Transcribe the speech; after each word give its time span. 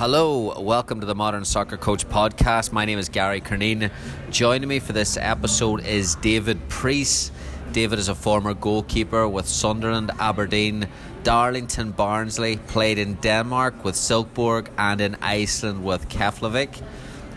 Hello, 0.00 0.58
welcome 0.58 1.00
to 1.00 1.06
the 1.06 1.14
Modern 1.14 1.44
Soccer 1.44 1.76
Coach 1.76 2.08
podcast. 2.08 2.72
My 2.72 2.86
name 2.86 2.98
is 2.98 3.10
Gary 3.10 3.42
Curneen. 3.42 3.90
Joining 4.30 4.66
me 4.66 4.78
for 4.78 4.94
this 4.94 5.18
episode 5.18 5.84
is 5.84 6.14
David 6.14 6.70
Preece. 6.70 7.30
David 7.72 7.98
is 7.98 8.08
a 8.08 8.14
former 8.14 8.54
goalkeeper 8.54 9.28
with 9.28 9.46
Sunderland, 9.46 10.10
Aberdeen, 10.18 10.88
Darlington, 11.22 11.90
Barnsley, 11.90 12.56
played 12.56 12.96
in 12.96 13.16
Denmark 13.16 13.84
with 13.84 13.94
Silkeborg 13.94 14.68
and 14.78 15.02
in 15.02 15.16
Iceland 15.20 15.84
with 15.84 16.08
Keflavik. 16.08 16.82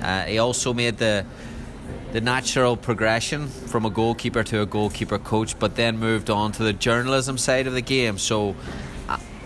Uh, 0.02 0.21
he 0.21 0.38
also 0.38 0.73
made 0.73 0.99
the 0.99 1.26
the 2.13 2.21
natural 2.21 2.77
progression 2.77 3.48
from 3.48 3.85
a 3.85 3.90
goalkeeper 3.90 4.43
to 4.43 4.62
a 4.62 4.66
goalkeeper 4.66 5.18
coach, 5.20 5.59
but 5.59 5.76
then 5.76 5.98
moved 5.98 6.30
on 6.30 6.54
to 6.54 6.63
the 6.63 6.71
journalism 6.71 7.38
side 7.38 7.68
of 7.68 7.73
the 7.73 7.82
game. 7.82 8.18
So 8.18 8.55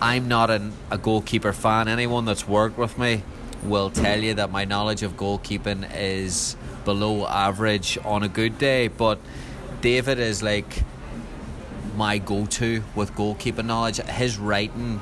I'm 0.01 0.27
not 0.27 0.51
an, 0.51 0.73
a 0.91 0.97
goalkeeper 0.97 1.53
fan. 1.53 1.87
Anyone 1.87 2.25
that's 2.25 2.47
worked 2.47 2.77
with 2.77 2.97
me 2.99 3.23
will 3.63 3.89
tell 3.89 4.19
you 4.19 4.35
that 4.35 4.51
my 4.51 4.63
knowledge 4.63 5.01
of 5.01 5.17
goalkeeping 5.17 5.89
is 5.95 6.55
below 6.85 7.25
average 7.25 7.97
on 8.05 8.21
a 8.21 8.27
good 8.27 8.59
day. 8.59 8.89
But 8.89 9.19
David 9.81 10.19
is 10.19 10.43
like 10.43 10.83
my 11.95 12.19
go-to 12.19 12.83
with 12.95 13.13
goalkeeping 13.13 13.65
knowledge. 13.65 13.97
His 13.97 14.37
writing, 14.37 15.01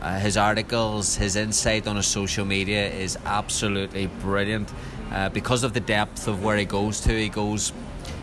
uh, 0.00 0.20
his 0.20 0.36
articles, 0.36 1.16
his 1.16 1.34
insight 1.34 1.88
on 1.88 1.96
his 1.96 2.06
social 2.06 2.44
media 2.44 2.88
is 2.88 3.18
absolutely 3.24 4.06
brilliant. 4.06 4.72
Uh, 5.10 5.28
because 5.28 5.64
of 5.64 5.72
the 5.72 5.80
depth 5.80 6.28
of 6.28 6.44
where 6.44 6.56
he 6.56 6.64
goes 6.64 7.00
to, 7.00 7.12
he 7.12 7.28
goes 7.28 7.72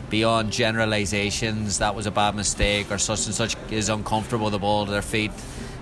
beyond 0.10 0.52
generalizations. 0.52 1.80
That 1.80 1.96
was 1.96 2.06
a 2.06 2.12
bad 2.12 2.36
mistake, 2.36 2.92
or 2.92 2.98
such 2.98 3.26
and 3.26 3.36
such 3.36 3.58
is 3.72 3.90
uncomfortable 3.90 4.46
with 4.46 4.54
the 4.54 4.60
ball 4.60 4.86
to 4.86 4.92
their 4.92 5.02
feet, 5.02 5.32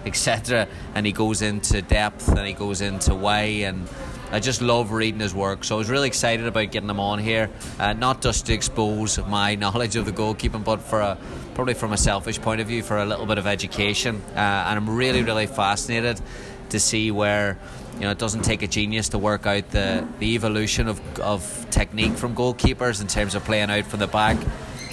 etc. 0.06 0.68
And 0.96 1.06
he 1.06 1.12
goes 1.12 1.42
into 1.42 1.82
depth 1.82 2.30
and 2.30 2.48
he 2.48 2.54
goes 2.54 2.82
into 2.82 3.16
why 3.16 3.42
and. 3.66 3.88
I 4.34 4.40
just 4.40 4.62
love 4.62 4.94
reading 4.94 5.20
his 5.20 5.36
work, 5.36 5.66
so 5.66 5.76
I 5.76 5.78
was 5.78 5.90
really 5.90 6.08
excited 6.08 6.48
about 6.48 6.72
getting 6.72 6.90
him 6.90 7.02
on 7.02 7.20
here. 7.20 7.50
Uh, 7.78 7.92
not 7.92 8.22
just 8.22 8.46
to 8.46 8.54
expose 8.54 9.18
my 9.28 9.56
knowledge 9.64 9.98
of 9.98 10.06
the 10.06 10.14
goalkeeping, 10.14 10.64
but 10.64 10.78
for 10.78 11.02
a 11.02 11.18
probably 11.54 11.74
from 11.74 11.92
a 11.92 11.98
selfish 11.98 12.40
point 12.40 12.62
of 12.62 12.68
view, 12.68 12.82
for 12.82 12.98
a 12.98 13.06
little 13.06 13.26
bit 13.26 13.38
of 13.38 13.46
education. 13.46 14.22
Uh, 14.34 14.40
and 14.40 14.80
I'm 14.80 14.90
really, 14.90 15.22
really 15.22 15.48
fascinated 15.48 16.22
to 16.70 16.80
see 16.80 17.12
where 17.12 17.60
you 17.96 18.02
know 18.02 18.12
it 18.12 18.18
doesn't 18.18 18.44
take 18.44 18.64
a 18.64 18.68
genius 18.68 19.10
to 19.10 19.18
work 19.18 19.46
out 19.46 19.70
the 19.72 20.08
the 20.20 20.36
evolution 20.36 20.88
of 20.88 21.20
of 21.20 21.68
technique 21.70 22.14
from 22.14 22.36
goalkeepers 22.36 23.02
in 23.02 23.08
terms 23.08 23.36
of 23.36 23.44
playing 23.44 23.70
out 23.70 23.86
from 23.86 24.00
the 24.00 24.08
back 24.08 24.38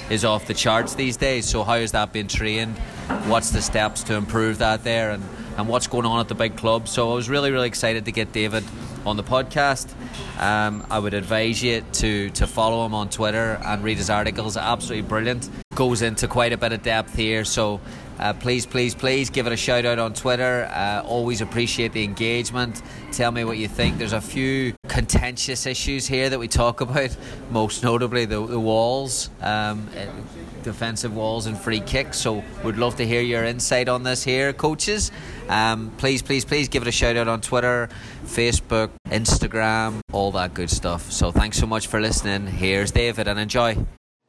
is 0.09 0.25
off 0.25 0.47
the 0.47 0.53
charts 0.53 0.95
these 0.95 1.17
days. 1.17 1.45
So 1.45 1.63
how 1.63 1.79
has 1.79 1.91
that 1.91 2.13
been 2.13 2.27
trained? 2.27 2.77
What's 3.27 3.51
the 3.51 3.61
steps 3.61 4.03
to 4.03 4.15
improve 4.15 4.59
that 4.59 4.83
there, 4.83 5.11
and 5.11 5.23
and 5.57 5.67
what's 5.67 5.87
going 5.87 6.05
on 6.05 6.19
at 6.19 6.27
the 6.27 6.35
big 6.35 6.55
club? 6.57 6.87
So 6.87 7.11
I 7.11 7.15
was 7.15 7.29
really 7.29 7.51
really 7.51 7.67
excited 7.67 8.05
to 8.05 8.11
get 8.11 8.31
David 8.31 8.63
on 9.05 9.17
the 9.17 9.23
podcast. 9.23 9.87
Um, 10.39 10.85
I 10.89 10.99
would 10.99 11.13
advise 11.13 11.61
you 11.63 11.83
to 11.93 12.29
to 12.31 12.47
follow 12.47 12.85
him 12.85 12.93
on 12.93 13.09
Twitter 13.09 13.59
and 13.65 13.83
read 13.83 13.97
his 13.97 14.09
articles. 14.09 14.57
Absolutely 14.57 15.07
brilliant. 15.07 15.49
Goes 15.75 16.01
into 16.01 16.27
quite 16.27 16.53
a 16.53 16.57
bit 16.57 16.73
of 16.73 16.83
depth 16.83 17.15
here. 17.15 17.45
So. 17.45 17.79
Uh, 18.19 18.33
please, 18.33 18.65
please, 18.65 18.93
please 18.93 19.29
give 19.29 19.47
it 19.47 19.53
a 19.53 19.57
shout 19.57 19.85
out 19.85 19.97
on 19.97 20.13
Twitter. 20.13 20.69
Uh, 20.73 21.01
always 21.05 21.39
appreciate 21.39 21.93
the 21.93 22.03
engagement. 22.03 22.81
Tell 23.13 23.31
me 23.31 23.45
what 23.45 23.57
you 23.57 23.69
think. 23.69 23.97
There's 23.97 24.13
a 24.13 24.19
few 24.19 24.73
contentious 24.89 25.65
issues 25.65 26.05
here 26.05 26.29
that 26.29 26.37
we 26.37 26.49
talk 26.49 26.81
about, 26.89 27.15
most 27.49 27.81
notably 27.81 28.25
the, 28.25 28.45
the 28.45 28.59
walls, 28.59 29.29
um, 29.41 29.87
uh, 29.97 30.05
defensive 30.63 31.15
walls 31.15 31.45
and 31.45 31.57
free 31.57 31.79
kicks. 31.79 32.17
So, 32.17 32.43
we'd 32.63 32.75
love 32.75 32.97
to 32.97 33.07
hear 33.07 33.21
your 33.21 33.45
insight 33.45 33.87
on 33.87 34.03
this 34.03 34.23
here, 34.23 34.51
coaches. 34.51 35.11
Um, 35.47 35.91
please, 35.97 36.21
please, 36.21 36.43
please 36.43 36.67
give 36.67 36.81
it 36.81 36.89
a 36.89 36.91
shout 36.91 37.15
out 37.15 37.29
on 37.29 37.39
Twitter, 37.39 37.87
Facebook, 38.25 38.89
Instagram, 39.05 40.01
all 40.11 40.33
that 40.33 40.53
good 40.53 40.69
stuff. 40.69 41.09
So, 41.09 41.31
thanks 41.31 41.57
so 41.57 41.65
much 41.65 41.87
for 41.87 42.01
listening. 42.01 42.47
Here's 42.47 42.91
David 42.91 43.29
and 43.29 43.39
enjoy. 43.39 43.77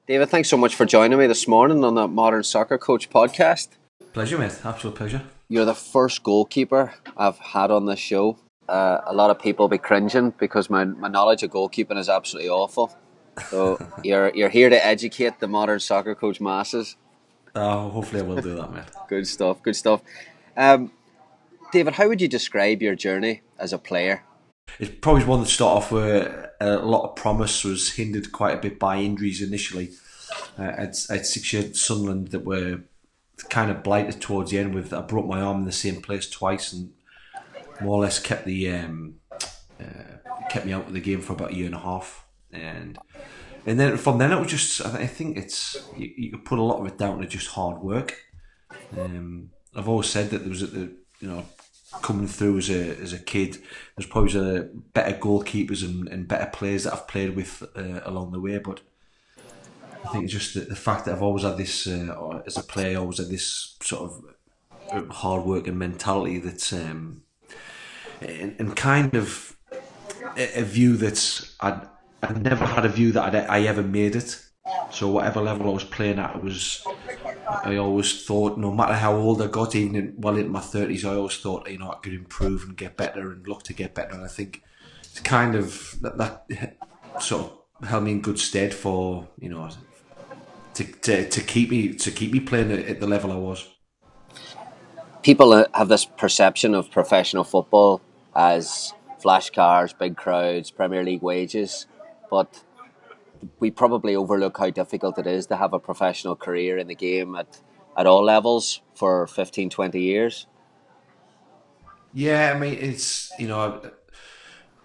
David, 0.06 0.28
thanks 0.28 0.48
so 0.48 0.56
much 0.56 0.74
for 0.74 0.86
joining 0.86 1.18
me 1.18 1.26
this 1.26 1.46
morning 1.46 1.84
on 1.84 1.94
the 1.94 2.08
Modern 2.08 2.42
Soccer 2.42 2.78
Coach 2.78 3.10
podcast. 3.10 3.68
Pleasure, 4.12 4.38
mate. 4.38 4.58
Absolute 4.64 4.96
pleasure. 4.96 5.22
You're 5.48 5.64
the 5.64 5.74
first 5.74 6.22
goalkeeper 6.22 6.94
I've 7.16 7.38
had 7.38 7.70
on 7.70 7.86
this 7.86 8.00
show. 8.00 8.38
Uh, 8.68 9.00
a 9.06 9.14
lot 9.14 9.30
of 9.30 9.38
people 9.38 9.68
be 9.68 9.78
cringing 9.78 10.32
because 10.38 10.68
my, 10.68 10.84
my 10.84 11.08
knowledge 11.08 11.42
of 11.42 11.50
goalkeeping 11.50 11.96
is 11.96 12.08
absolutely 12.08 12.50
awful. 12.50 12.96
So 13.48 13.78
you're 14.04 14.34
you're 14.34 14.48
here 14.48 14.68
to 14.68 14.84
educate 14.84 15.38
the 15.38 15.48
modern 15.48 15.80
soccer 15.80 16.14
coach 16.14 16.40
masses. 16.40 16.96
Oh, 17.54 17.88
hopefully 17.90 18.22
I 18.22 18.24
will 18.24 18.40
do 18.40 18.54
that, 18.56 18.72
mate. 18.72 18.84
Good 19.08 19.26
stuff. 19.26 19.62
Good 19.62 19.76
stuff. 19.76 20.02
Um, 20.56 20.92
David, 21.72 21.94
how 21.94 22.08
would 22.08 22.20
you 22.20 22.28
describe 22.28 22.82
your 22.82 22.96
journey 22.96 23.42
as 23.58 23.72
a 23.72 23.78
player? 23.78 24.24
It's 24.78 24.90
probably 25.00 25.24
one 25.24 25.40
that 25.40 25.48
start 25.48 25.78
off 25.78 25.92
where 25.92 26.52
a 26.60 26.76
lot 26.78 27.08
of 27.08 27.16
promise 27.16 27.64
was 27.64 27.92
hindered 27.92 28.32
quite 28.32 28.56
a 28.56 28.60
bit 28.60 28.78
by 28.78 28.98
injuries 28.98 29.42
initially. 29.42 29.90
Uh, 30.58 30.62
I 30.62 30.80
had, 30.80 30.96
I 31.10 31.14
had 31.14 31.26
six 31.26 31.52
years 31.52 31.64
at 31.66 31.76
Sunderland 31.76 32.28
that 32.28 32.44
were 32.44 32.80
kind 33.42 33.70
of 33.70 33.82
blighted 33.82 34.20
towards 34.20 34.50
the 34.50 34.58
end. 34.58 34.74
With 34.74 34.92
I 34.92 35.02
broke 35.02 35.26
my 35.26 35.40
arm 35.40 35.58
in 35.58 35.64
the 35.64 35.72
same 35.72 36.00
place 36.00 36.28
twice 36.28 36.72
and 36.72 36.92
more 37.80 37.96
or 37.96 38.00
less 38.00 38.18
kept 38.18 38.44
the 38.44 38.70
um, 38.70 39.14
uh, 39.80 40.18
kept 40.48 40.66
me 40.66 40.72
out 40.72 40.86
of 40.86 40.92
the 40.92 41.00
game 41.00 41.20
for 41.20 41.32
about 41.32 41.52
a 41.52 41.54
year 41.54 41.66
and 41.66 41.74
a 41.74 41.80
half. 41.80 42.26
And 42.52 42.98
and 43.66 43.78
then 43.78 43.96
from 43.96 44.18
then 44.18 44.32
it 44.32 44.38
was 44.38 44.48
just 44.48 44.84
I 44.84 45.06
think 45.06 45.36
it's 45.36 45.76
you, 45.96 46.10
you 46.16 46.30
could 46.30 46.44
put 46.44 46.58
a 46.58 46.62
lot 46.62 46.80
of 46.80 46.86
it 46.86 46.98
down 46.98 47.20
to 47.20 47.26
just 47.26 47.48
hard 47.48 47.82
work. 47.82 48.16
Um, 48.98 49.50
I've 49.74 49.88
always 49.88 50.08
said 50.08 50.30
that 50.30 50.40
there 50.40 50.48
was 50.48 50.60
the 50.60 50.92
you 51.20 51.28
know 51.28 51.44
coming 52.02 52.26
through 52.26 52.58
as 52.58 52.70
a 52.70 52.96
as 52.98 53.12
a 53.12 53.18
kid, 53.18 53.58
there's 53.96 54.08
probably 54.08 54.68
better 54.94 55.16
goalkeepers 55.16 55.84
and, 55.84 56.08
and 56.08 56.28
better 56.28 56.50
players 56.50 56.84
that 56.84 56.92
I've 56.92 57.08
played 57.08 57.34
with 57.34 57.62
uh, 57.76 58.00
along 58.04 58.32
the 58.32 58.40
way. 58.40 58.58
But 58.58 58.80
I 60.04 60.08
think 60.08 60.28
just 60.28 60.54
the, 60.54 60.60
the 60.60 60.76
fact 60.76 61.04
that 61.04 61.14
I've 61.14 61.22
always 61.22 61.44
had 61.44 61.56
this 61.56 61.86
uh, 61.86 62.42
as 62.46 62.56
a 62.56 62.62
player, 62.62 62.98
always 62.98 63.18
had 63.18 63.28
this 63.28 63.76
sort 63.82 64.10
of 64.10 65.10
hard 65.10 65.44
working 65.44 65.78
mentality 65.78 66.38
that's 66.38 66.72
um, 66.72 67.22
and, 68.20 68.56
and 68.58 68.76
kind 68.76 69.14
of 69.14 69.56
a, 70.36 70.60
a 70.60 70.62
view 70.62 70.96
that 70.96 71.50
I'd, 71.60 71.80
I'd 72.22 72.42
never 72.42 72.66
had 72.66 72.84
a 72.84 72.88
view 72.88 73.12
that 73.12 73.34
I'd, 73.34 73.46
I 73.48 73.62
ever 73.62 73.82
made 73.82 74.16
it. 74.16 74.42
So 74.90 75.08
whatever 75.08 75.40
level 75.40 75.68
I 75.68 75.72
was 75.72 75.84
playing 75.84 76.18
at, 76.18 76.36
it 76.36 76.42
was 76.42 76.84
I 77.48 77.76
always 77.76 78.24
thought, 78.24 78.58
no 78.58 78.72
matter 78.72 78.94
how 78.94 79.16
old 79.16 79.42
I 79.42 79.46
got, 79.46 79.74
even 79.74 79.96
in, 79.96 80.14
well 80.16 80.36
into 80.36 80.50
my 80.50 80.60
thirties, 80.60 81.04
I 81.04 81.14
always 81.14 81.36
thought, 81.38 81.68
you 81.70 81.78
know, 81.78 81.90
I 81.90 81.96
could 81.96 82.14
improve 82.14 82.64
and 82.64 82.76
get 82.76 82.96
better 82.96 83.32
and 83.32 83.46
look 83.46 83.62
to 83.64 83.72
get 83.72 83.94
better. 83.94 84.14
And 84.14 84.24
I 84.24 84.28
think 84.28 84.62
it's 85.02 85.20
kind 85.20 85.54
of 85.54 85.96
that, 86.00 86.18
that 86.18 86.76
sort 87.20 87.52
of 87.80 87.88
held 87.88 88.04
me 88.04 88.12
in 88.12 88.20
good 88.20 88.38
stead 88.38 88.74
for 88.74 89.26
you 89.38 89.48
know 89.48 89.68
to, 90.80 90.92
to, 91.00 91.28
to 91.28 91.40
keep 91.42 91.70
me 91.70 91.92
to 91.92 92.10
keep 92.10 92.32
me 92.32 92.40
playing 92.40 92.72
at 92.72 93.00
the 93.00 93.06
level 93.06 93.32
I 93.32 93.36
was. 93.36 93.68
People 95.22 95.64
have 95.74 95.88
this 95.88 96.06
perception 96.06 96.74
of 96.74 96.90
professional 96.90 97.44
football 97.44 98.00
as 98.34 98.94
flash 99.18 99.50
cars, 99.50 99.92
big 99.92 100.16
crowds, 100.16 100.70
Premier 100.70 101.04
League 101.04 101.20
wages, 101.20 101.86
but 102.30 102.62
we 103.58 103.70
probably 103.70 104.16
overlook 104.16 104.56
how 104.56 104.70
difficult 104.70 105.18
it 105.18 105.26
is 105.26 105.46
to 105.46 105.56
have 105.56 105.74
a 105.74 105.78
professional 105.78 106.36
career 106.36 106.78
in 106.78 106.86
the 106.86 106.94
game 106.94 107.34
at, 107.36 107.60
at 107.98 108.06
all 108.06 108.24
levels 108.24 108.80
for 108.94 109.26
15, 109.26 109.68
20 109.68 110.00
years. 110.00 110.46
Yeah, 112.14 112.52
I 112.54 112.58
mean, 112.58 112.78
it's, 112.80 113.30
you 113.38 113.46
know, 113.46 113.60
I've 113.60 113.92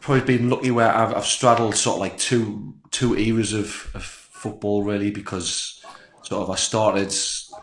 probably 0.02 0.38
been 0.38 0.50
lucky 0.50 0.72
where 0.72 0.94
I've, 0.94 1.16
I've 1.16 1.26
straddled 1.26 1.76
sort 1.76 1.96
of 1.96 2.02
like 2.02 2.18
two 2.18 2.76
two 2.92 3.18
eras 3.18 3.54
of, 3.54 3.90
of 3.94 4.04
football, 4.04 4.84
really, 4.84 5.12
because 5.12 5.75
sort 6.26 6.44
of 6.44 6.50
I 6.50 6.56
started, 6.56 7.14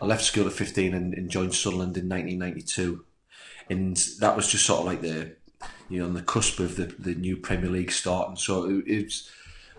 I 0.01 0.05
left 0.05 0.23
school 0.23 0.47
at 0.47 0.53
15 0.53 0.93
and, 0.93 1.13
and 1.13 1.29
joined 1.29 1.53
Sunderland 1.53 1.97
in 1.97 2.09
1992. 2.09 3.03
And 3.69 3.97
that 4.19 4.35
was 4.35 4.47
just 4.47 4.65
sort 4.65 4.81
of 4.81 4.85
like 4.85 5.01
the, 5.01 5.35
you 5.89 5.99
know, 5.99 6.05
on 6.05 6.13
the 6.13 6.21
cusp 6.21 6.59
of 6.59 6.75
the, 6.75 6.85
the 6.99 7.15
new 7.15 7.37
Premier 7.37 7.69
League 7.69 7.91
starting. 7.91 8.35
So 8.35 8.69
it, 8.69 8.83
it's, 8.87 9.29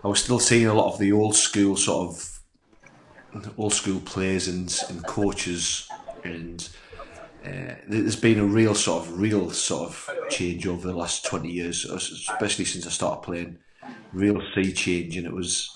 I 0.03 0.07
was 0.07 0.23
still 0.23 0.39
seeing 0.39 0.67
a 0.67 0.73
lot 0.73 0.93
of 0.93 0.99
the 0.99 1.11
old 1.11 1.35
school 1.35 1.75
sort 1.75 2.09
of 2.09 2.31
old 3.57 3.73
school 3.73 3.99
players 4.01 4.47
and, 4.47 4.73
and 4.89 5.05
coaches 5.05 5.89
and 6.23 6.69
uh, 7.45 7.75
there's 7.87 8.15
been 8.15 8.39
a 8.39 8.45
real 8.45 8.73
sort 8.73 9.05
of 9.05 9.19
real 9.19 9.51
sort 9.51 9.89
of 9.89 10.09
change 10.29 10.65
over 10.65 10.87
the 10.87 10.95
last 10.95 11.25
20 11.25 11.47
years, 11.47 11.85
especially 11.85 12.65
since 12.65 12.87
I 12.87 12.89
started 12.89 13.21
playing. 13.21 13.59
Real 14.13 14.41
sea 14.55 14.73
change, 14.73 15.15
and 15.17 15.27
it 15.27 15.33
was 15.33 15.74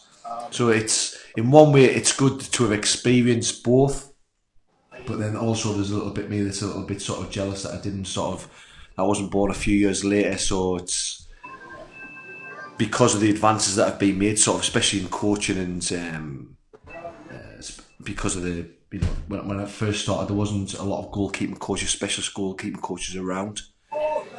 so 0.51 0.69
it's 0.69 1.17
in 1.37 1.51
one 1.51 1.71
way 1.71 1.85
it's 1.85 2.15
good 2.15 2.39
to 2.39 2.63
have 2.63 2.71
experienced 2.71 3.63
both, 3.63 4.13
but 5.05 5.19
then 5.19 5.35
also 5.35 5.73
there's 5.73 5.91
a 5.91 5.95
little 5.95 6.11
bit 6.11 6.29
me 6.29 6.41
that's 6.41 6.61
a 6.61 6.67
little 6.67 6.83
bit 6.83 7.01
sort 7.01 7.21
of 7.21 7.31
jealous 7.31 7.63
that 7.63 7.73
I 7.73 7.81
didn't 7.81 8.05
sort 8.05 8.33
of 8.33 8.65
I 8.97 9.03
wasn't 9.03 9.31
born 9.31 9.51
a 9.51 9.55
few 9.55 9.77
years 9.77 10.03
later, 10.03 10.37
so 10.37 10.75
it's 10.75 11.27
because 12.77 13.15
of 13.15 13.21
the 13.21 13.29
advances 13.29 13.75
that 13.75 13.87
have 13.87 13.99
been 13.99 14.19
made, 14.19 14.39
sort 14.39 14.55
of 14.55 14.61
especially 14.61 15.01
in 15.01 15.07
coaching 15.07 15.57
and 15.57 15.91
um, 15.93 16.57
uh, 17.31 17.61
because 18.03 18.35
of 18.35 18.43
the 18.43 18.69
you 18.91 18.99
know 18.99 19.07
when, 19.27 19.47
when 19.47 19.59
I 19.59 19.65
first 19.65 20.01
started 20.01 20.29
there 20.29 20.35
wasn't 20.35 20.73
a 20.73 20.83
lot 20.83 21.05
of 21.05 21.11
goalkeeping 21.11 21.59
coaches, 21.59 21.89
specialist 21.89 22.33
goalkeeping 22.33 22.81
coaches 22.81 23.15
around, 23.15 23.61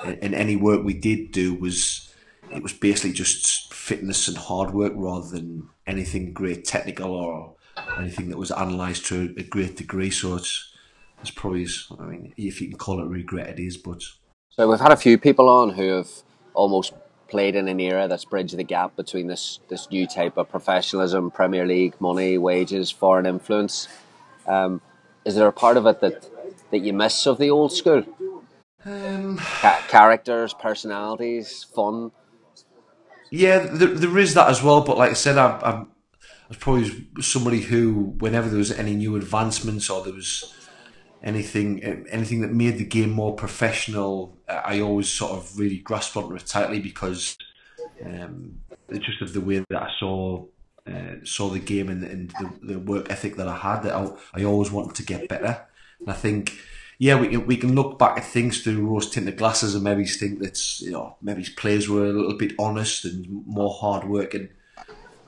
and, 0.05 0.19
and 0.23 0.35
any 0.35 0.57
work 0.57 0.85
we 0.85 0.95
did 0.95 1.33
do 1.33 1.55
was 1.55 2.10
it 2.53 2.63
was 2.63 2.73
basically 2.73 3.13
just 3.13 3.73
fitness 3.73 4.29
and 4.29 4.37
hard 4.37 4.73
work 4.73 4.93
rather 4.97 5.29
than 5.29 5.69
anything 5.87 6.33
great 6.33 6.65
technical 6.65 7.13
or 7.13 7.55
anything 7.99 8.29
that 8.29 8.39
was 8.39 8.51
analysed 8.51 9.07
to 9.07 9.35
a 9.37 9.43
great 9.43 9.77
degree. 9.77 10.11
So 10.11 10.37
it's 10.37 10.73
it's 11.21 11.31
probably 11.31 11.67
I 11.99 12.05
mean 12.05 12.35
if 12.37 12.61
you 12.61 12.69
can 12.69 12.79
call 12.79 13.01
it 13.01 13.09
regret, 13.09 13.59
it 13.59 13.63
is, 13.63 13.77
but. 13.77 14.03
So 14.51 14.69
we've 14.69 14.81
had 14.81 14.93
a 14.93 14.97
few 14.97 15.17
people 15.17 15.49
on 15.49 15.71
who 15.71 15.89
have 15.89 16.11
almost 16.55 16.93
played 17.29 17.55
in 17.55 17.69
an 17.69 17.79
era 17.79 18.09
that's 18.09 18.25
bridged 18.25 18.57
the 18.57 18.65
gap 18.65 18.97
between 18.97 19.29
this 19.29 19.61
this 19.69 19.91
new 19.91 20.07
type 20.07 20.37
of 20.37 20.49
professionalism, 20.51 21.31
Premier 21.31 21.67
League 21.67 22.01
money, 22.01 22.37
wages, 22.37 22.91
foreign 22.91 23.27
influence. 23.27 23.89
Um, 24.47 24.81
is 25.25 25.37
there 25.37 25.47
a 25.47 25.53
part 25.53 25.77
of 25.77 25.87
it 25.87 26.01
that 26.01 26.29
that 26.71 26.79
you 26.79 26.93
miss 26.93 27.27
of 27.27 27.39
the 27.39 27.51
old 27.51 27.73
school? 27.73 28.05
Um, 28.85 29.37
Ca- 29.37 29.85
characters, 29.89 30.55
personalities, 30.55 31.65
fun. 31.65 32.13
Yeah, 33.31 33.59
there, 33.59 33.89
there 33.89 34.19
is 34.19 34.35
that 34.35 34.49
as 34.49 34.63
well. 34.63 34.81
But 34.83 34.99
like 34.99 35.11
I 35.11 35.15
said, 35.15 35.39
I'm, 35.39 35.63
I'm 35.63 35.89
I 36.51 36.55
was 36.55 36.59
probably 36.59 37.23
somebody 37.23 37.61
who, 37.61 38.17
whenever 38.19 38.49
there 38.49 38.59
was 38.59 38.73
any 38.73 38.97
new 38.97 39.15
advancements 39.15 39.89
or 39.89 40.03
there 40.03 40.13
was 40.13 40.53
anything 41.23 41.85
anything 42.11 42.41
that 42.41 42.51
made 42.51 42.79
the 42.79 42.85
game 42.85 43.11
more 43.11 43.35
professional, 43.37 44.37
I 44.49 44.81
always 44.81 45.09
sort 45.09 45.33
of 45.33 45.57
really 45.57 45.79
grasped 45.79 46.17
onto 46.17 46.35
it 46.35 46.47
tightly 46.47 46.81
because 46.81 47.37
um, 48.05 48.59
just 48.93 49.23
of 49.23 49.33
the 49.33 49.41
way 49.41 49.65
that 49.71 49.81
I 49.81 49.91
saw 50.01 50.45
uh, 50.89 51.17
saw 51.23 51.51
the 51.51 51.61
game 51.61 51.89
and, 51.89 52.03
and 52.03 52.31
the, 52.31 52.75
the, 52.75 52.79
work 52.81 53.11
ethic 53.11 53.37
that 53.37 53.47
I 53.47 53.57
had. 53.57 53.83
That 53.83 53.95
I, 53.95 54.11
I 54.35 54.45
always 54.45 54.73
wanted 54.73 54.97
to 54.97 55.05
get 55.05 55.29
better, 55.29 55.67
and 56.01 56.11
I 56.11 56.15
think. 56.15 56.59
Yeah, 57.01 57.19
we 57.19 57.29
can, 57.29 57.47
we 57.47 57.57
can 57.57 57.75
look 57.75 57.99
back 57.99 58.19
at 58.19 58.25
things 58.25 58.63
through 58.63 58.87
rose 58.87 59.09
tinted 59.09 59.39
glasses 59.39 59.75
and 59.75 59.83
maybe 59.83 60.05
think 60.05 60.39
that 60.41 60.81
you 60.81 60.91
know 60.91 61.17
maybe 61.23 61.41
his 61.41 61.49
players 61.49 61.89
were 61.89 62.05
a 62.05 62.13
little 62.13 62.37
bit 62.37 62.53
honest 62.59 63.07
and 63.07 63.27
more 63.47 63.73
hard 63.73 64.05
working 64.05 64.51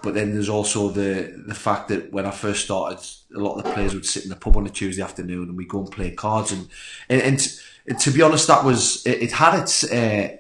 but 0.03 0.15
then 0.15 0.33
there's 0.33 0.49
also 0.49 0.89
the 0.89 1.43
the 1.47 1.55
fact 1.55 1.89
that 1.89 2.13
when 2.13 2.27
I 2.27 2.33
first 2.33 2.65
started, 2.65 2.99
a 3.35 3.39
lot 3.39 3.57
of 3.57 3.65
the 3.65 3.73
players 3.73 3.95
would 3.95 4.05
sit 4.05 4.25
in 4.25 4.31
the 4.31 4.37
pub 4.37 4.57
on 4.57 4.67
a 4.67 4.71
Tuesday 4.71 5.03
afternoon 5.03 5.49
and 5.49 5.57
we 5.57 5.65
go 5.65 5.79
and 5.79 5.91
play 5.91 6.11
cards. 6.11 6.51
And 6.53 6.69
and, 7.09 7.23
and, 7.23 7.61
and 7.87 8.01
to 8.01 8.11
be 8.11 8.21
honest, 8.21 8.49
that 8.49 8.65
was 8.65 9.07
it, 9.07 9.23
it 9.23 9.33
had 9.33 9.61
its 9.61 9.85
uh, 9.85 10.37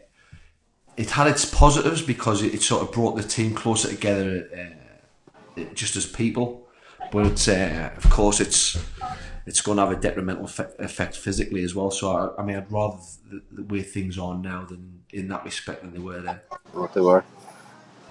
it 0.97 1.11
had 1.11 1.29
its 1.29 1.45
positives 1.45 2.03
because 2.03 2.43
it, 2.43 2.55
it, 2.55 2.63
sort 2.63 2.83
of 2.83 2.93
brought 2.93 3.17
the 3.17 3.23
team 3.23 3.55
closer 3.55 3.89
together, 3.89 4.75
uh, 5.57 5.65
just 5.75 5.97
as 5.97 6.07
people. 6.07 6.67
But 7.13 7.49
uh, 7.49 7.91
of 7.97 8.11
course, 8.11 8.41
it's 8.41 8.77
it's 9.47 9.61
going 9.61 9.77
to 9.77 9.85
have 9.85 9.93
a 9.93 10.01
detrimental 10.01 10.45
effect 10.45 11.17
physically 11.17 11.65
as 11.65 11.75
well. 11.75 11.91
So 11.91 12.11
I, 12.11 12.41
I 12.41 12.45
mean, 12.45 12.57
I'd 12.57 12.71
rather 12.71 12.99
the, 13.31 13.43
the, 13.51 13.63
way 13.63 13.83
things 13.83 14.19
are 14.19 14.37
now 14.37 14.65
than 14.65 15.03
in 15.13 15.29
that 15.29 15.45
respect 15.45 15.83
than 15.83 15.93
they 15.93 15.99
were 15.99 16.21
then. 16.21 16.41
What 16.73 16.95
they 16.95 17.01
were 17.01 17.25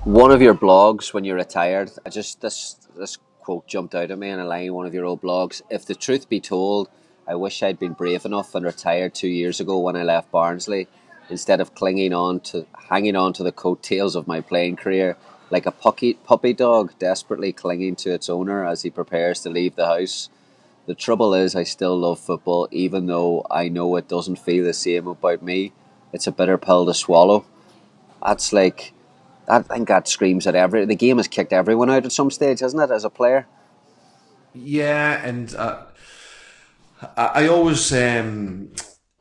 one 0.03 0.31
of 0.31 0.41
your 0.41 0.55
blogs 0.55 1.13
when 1.13 1.23
you 1.25 1.35
retired, 1.35 1.91
I 2.05 2.09
just 2.09 2.41
this 2.41 2.75
this 2.97 3.17
quote 3.39 3.67
jumped 3.67 3.93
out 3.93 4.09
at 4.09 4.17
me 4.17 4.29
in 4.29 4.39
a 4.39 4.45
line 4.45 4.73
one 4.73 4.87
of 4.87 4.93
your 4.93 5.05
old 5.05 5.21
blogs. 5.21 5.61
If 5.69 5.85
the 5.85 5.95
truth 5.95 6.27
be 6.27 6.39
told, 6.39 6.89
I 7.27 7.35
wish 7.35 7.61
I'd 7.61 7.77
been 7.77 7.93
brave 7.93 8.25
enough 8.25 8.55
and 8.55 8.65
retired 8.65 9.13
two 9.13 9.27
years 9.27 9.59
ago 9.59 9.79
when 9.79 9.95
I 9.95 10.03
left 10.03 10.31
Barnsley, 10.31 10.87
instead 11.29 11.61
of 11.61 11.75
clinging 11.75 12.13
on 12.13 12.39
to 12.41 12.65
hanging 12.89 13.15
on 13.15 13.33
to 13.33 13.43
the 13.43 13.51
coattails 13.51 14.15
of 14.15 14.27
my 14.27 14.41
playing 14.41 14.75
career 14.75 15.17
like 15.51 15.67
a 15.67 15.71
puppy 15.71 16.15
puppy 16.15 16.53
dog 16.53 16.93
desperately 16.97 17.51
clinging 17.51 17.95
to 17.97 18.11
its 18.11 18.29
owner 18.29 18.65
as 18.65 18.81
he 18.81 18.89
prepares 18.89 19.41
to 19.41 19.49
leave 19.49 19.75
the 19.75 19.85
house. 19.85 20.29
The 20.87 20.95
trouble 20.95 21.33
is, 21.33 21.55
I 21.55 21.63
still 21.63 21.97
love 21.97 22.19
football, 22.19 22.67
even 22.71 23.05
though 23.05 23.45
I 23.49 23.69
know 23.69 23.95
it 23.95 24.07
doesn't 24.07 24.39
feel 24.39 24.63
the 24.65 24.73
same 24.73 25.07
about 25.07 25.41
me. 25.41 25.73
It's 26.11 26.27
a 26.27 26.31
bitter 26.31 26.57
pill 26.57 26.85
to 26.85 26.93
swallow. 26.93 27.45
That's 28.21 28.51
like 28.51 28.93
I 29.47 29.61
think 29.61 29.87
that 29.89 30.07
screams 30.07 30.47
at 30.47 30.55
every. 30.55 30.85
The 30.85 30.95
game 30.95 31.17
has 31.17 31.27
kicked 31.27 31.53
everyone 31.53 31.89
out 31.89 32.05
at 32.05 32.11
some 32.11 32.31
stage, 32.31 32.61
hasn't 32.61 32.81
it, 32.81 32.93
as 32.93 33.03
a 33.03 33.09
player? 33.09 33.47
Yeah, 34.53 35.21
and 35.25 35.53
uh, 35.55 35.83
I, 37.17 37.25
I 37.25 37.47
always, 37.47 37.91
um, 37.93 38.71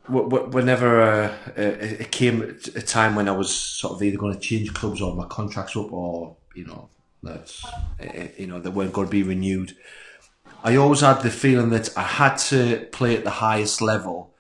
whenever 0.09 1.03
uh, 1.03 1.35
it 1.57 2.11
came 2.13 2.43
a 2.43 2.83
time 2.83 3.15
when 3.15 3.29
I 3.29 3.33
was 3.33 3.53
sort 3.55 3.95
of 3.95 4.03
either 4.03 4.19
going 4.19 4.35
to 4.35 4.41
change 4.41 4.73
clubs 4.75 5.01
or 5.01 5.15
my 5.15 5.27
contracts 5.27 5.77
up, 5.77 5.93
or 5.93 6.37
you 6.55 6.65
know 6.65 6.89
that 7.23 7.53
you 8.39 8.47
know 8.47 8.61
they 8.61 8.71
weren't 8.71 8.93
going 8.93 9.07
to 9.07 9.11
be 9.11 9.23
renewed. 9.23 9.77
I 10.63 10.77
always 10.77 11.01
had 11.01 11.23
the 11.23 11.31
feeling 11.31 11.71
that 11.71 11.97
I 11.97 12.03
had 12.03 12.37
to 12.37 12.87
play 12.93 13.17
at 13.17 13.25
the 13.25 13.31
highest 13.31 13.81
level, 13.81 14.35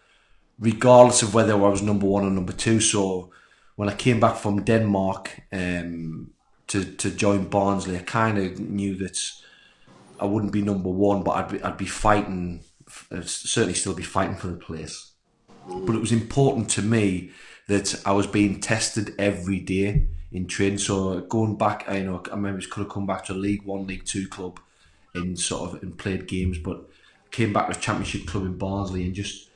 regardless 0.59 1.23
of 1.23 1.35
whether 1.35 1.55
I 1.55 1.57
was 1.57 1.83
number 1.83 2.07
one 2.07 2.25
or 2.25 2.31
number 2.31 2.53
two. 2.53 2.81
So 2.81 3.31
when 3.77 3.89
I 3.89 3.95
came 3.95 4.21
back 4.21 4.37
from 4.37 4.63
Denmark 4.63 5.41
um, 5.53 6.33
to 6.67 6.85
to 6.85 7.11
join 7.11 7.49
Barnsley, 7.49 7.97
I 7.97 8.03
kind 8.03 8.39
of 8.39 8.61
knew 8.61 8.97
that 8.97 9.19
I 10.21 10.27
wouldn't 10.27 10.53
be 10.53 10.63
number 10.63 10.91
one, 10.91 11.23
but 11.23 11.33
I'd 11.33 11.49
be 11.49 11.63
I'd 11.63 11.79
be 11.79 11.87
fighting, 11.87 12.61
I'd 13.11 13.29
certainly 13.29 13.75
still 13.75 13.95
be 13.95 14.03
fighting 14.03 14.37
for 14.37 14.49
the 14.49 14.57
place. 14.57 15.13
But 15.67 15.95
it 15.95 16.01
was 16.01 16.13
important 16.13 16.69
to 16.71 16.83
me 16.83 17.31
that 17.69 18.03
I 18.05 18.13
was 18.13 18.27
being 18.27 18.61
tested 18.61 19.15
every 19.19 19.61
day 19.61 20.09
in 20.33 20.47
training. 20.47 20.79
So 20.79 21.21
going 21.21 21.57
back, 21.57 21.85
I 21.89 21.99
you 21.99 22.05
know 22.05 22.23
I 22.31 22.35
remember 22.35 22.61
could 22.61 22.83
have 22.83 22.93
come 22.93 23.07
back 23.07 23.25
to 23.27 23.33
a 23.33 23.35
League 23.35 23.63
One, 23.63 23.87
League 23.87 24.05
Two 24.05 24.29
club, 24.29 24.61
in 25.15 25.37
sort 25.37 25.75
of 25.75 25.83
and 25.83 25.99
played 25.99 26.27
games, 26.27 26.59
but 26.59 26.89
came 27.31 27.53
back 27.53 27.73
to 27.73 27.79
Championship 27.79 28.27
club 28.27 28.45
in 28.45 28.59
Barnsley 28.59 29.05
and 29.05 29.15
just 29.15 29.49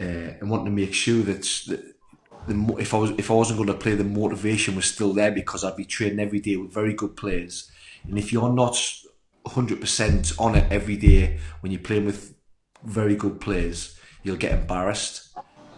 uh, 0.00 0.32
and 0.40 0.50
wanted 0.50 0.64
to 0.64 0.70
make 0.70 0.94
sure 0.94 1.22
that, 1.22 1.42
the 2.46 2.76
if 2.78 2.94
I 2.94 2.98
was 2.98 3.10
if 3.12 3.30
I 3.30 3.34
wasn't 3.34 3.58
going 3.58 3.68
to 3.68 3.74
play, 3.74 3.94
the 3.94 4.04
motivation 4.04 4.74
was 4.74 4.86
still 4.86 5.12
there 5.12 5.30
because 5.30 5.62
I'd 5.62 5.76
be 5.76 5.84
training 5.84 6.20
every 6.20 6.40
day 6.40 6.56
with 6.56 6.72
very 6.72 6.94
good 6.94 7.16
players. 7.16 7.70
And 8.04 8.18
if 8.18 8.32
you're 8.32 8.52
not 8.52 8.80
hundred 9.46 9.80
percent 9.80 10.32
on 10.38 10.54
it 10.54 10.70
every 10.70 10.96
day 10.96 11.38
when 11.60 11.72
you're 11.72 11.80
playing 11.80 12.06
with 12.06 12.34
very 12.84 13.14
good 13.14 13.40
players, 13.40 13.98
you'll 14.22 14.36
get 14.36 14.52
embarrassed. 14.52 15.28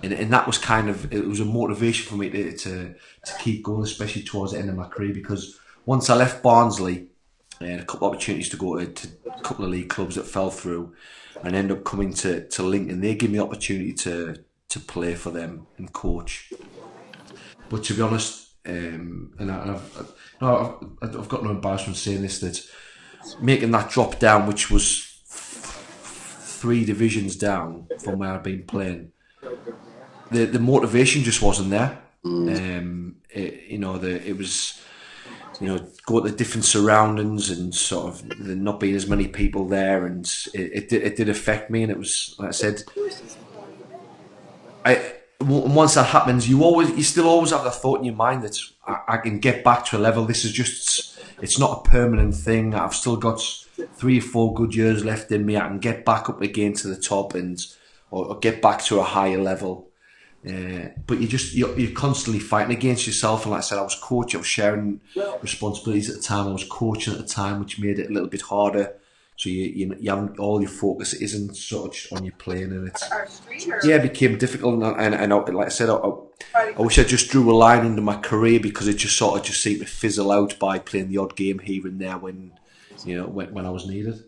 And, 0.04 0.12
and 0.12 0.32
that 0.32 0.46
was 0.46 0.58
kind 0.58 0.88
of 0.88 1.12
it 1.12 1.26
was 1.26 1.40
a 1.40 1.44
motivation 1.44 2.08
for 2.08 2.16
me 2.16 2.30
to, 2.30 2.56
to 2.56 2.94
to 3.24 3.32
keep 3.40 3.64
going, 3.64 3.82
especially 3.82 4.22
towards 4.22 4.52
the 4.52 4.58
end 4.58 4.68
of 4.68 4.76
my 4.76 4.86
career. 4.88 5.12
Because 5.12 5.58
once 5.84 6.10
I 6.10 6.14
left 6.14 6.42
Barnsley, 6.42 7.08
Had 7.70 7.80
a 7.80 7.84
couple 7.84 8.08
of 8.08 8.14
opportunities 8.14 8.48
to 8.50 8.56
go 8.56 8.78
to, 8.78 8.86
to 8.86 9.08
a 9.26 9.40
couple 9.40 9.64
of 9.64 9.70
league 9.70 9.88
clubs 9.88 10.16
that 10.16 10.26
fell 10.26 10.50
through, 10.50 10.94
and 11.42 11.54
end 11.54 11.72
up 11.72 11.84
coming 11.84 12.12
to 12.14 12.46
to 12.48 12.62
Lincoln. 12.62 13.00
They 13.00 13.14
gave 13.14 13.30
me 13.30 13.38
the 13.38 13.44
opportunity 13.44 13.92
to 13.94 14.44
to 14.68 14.80
play 14.80 15.14
for 15.14 15.30
them 15.30 15.66
and 15.76 15.92
coach. 15.92 16.52
But 17.68 17.84
to 17.84 17.94
be 17.94 18.02
honest, 18.02 18.50
um, 18.66 19.32
and 19.38 19.50
I, 19.50 19.66
have 19.66 20.12
I've, 20.40 21.16
I've 21.16 21.28
got 21.28 21.42
no 21.42 21.50
embarrassment 21.50 21.96
saying 21.96 22.22
this 22.22 22.40
that 22.40 22.60
making 23.40 23.70
that 23.72 23.90
drop 23.90 24.18
down, 24.18 24.46
which 24.46 24.70
was 24.70 25.20
three 25.24 26.84
divisions 26.84 27.36
down 27.36 27.86
from 27.98 28.18
where 28.18 28.30
I'd 28.30 28.42
been 28.42 28.64
playing, 28.64 29.12
the 30.30 30.46
the 30.46 30.58
motivation 30.58 31.22
just 31.22 31.42
wasn't 31.42 31.70
there. 31.70 31.98
Mm. 32.24 32.78
Um, 32.78 33.16
it, 33.30 33.64
you 33.68 33.78
know, 33.78 33.98
the 33.98 34.26
it 34.26 34.36
was 34.36 34.80
you 35.62 35.68
know, 35.68 35.86
go 36.06 36.20
to 36.20 36.30
different 36.30 36.64
surroundings 36.64 37.48
and 37.50 37.72
sort 37.74 38.08
of 38.08 38.28
there 38.44 38.56
not 38.56 38.80
being 38.80 38.96
as 38.96 39.08
many 39.08 39.28
people 39.28 39.66
there, 39.68 40.06
and 40.06 40.24
it, 40.52 40.70
it, 40.72 40.88
did, 40.88 41.02
it 41.02 41.16
did 41.16 41.28
affect 41.28 41.70
me. 41.70 41.82
And 41.82 41.92
it 41.92 41.98
was, 41.98 42.34
like 42.38 42.48
I 42.48 42.52
said, 42.52 42.82
I 44.84 45.12
once 45.40 45.94
that 45.94 46.06
happens, 46.06 46.48
you 46.48 46.64
always 46.64 46.90
you 46.90 47.02
still 47.02 47.28
always 47.28 47.50
have 47.50 47.64
the 47.64 47.70
thought 47.70 48.00
in 48.00 48.04
your 48.04 48.14
mind 48.14 48.42
that 48.42 48.58
I, 48.86 48.98
I, 49.08 49.16
can 49.18 49.38
get 49.38 49.62
back 49.62 49.84
to 49.86 49.96
a 49.96 50.00
level. 50.00 50.24
This 50.24 50.44
is 50.44 50.52
just 50.52 51.20
it's 51.40 51.58
not 51.58 51.78
a 51.78 51.88
permanent 51.88 52.34
thing. 52.34 52.74
I've 52.74 52.94
still 52.94 53.16
got 53.16 53.40
three 53.94 54.18
or 54.18 54.22
four 54.22 54.54
good 54.54 54.74
years 54.74 55.04
left 55.04 55.30
in 55.30 55.46
me. 55.46 55.56
I 55.56 55.68
can 55.68 55.78
get 55.78 56.04
back 56.04 56.28
up 56.28 56.42
again 56.42 56.72
to 56.74 56.88
the 56.88 57.00
top 57.00 57.34
and 57.34 57.64
or, 58.10 58.26
or 58.26 58.38
get 58.38 58.60
back 58.62 58.82
to 58.84 58.98
a 58.98 59.04
higher 59.04 59.38
level. 59.38 59.91
Uh, 60.46 60.88
but 61.06 61.20
you 61.20 61.28
just 61.28 61.54
you're, 61.54 61.78
you're, 61.78 61.92
constantly 61.92 62.40
fighting 62.40 62.76
against 62.76 63.06
yourself. 63.06 63.44
And 63.44 63.52
like 63.52 63.58
I 63.58 63.62
said, 63.62 63.78
I 63.78 63.82
was 63.82 63.94
coaching. 63.94 64.38
I 64.38 64.40
was 64.40 64.46
sharing 64.48 65.00
responsibilities 65.40 66.10
at 66.10 66.16
the 66.16 66.22
time. 66.22 66.48
I 66.48 66.52
was 66.52 66.64
coaching 66.64 67.12
at 67.12 67.20
the 67.20 67.26
time, 67.26 67.60
which 67.60 67.78
made 67.78 68.00
it 68.00 68.10
a 68.10 68.12
little 68.12 68.28
bit 68.28 68.42
harder. 68.42 68.96
So 69.36 69.48
you 69.48 69.64
you, 69.64 69.96
you 70.00 70.10
have 70.10 70.38
all 70.40 70.60
your 70.60 70.68
focus 70.70 71.14
isn't 71.14 71.56
sort 71.56 71.86
of 71.86 71.94
just 71.94 72.12
on 72.12 72.24
your 72.24 72.34
playing, 72.38 72.72
and 72.72 72.88
it's 72.88 73.08
yeah, 73.84 73.96
it 73.96 74.02
became 74.02 74.36
difficult. 74.36 74.82
And, 74.82 75.00
and, 75.00 75.14
and 75.14 75.32
I, 75.32 75.36
like 75.36 75.66
I 75.66 75.70
said, 75.70 75.88
I, 75.90 76.00
I 76.54 76.80
wish 76.80 76.98
I 76.98 77.04
just 77.04 77.30
drew 77.30 77.50
a 77.50 77.54
line 77.54 77.86
under 77.86 78.02
my 78.02 78.16
career 78.16 78.58
because 78.58 78.88
it 78.88 78.94
just 78.94 79.16
sort 79.16 79.38
of 79.38 79.46
just 79.46 79.62
seemed 79.62 79.80
to 79.80 79.86
fizzle 79.86 80.32
out 80.32 80.58
by 80.58 80.78
playing 80.80 81.08
the 81.08 81.18
odd 81.18 81.36
game 81.36 81.60
here 81.60 81.86
and 81.86 82.00
there 82.00 82.18
when 82.18 82.52
you 83.04 83.16
know 83.16 83.26
when, 83.26 83.54
when 83.54 83.64
I 83.64 83.70
was 83.70 83.86
needed. 83.86 84.24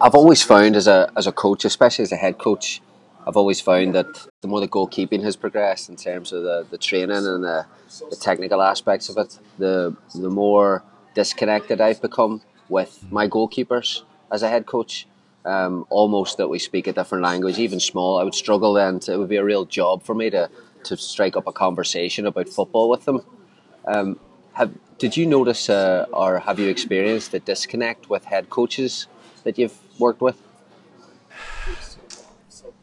I've 0.00 0.14
always 0.14 0.42
found 0.42 0.76
as 0.76 0.86
a 0.86 1.12
as 1.16 1.26
a 1.26 1.32
coach, 1.32 1.64
especially 1.64 2.04
as 2.04 2.12
a 2.12 2.16
head 2.16 2.38
coach, 2.38 2.80
I've 3.28 3.36
always 3.36 3.60
found 3.60 3.94
that 3.94 4.26
the 4.40 4.48
more 4.48 4.60
the 4.60 4.68
goalkeeping 4.68 5.22
has 5.22 5.36
progressed 5.36 5.90
in 5.90 5.96
terms 5.96 6.32
of 6.32 6.44
the, 6.44 6.66
the 6.70 6.78
training 6.78 7.10
and 7.10 7.44
the, 7.44 7.66
the 8.08 8.16
technical 8.16 8.62
aspects 8.62 9.10
of 9.10 9.18
it, 9.18 9.38
the 9.58 9.94
the 10.14 10.30
more 10.30 10.82
disconnected 11.14 11.78
I've 11.78 12.00
become 12.00 12.40
with 12.70 13.04
my 13.10 13.28
goalkeepers 13.28 14.02
as 14.32 14.42
a 14.42 14.48
head 14.48 14.64
coach. 14.64 15.06
Um, 15.44 15.86
almost 15.90 16.36
that 16.38 16.48
we 16.48 16.58
speak 16.58 16.86
a 16.86 16.92
different 16.92 17.22
language, 17.22 17.58
even 17.58 17.80
small. 17.80 18.18
I 18.18 18.24
would 18.24 18.34
struggle 18.34 18.72
then. 18.72 18.98
To, 19.00 19.12
it 19.12 19.18
would 19.18 19.28
be 19.28 19.36
a 19.36 19.44
real 19.44 19.66
job 19.66 20.02
for 20.02 20.14
me 20.14 20.30
to 20.30 20.48
to 20.84 20.96
strike 20.96 21.36
up 21.36 21.46
a 21.46 21.52
conversation 21.52 22.26
about 22.26 22.48
football 22.48 22.88
with 22.88 23.04
them. 23.04 23.20
Um, 23.86 24.18
have 24.54 24.72
did 24.96 25.18
you 25.18 25.26
notice 25.26 25.68
uh, 25.68 26.06
or 26.14 26.38
have 26.38 26.58
you 26.58 26.68
experienced 26.68 27.34
a 27.34 27.40
disconnect 27.40 28.08
with 28.08 28.24
head 28.24 28.48
coaches 28.48 29.06
that 29.44 29.58
you've 29.58 29.78
worked 29.98 30.22
with? 30.22 30.47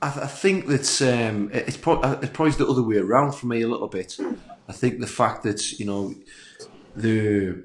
I, 0.06 0.24
I 0.24 0.28
think 0.28 0.68
that 0.68 1.02
um, 1.02 1.50
it's, 1.52 1.78
pro- 1.78 2.00
uh, 2.02 2.20
it's 2.22 2.32
probably 2.32 2.54
the 2.54 2.68
other 2.68 2.84
way 2.84 2.98
around 2.98 3.34
for 3.34 3.48
me 3.48 3.62
a 3.62 3.68
little 3.68 3.88
bit. 3.88 4.18
I 4.70 4.74
think 4.74 5.00
the 5.00 5.08
fact 5.08 5.44
that 5.44 5.80
you 5.80 5.86
know 5.86 6.14
the 6.96 7.64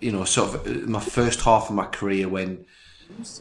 you 0.00 0.12
know 0.12 0.24
sort 0.24 0.54
of 0.54 0.66
uh, 0.66 0.90
my 0.90 1.00
first 1.00 1.40
half 1.42 1.68
of 1.68 1.74
my 1.74 1.86
career 1.86 2.28
when 2.28 2.66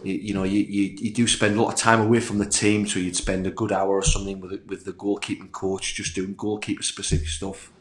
you, 0.03 0.13
you 0.13 0.33
know 0.33 0.43
you, 0.43 0.59
you, 0.59 0.95
you 0.97 1.13
do 1.13 1.27
spend 1.27 1.57
a 1.57 1.61
lot 1.61 1.73
of 1.73 1.79
time 1.79 2.01
away 2.01 2.19
from 2.19 2.37
the 2.37 2.45
team, 2.45 2.87
so 2.87 2.99
you'd 2.99 3.15
spend 3.15 3.45
a 3.47 3.51
good 3.51 3.71
hour 3.71 3.95
or 3.95 4.03
something 4.03 4.39
with 4.39 4.63
with 4.67 4.85
the 4.85 4.93
goalkeeping 4.93 5.51
coach 5.51 5.95
just 5.95 6.15
doing 6.15 6.35
goalkeeper 6.35 6.83
specific 6.83 7.27
stuff, 7.27 7.71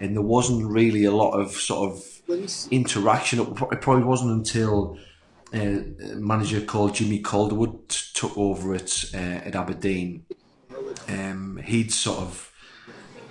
and 0.00 0.16
there 0.16 0.22
wasn't 0.22 0.64
really 0.68 1.04
a 1.04 1.12
lot 1.12 1.32
of 1.32 1.52
sort 1.52 1.92
of 1.92 2.04
interaction. 2.70 3.40
It 3.40 3.80
probably 3.80 4.04
wasn't 4.04 4.32
until 4.32 4.98
uh, 5.54 5.82
manager 6.16 6.60
called 6.60 6.94
Jimmy 6.94 7.20
Calderwood 7.20 7.88
took 8.14 8.36
over 8.38 8.74
at 8.74 9.04
uh, 9.14 9.16
at 9.48 9.54
Aberdeen. 9.54 10.24
Um, 11.08 11.60
he'd 11.64 11.92
sort 11.92 12.18
of 12.18 12.52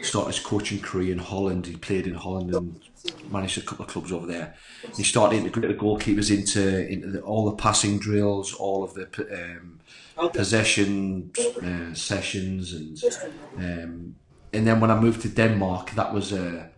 started 0.01 0.35
his 0.35 0.43
coaching 0.43 0.79
career 0.79 1.11
in 1.11 1.19
Holland. 1.19 1.65
He 1.65 1.75
played 1.75 2.07
in 2.07 2.15
Holland 2.15 2.53
and 2.53 2.79
managed 3.29 3.57
a 3.57 3.61
couple 3.61 3.85
of 3.85 3.91
clubs 3.91 4.11
over 4.11 4.27
there. 4.27 4.55
He 4.95 5.03
started 5.03 5.37
integrating 5.37 5.77
the 5.77 5.83
goalkeepers 5.83 6.35
into 6.35 6.87
into 6.87 7.07
the, 7.07 7.21
all 7.21 7.45
the 7.45 7.55
passing 7.55 7.99
drills, 7.99 8.53
all 8.53 8.83
of 8.83 8.93
the 8.93 9.07
um, 9.57 9.79
possession 10.33 11.31
uh, 11.63 11.93
sessions, 11.93 12.73
and 12.73 13.03
um, 13.57 14.15
and 14.53 14.67
then 14.67 14.79
when 14.79 14.91
I 14.91 14.99
moved 14.99 15.21
to 15.21 15.29
Denmark, 15.29 15.91
that 15.91 16.13
was 16.13 16.31
a 16.33 16.69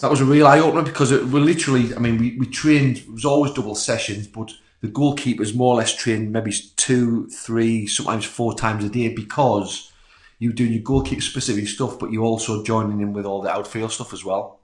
that 0.00 0.10
was 0.10 0.20
a 0.20 0.24
real 0.24 0.46
eye 0.46 0.60
opener 0.60 0.82
because 0.82 1.10
it, 1.10 1.24
we 1.24 1.40
literally, 1.40 1.94
I 1.94 1.98
mean, 1.98 2.18
we, 2.18 2.36
we 2.38 2.46
trained. 2.46 2.98
It 2.98 3.10
was 3.10 3.24
always 3.24 3.52
double 3.52 3.74
sessions, 3.74 4.26
but 4.26 4.52
the 4.80 4.88
goalkeepers 4.88 5.54
more 5.54 5.74
or 5.74 5.78
less 5.78 5.94
trained 5.94 6.32
maybe 6.32 6.52
two, 6.76 7.28
three, 7.28 7.86
sometimes 7.86 8.24
four 8.24 8.54
times 8.54 8.84
a 8.84 8.88
day 8.88 9.08
because 9.12 9.90
you're 10.38 10.52
doing 10.52 10.72
your 10.72 10.82
goalkeeper 10.82 11.20
specific 11.20 11.66
stuff, 11.66 11.98
but 11.98 12.12
you're 12.12 12.24
also 12.24 12.62
joining 12.62 13.00
in 13.00 13.12
with 13.12 13.26
all 13.26 13.42
the 13.42 13.50
outfield 13.50 13.92
stuff 13.92 14.12
as 14.12 14.24
well. 14.24 14.60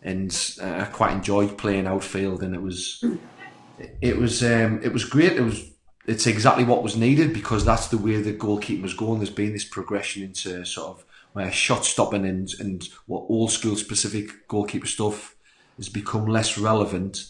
And 0.00 0.32
uh, 0.62 0.82
I 0.82 0.84
quite 0.84 1.12
enjoyed 1.12 1.58
playing 1.58 1.88
outfield, 1.88 2.42
and 2.42 2.54
it 2.54 2.62
was 2.62 3.04
it 4.00 4.16
was 4.16 4.42
um, 4.44 4.80
it 4.82 4.92
was 4.92 5.04
great. 5.04 5.32
It 5.32 5.42
was 5.42 5.70
it's 6.06 6.26
exactly 6.28 6.62
what 6.62 6.84
was 6.84 6.96
needed 6.96 7.32
because 7.32 7.64
that's 7.64 7.88
the 7.88 7.98
way 7.98 8.20
the 8.20 8.32
goalkeeping 8.32 8.82
was 8.82 8.94
going. 8.94 9.18
There's 9.18 9.30
been 9.30 9.52
this 9.52 9.64
progression 9.64 10.22
into 10.22 10.64
sort 10.64 10.98
of 10.98 11.04
where 11.32 11.50
shot 11.50 11.84
stopping 11.84 12.24
and 12.24 12.48
and 12.60 12.88
what 13.06 13.26
old 13.28 13.50
school 13.50 13.74
specific 13.74 14.46
goalkeeper 14.46 14.86
stuff 14.86 15.34
has 15.78 15.88
become 15.88 16.26
less 16.26 16.56
relevant, 16.56 17.24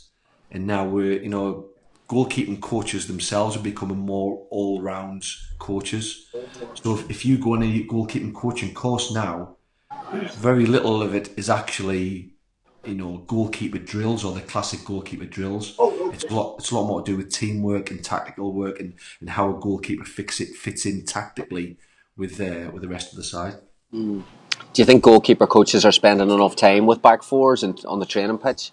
and 0.50 0.66
now 0.66 0.86
we're 0.86 1.22
you 1.22 1.30
know 1.30 1.68
goalkeeping 2.12 2.60
coaches 2.60 3.06
themselves 3.06 3.56
are 3.56 3.62
becoming 3.62 3.96
more 3.96 4.46
all 4.50 4.82
round 4.82 5.24
coaches. 5.58 6.26
So 6.74 6.94
if, 6.96 7.10
if 7.10 7.24
you 7.24 7.38
go 7.38 7.54
on 7.54 7.62
a 7.62 7.84
goalkeeping 7.84 8.34
coaching 8.34 8.74
course 8.74 9.10
now, 9.12 9.56
very 10.34 10.66
little 10.66 11.02
of 11.02 11.14
it 11.14 11.30
is 11.38 11.48
actually 11.48 12.34
you 12.84 12.94
know 12.94 13.24
goalkeeper 13.26 13.78
drills 13.78 14.24
or 14.26 14.34
the 14.34 14.42
classic 14.42 14.84
goalkeeper 14.84 15.24
drills. 15.24 15.74
It's 16.12 16.24
a 16.24 16.34
lot. 16.34 16.56
It's 16.58 16.70
a 16.70 16.74
lot 16.74 16.86
more 16.86 17.00
to 17.00 17.12
do 17.12 17.16
with 17.16 17.32
teamwork 17.32 17.90
and 17.90 18.04
tactical 18.04 18.52
work 18.52 18.78
and, 18.78 18.92
and 19.20 19.30
how 19.30 19.56
a 19.56 19.58
goalkeeper 19.58 20.04
fix 20.04 20.38
it 20.38 20.50
fits 20.54 20.84
in 20.84 21.06
tactically 21.06 21.78
with 22.18 22.38
uh, 22.38 22.70
with 22.72 22.82
the 22.82 22.88
rest 22.88 23.12
of 23.12 23.16
the 23.16 23.24
side. 23.24 23.54
Mm. 23.94 24.22
Do 24.74 24.82
you 24.82 24.84
think 24.84 25.02
goalkeeper 25.02 25.46
coaches 25.46 25.86
are 25.86 25.92
spending 25.92 26.30
enough 26.30 26.56
time 26.56 26.84
with 26.84 27.00
back 27.00 27.22
fours 27.22 27.62
and 27.62 27.82
on 27.86 28.00
the 28.00 28.06
training 28.06 28.38
pitch? 28.38 28.70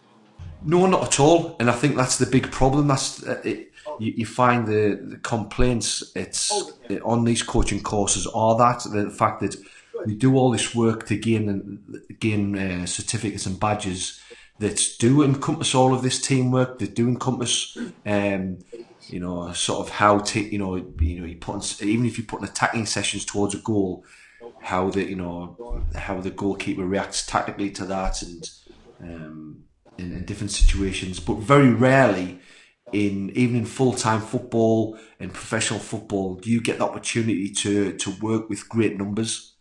No, 0.63 0.86
not 0.86 1.04
at 1.04 1.20
all. 1.20 1.56
And 1.60 1.70
I 1.70 1.74
think 1.74 1.96
that's 1.96 2.18
the 2.18 2.25
big 2.25 2.51
problem. 2.51 2.88
That's 2.88 3.25
uh, 3.25 3.42
it, 3.44 3.72
you, 4.00 4.13
you, 4.18 4.25
find 4.25 4.68
the, 4.68 5.00
the 5.01 5.18
complaints 5.18 6.12
it's 6.16 6.51
on 7.04 7.24
these 7.24 7.44
coaching 7.44 7.82
courses 7.82 8.28
are 8.28 8.58
that 8.58 8.84
the 8.92 9.10
fact 9.10 9.42
that 9.42 9.56
we 10.06 10.16
do 10.16 10.36
all 10.36 10.51
this 10.51 10.74
work 10.74 11.06
to 11.08 11.18
gain 11.18 11.82
gain 12.20 12.58
uh, 12.58 12.86
certificates 12.86 13.46
and 13.46 13.60
badges 13.60 14.22
that 14.60 14.96
do 15.00 15.24
encompass 15.24 15.74
all 15.74 15.94
of 15.94 16.01
this 16.01 16.22
teamwork. 16.22 16.80
That 16.80 16.96
do 16.96 17.08
encompass, 17.08 17.78
um, 18.06 18.60
you 19.08 19.20
know, 19.20 19.51
sort 19.54 19.88
of 19.88 19.94
how 19.94 20.20
to, 20.20 20.39
you 20.39 20.58
know, 20.58 20.75
you 20.75 21.20
know, 21.20 21.25
you 21.25 21.38
put 21.38 21.82
even 21.82 22.06
if 22.06 22.18
you 22.18 22.24
put 22.25 22.42
in 22.42 22.48
attacking 22.48 22.86
sessions 22.86 23.25
towards 23.25 23.56
a 23.56 23.60
goal, 23.60 24.04
how 24.62 24.89
the 24.89 25.04
you 25.04 25.16
know 25.16 25.84
how 25.96 26.20
the 26.20 26.32
goalkeeper 26.32 26.86
reacts 26.86 27.25
tactically 27.25 27.72
to 27.72 27.86
that 27.86 28.22
and. 28.22 28.50
Um, 29.01 29.63
in, 30.00 30.12
in 30.13 30.25
different 30.25 30.51
situations, 30.51 31.20
but 31.20 31.38
very 31.38 31.72
rarely 31.72 32.39
in 32.91 33.29
even 33.32 33.58
in 33.58 33.65
full 33.65 33.94
time 33.94 34.22
football 34.22 34.98
and 35.20 35.32
professional 35.34 35.79
football 35.79 36.36
do 36.36 36.50
you 36.50 36.60
get 36.62 36.79
the 36.79 36.84
opportunity 36.84 37.50
to 37.51 37.94
to 37.98 38.12
work 38.22 38.50
with 38.50 38.68
great 38.70 38.98
numbers. 38.98 39.53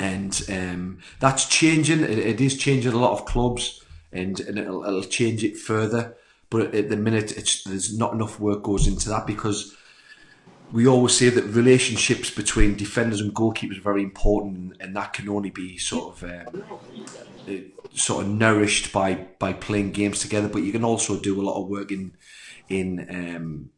And 0.00 0.42
um, 0.48 0.98
that's 1.20 1.46
changing. 1.46 2.00
It, 2.00 2.18
it 2.18 2.40
is 2.40 2.58
changing 2.58 2.92
a 2.92 2.98
lot 2.98 3.12
of 3.12 3.26
clubs, 3.26 3.84
and, 4.12 4.40
and 4.40 4.58
it'll, 4.58 4.84
it'll 4.84 5.04
change 5.04 5.44
it 5.44 5.56
further. 5.56 6.16
But 6.50 6.74
at 6.74 6.88
the 6.88 6.96
minute, 6.96 7.36
it's, 7.36 7.62
there's 7.62 7.96
not 7.96 8.12
enough 8.12 8.40
work 8.40 8.64
goes 8.64 8.88
into 8.88 9.08
that 9.10 9.24
because 9.24 9.76
we 10.72 10.88
always 10.88 11.16
say 11.16 11.28
that 11.28 11.44
relationships 11.44 12.28
between 12.30 12.74
defenders 12.74 13.20
and 13.20 13.32
goalkeepers 13.32 13.78
are 13.78 13.82
very 13.82 14.02
important, 14.02 14.76
and 14.80 14.96
that 14.96 15.12
can 15.12 15.28
only 15.28 15.50
be 15.50 15.78
sort 15.78 16.22
of 16.22 16.24
um, 16.24 16.64
sort 17.94 18.24
of 18.24 18.30
nourished 18.30 18.92
by 18.92 19.14
by 19.38 19.52
playing 19.52 19.92
games 19.92 20.20
together. 20.20 20.48
But 20.48 20.62
you 20.62 20.72
can 20.72 20.84
also 20.84 21.18
do 21.18 21.40
a 21.40 21.42
lot 21.42 21.60
of 21.60 21.68
work 21.68 21.90
in 21.90 22.12
in 22.68 23.06
um, 23.10 23.70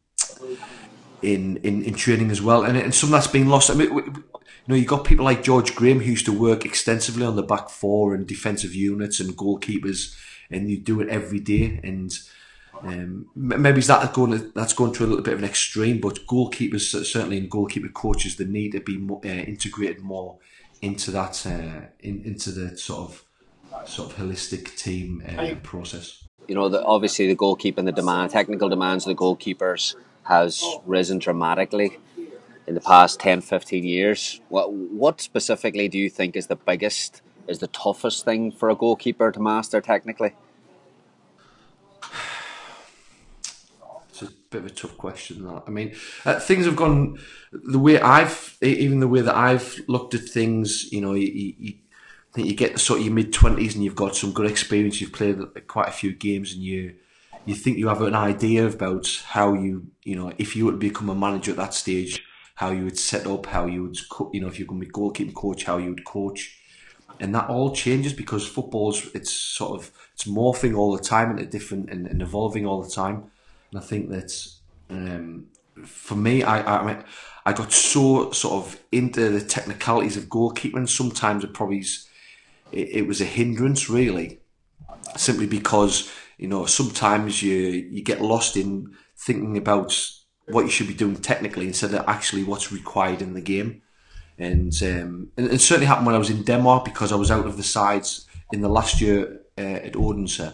in, 1.22 1.58
in 1.58 1.82
in 1.82 1.94
training 1.94 2.30
as 2.30 2.42
well, 2.42 2.64
and, 2.64 2.76
and 2.76 2.94
some 2.94 3.10
that's 3.10 3.26
been 3.26 3.48
lost. 3.48 3.70
I 3.70 3.74
mean, 3.74 3.92
you 3.92 4.24
know, 4.66 4.74
you 4.74 4.84
got 4.84 5.04
people 5.04 5.24
like 5.24 5.42
George 5.42 5.74
Graham 5.74 6.00
who 6.00 6.10
used 6.10 6.26
to 6.26 6.38
work 6.38 6.64
extensively 6.64 7.24
on 7.24 7.36
the 7.36 7.42
back 7.42 7.68
four 7.68 8.14
and 8.14 8.26
defensive 8.26 8.74
units 8.74 9.20
and 9.20 9.36
goalkeepers, 9.36 10.16
and 10.50 10.68
you 10.70 10.78
do 10.78 11.00
it 11.00 11.08
every 11.08 11.40
day. 11.40 11.80
And 11.84 12.12
um, 12.82 13.26
maybe 13.34 13.80
that 13.82 14.12
going 14.12 14.32
to, 14.32 14.38
that's 14.54 14.72
going 14.72 14.92
to 14.94 15.04
a 15.04 15.06
little 15.06 15.22
bit 15.22 15.34
of 15.34 15.38
an 15.38 15.44
extreme, 15.44 16.00
but 16.00 16.26
goalkeepers 16.26 17.04
certainly 17.04 17.38
and 17.38 17.50
goalkeeper 17.50 17.88
coaches 17.88 18.36
they 18.36 18.44
need 18.44 18.72
to 18.72 18.80
be 18.80 18.98
more, 18.98 19.20
uh, 19.24 19.28
integrated 19.28 20.02
more 20.02 20.38
into 20.82 21.10
that 21.10 21.46
uh, 21.46 21.86
in, 22.00 22.22
into 22.24 22.50
the 22.50 22.76
sort 22.76 23.10
of 23.10 23.25
sort 23.84 24.10
of 24.10 24.16
holistic 24.16 24.76
team 24.76 25.22
uh, 25.26 25.54
process. 25.62 26.24
You 26.48 26.54
know, 26.54 26.68
the, 26.68 26.82
obviously 26.84 27.26
the 27.26 27.36
goalkeeping, 27.36 27.84
the 27.84 27.92
demand, 27.92 28.30
technical 28.30 28.68
demands 28.68 29.06
of 29.06 29.16
the 29.16 29.20
goalkeepers 29.20 29.96
has 30.24 30.64
risen 30.84 31.18
dramatically 31.18 31.98
in 32.66 32.74
the 32.74 32.80
past 32.80 33.20
10, 33.20 33.40
15 33.40 33.84
years. 33.84 34.40
What, 34.48 34.72
what 34.72 35.20
specifically 35.20 35.88
do 35.88 35.98
you 35.98 36.10
think 36.10 36.36
is 36.36 36.48
the 36.48 36.56
biggest, 36.56 37.22
is 37.46 37.60
the 37.60 37.68
toughest 37.68 38.24
thing 38.24 38.52
for 38.52 38.70
a 38.70 38.74
goalkeeper 38.74 39.30
to 39.32 39.40
master 39.40 39.80
technically? 39.80 40.34
It's 44.08 44.22
a 44.22 44.32
bit 44.48 44.60
of 44.60 44.66
a 44.68 44.70
tough 44.70 44.96
question. 44.96 45.44
That 45.44 45.64
I 45.66 45.70
mean, 45.70 45.94
uh, 46.24 46.40
things 46.40 46.64
have 46.64 46.74
gone 46.74 47.18
the 47.52 47.78
way 47.78 48.00
I've, 48.00 48.56
even 48.62 49.00
the 49.00 49.08
way 49.08 49.20
that 49.20 49.36
I've 49.36 49.78
looked 49.88 50.14
at 50.14 50.22
things. 50.22 50.90
You 50.90 51.02
know, 51.02 51.12
you, 51.12 51.54
you, 51.58 51.74
think 52.36 52.48
you 52.48 52.54
get 52.54 52.72
to 52.72 52.78
sort 52.78 53.00
of 53.00 53.06
your 53.06 53.14
mid 53.14 53.32
twenties 53.32 53.74
and 53.74 53.82
you've 53.82 53.96
got 53.96 54.14
some 54.14 54.32
good 54.32 54.50
experience. 54.50 55.00
You've 55.00 55.12
played 55.12 55.38
quite 55.66 55.88
a 55.88 55.92
few 55.92 56.12
games, 56.12 56.52
and 56.52 56.62
you 56.62 56.94
you 57.46 57.54
think 57.54 57.78
you 57.78 57.88
have 57.88 58.02
an 58.02 58.14
idea 58.14 58.66
about 58.66 59.06
how 59.26 59.54
you 59.54 59.86
you 60.04 60.14
know 60.14 60.32
if 60.38 60.54
you 60.54 60.64
would 60.66 60.78
become 60.78 61.08
a 61.08 61.14
manager 61.14 61.50
at 61.52 61.56
that 61.56 61.74
stage, 61.74 62.22
how 62.54 62.70
you 62.70 62.84
would 62.84 62.98
set 62.98 63.26
up, 63.26 63.46
how 63.46 63.66
you 63.66 63.82
would 63.84 63.98
you 64.34 64.40
know 64.40 64.48
if 64.48 64.58
you're 64.58 64.68
going 64.68 64.80
to 64.80 64.86
be 64.86 64.92
goalkeeping 64.92 65.34
coach, 65.34 65.64
how 65.64 65.78
you 65.78 65.90
would 65.90 66.04
coach. 66.04 66.56
and 67.20 67.34
that 67.34 67.48
all 67.48 67.74
changes 67.74 68.12
because 68.12 68.46
football's 68.46 69.06
it's 69.14 69.32
sort 69.32 69.78
of 69.78 69.90
it's 70.14 70.24
morphing 70.24 70.76
all 70.76 70.96
the 70.96 71.02
time 71.02 71.30
into 71.30 71.46
different 71.46 71.90
and, 71.90 72.06
and 72.06 72.22
evolving 72.22 72.66
all 72.66 72.82
the 72.82 72.90
time. 72.90 73.24
And 73.70 73.80
I 73.80 73.82
think 73.82 74.10
that 74.10 74.46
um, 74.90 75.46
for 75.84 76.16
me, 76.16 76.42
I, 76.42 76.56
I 76.90 77.04
I 77.44 77.52
got 77.52 77.72
so 77.72 78.30
sort 78.32 78.54
of 78.54 78.80
into 78.92 79.30
the 79.30 79.40
technicalities 79.40 80.16
of 80.16 80.24
goalkeeping. 80.24 80.88
Sometimes 80.88 81.44
it 81.44 81.54
probably 81.54 81.84
it, 82.72 82.88
it 82.88 83.06
was 83.06 83.20
a 83.20 83.24
hindrance, 83.24 83.88
really, 83.88 84.40
simply 85.16 85.46
because 85.46 86.10
you 86.38 86.48
know 86.48 86.66
sometimes 86.66 87.42
you 87.42 87.54
you 87.54 88.02
get 88.02 88.20
lost 88.20 88.56
in 88.56 88.94
thinking 89.16 89.56
about 89.56 89.98
what 90.48 90.64
you 90.64 90.70
should 90.70 90.86
be 90.86 90.94
doing 90.94 91.16
technically 91.16 91.66
instead 91.66 91.92
of 91.94 92.04
actually 92.06 92.44
what's 92.44 92.72
required 92.72 93.22
in 93.22 93.34
the 93.34 93.40
game. 93.40 93.82
And, 94.38 94.72
um, 94.82 95.30
and 95.36 95.50
it 95.50 95.60
certainly 95.60 95.86
happened 95.86 96.06
when 96.06 96.14
I 96.14 96.18
was 96.18 96.30
in 96.30 96.42
Denmark 96.42 96.84
because 96.84 97.10
I 97.10 97.16
was 97.16 97.30
out 97.30 97.46
of 97.46 97.56
the 97.56 97.62
sides 97.62 98.26
in 98.52 98.60
the 98.60 98.68
last 98.68 99.00
year 99.00 99.40
uh, 99.58 99.60
at 99.60 99.96
Odense. 99.96 100.52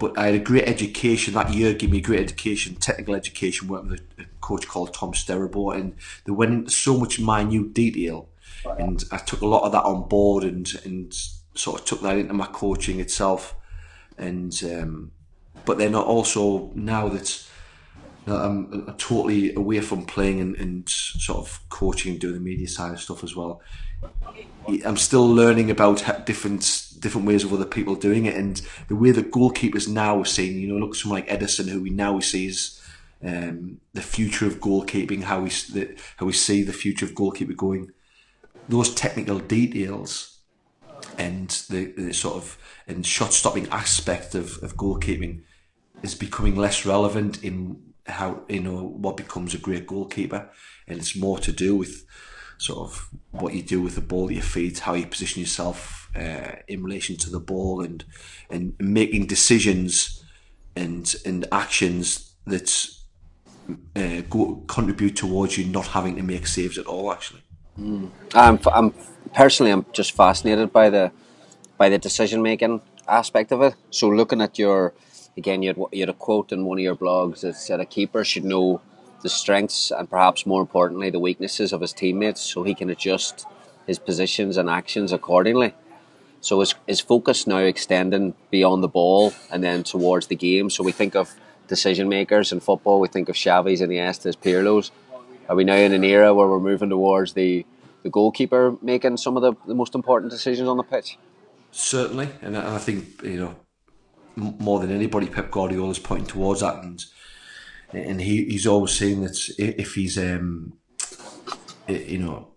But 0.00 0.16
I 0.16 0.26
had 0.26 0.34
a 0.34 0.38
great 0.38 0.68
education 0.68 1.34
that 1.34 1.52
year, 1.52 1.74
gave 1.74 1.90
me 1.90 1.98
a 1.98 2.02
great 2.02 2.20
education, 2.20 2.76
technical 2.76 3.14
education, 3.14 3.68
working 3.68 3.90
with 3.90 4.00
a, 4.18 4.24
coach 4.40 4.66
called 4.66 4.94
Tom 4.94 5.12
Sterabo, 5.12 5.74
and 5.74 5.94
they 6.24 6.32
went 6.32 6.54
into 6.54 6.70
so 6.70 6.96
much 6.96 7.20
minute 7.20 7.74
detail, 7.74 8.30
and 8.78 9.02
I 9.12 9.18
took 9.18 9.40
a 9.40 9.46
lot 9.46 9.64
of 9.64 9.72
that 9.72 9.84
on 9.84 10.08
board 10.08 10.44
and 10.44 10.68
and 10.84 11.12
sort 11.54 11.80
of 11.80 11.86
took 11.86 12.00
that 12.02 12.16
into 12.16 12.34
my 12.34 12.46
coaching 12.46 13.00
itself, 13.00 13.54
and 14.16 14.52
um, 14.64 15.12
but 15.64 15.78
then 15.78 15.94
also 15.94 16.70
now 16.74 17.08
that 17.08 17.44
I'm, 18.26 18.84
I'm 18.86 18.94
totally 18.96 19.54
away 19.54 19.80
from 19.80 20.04
playing 20.04 20.40
and, 20.40 20.56
and 20.56 20.88
sort 20.88 21.38
of 21.38 21.60
coaching 21.68 22.12
and 22.12 22.20
doing 22.20 22.34
the 22.34 22.40
media 22.40 22.68
side 22.68 22.92
of 22.92 23.00
stuff 23.00 23.24
as 23.24 23.34
well. 23.34 23.60
I'm 24.84 24.96
still 24.96 25.26
learning 25.26 25.70
about 25.70 26.26
different 26.26 26.92
different 27.00 27.26
ways 27.26 27.44
of 27.44 27.52
other 27.52 27.64
people 27.64 27.94
doing 27.94 28.26
it, 28.26 28.36
and 28.36 28.60
the 28.88 28.96
way 28.96 29.10
that 29.10 29.30
goalkeepers 29.30 29.88
now 29.88 30.20
are 30.20 30.24
seen. 30.24 30.58
You 30.58 30.68
know, 30.68 30.76
look 30.76 30.94
someone 30.94 31.20
like 31.20 31.28
Ederson, 31.28 31.68
who 31.68 31.82
we 31.82 31.90
now 31.90 32.20
see 32.20 32.48
as 32.48 32.80
um, 33.24 33.80
the 33.94 34.02
future 34.02 34.46
of 34.46 34.60
goalkeeping, 34.60 35.22
how 35.22 35.40
we 35.40 35.48
the, 35.48 35.96
how 36.16 36.26
we 36.26 36.32
see 36.32 36.62
the 36.62 36.72
future 36.72 37.06
of 37.06 37.14
goalkeeper 37.14 37.54
going. 37.54 37.92
Those 38.68 38.94
technical 38.94 39.38
details 39.38 40.38
and 41.16 41.48
the, 41.70 41.92
the 41.96 42.12
sort 42.12 42.36
of 42.36 42.58
and 42.86 43.04
shot 43.04 43.32
stopping 43.32 43.68
aspect 43.68 44.34
of, 44.34 44.62
of 44.62 44.76
goalkeeping 44.76 45.42
is 46.02 46.14
becoming 46.14 46.56
less 46.56 46.86
relevant 46.86 47.42
in 47.42 47.82
how 48.06 48.42
you 48.48 48.60
know 48.60 48.82
what 48.82 49.16
becomes 49.16 49.54
a 49.54 49.58
great 49.58 49.86
goalkeeper, 49.86 50.48
and 50.86 50.98
it's 50.98 51.16
more 51.16 51.38
to 51.38 51.52
do 51.52 51.76
with 51.76 52.06
sort 52.56 52.90
of 52.90 53.08
what 53.30 53.54
you 53.54 53.62
do 53.62 53.80
with 53.80 53.94
the 53.94 54.00
ball 54.00 54.28
at 54.28 54.34
your 54.34 54.42
feet, 54.42 54.80
how 54.80 54.94
you 54.94 55.06
position 55.06 55.40
yourself 55.40 56.08
uh, 56.16 56.56
in 56.66 56.82
relation 56.82 57.16
to 57.16 57.30
the 57.30 57.40
ball, 57.40 57.82
and 57.82 58.04
and 58.50 58.74
making 58.78 59.26
decisions 59.26 60.24
and 60.74 61.14
and 61.26 61.46
actions 61.52 62.34
that 62.46 62.88
uh, 63.96 64.22
go, 64.30 64.64
contribute 64.66 65.16
towards 65.16 65.58
you 65.58 65.66
not 65.66 65.88
having 65.88 66.16
to 66.16 66.22
make 66.22 66.46
saves 66.46 66.78
at 66.78 66.86
all. 66.86 67.12
Actually, 67.12 67.42
mm. 67.78 68.10
I'm, 68.34 68.58
I'm 68.72 68.94
personally 69.34 69.72
I'm 69.72 69.86
just 69.92 70.12
fascinated 70.12 70.72
by 70.72 70.90
the 70.90 71.12
by 71.76 71.88
the 71.88 71.98
decision 71.98 72.42
making 72.42 72.80
aspect 73.06 73.52
of 73.52 73.62
it. 73.62 73.74
So 73.90 74.08
looking 74.08 74.42
at 74.42 74.58
your 74.58 74.94
again, 75.36 75.62
you 75.62 75.68
had, 75.68 75.78
you 75.92 76.00
had 76.00 76.08
a 76.08 76.14
quote 76.14 76.52
in 76.52 76.64
one 76.64 76.78
of 76.78 76.82
your 76.82 76.96
blogs 76.96 77.40
that 77.40 77.56
said 77.56 77.80
a 77.80 77.86
keeper 77.86 78.24
should 78.24 78.44
know 78.44 78.80
the 79.22 79.28
strengths 79.28 79.90
and 79.90 80.10
perhaps 80.10 80.46
more 80.46 80.60
importantly 80.60 81.10
the 81.10 81.18
weaknesses 81.18 81.72
of 81.72 81.80
his 81.80 81.92
teammates 81.92 82.40
so 82.40 82.62
he 82.62 82.74
can 82.74 82.90
adjust 82.90 83.46
his 83.86 83.98
positions 83.98 84.56
and 84.56 84.68
actions 84.68 85.12
accordingly. 85.12 85.74
So 86.40 86.60
is, 86.60 86.74
is 86.86 87.00
focus 87.00 87.46
now 87.46 87.58
extending 87.58 88.34
beyond 88.50 88.82
the 88.82 88.88
ball 88.88 89.32
and 89.50 89.64
then 89.64 89.82
towards 89.82 90.28
the 90.28 90.36
game? 90.36 90.70
So 90.70 90.84
we 90.84 90.92
think 90.92 91.16
of 91.16 91.34
decision 91.66 92.08
makers 92.08 92.52
in 92.52 92.60
football, 92.60 93.00
we 93.00 93.08
think 93.08 93.28
of 93.28 93.34
Xavis 93.34 93.80
and 93.80 93.90
Iniestas, 93.90 94.36
Pirlos. 94.36 94.90
Are 95.48 95.56
we 95.56 95.64
now 95.64 95.76
in 95.76 95.92
an 95.92 96.04
era 96.04 96.34
where 96.34 96.46
we're 96.46 96.60
moving 96.60 96.90
towards 96.90 97.32
the, 97.32 97.64
the 98.02 98.10
goalkeeper 98.10 98.76
making 98.82 99.16
some 99.16 99.36
of 99.36 99.42
the, 99.42 99.54
the 99.66 99.74
most 99.74 99.94
important 99.94 100.30
decisions 100.30 100.68
on 100.68 100.76
the 100.76 100.82
pitch? 100.82 101.16
Certainly, 101.70 102.28
and 102.42 102.56
I 102.56 102.78
think 102.78 103.22
you 103.22 103.38
know 103.38 103.56
more 104.36 104.80
than 104.80 104.90
anybody, 104.90 105.26
Pep 105.26 105.50
Guardiola 105.50 105.90
is 105.90 105.98
pointing 105.98 106.26
towards 106.26 106.60
that, 106.60 106.82
and 106.82 107.04
and 107.92 108.20
he, 108.20 108.44
he's 108.44 108.66
always 108.66 108.92
saying 108.92 109.22
that 109.22 109.48
if 109.58 109.94
he's 109.94 110.18
um, 110.18 110.74
you 111.86 112.18
know 112.18 112.48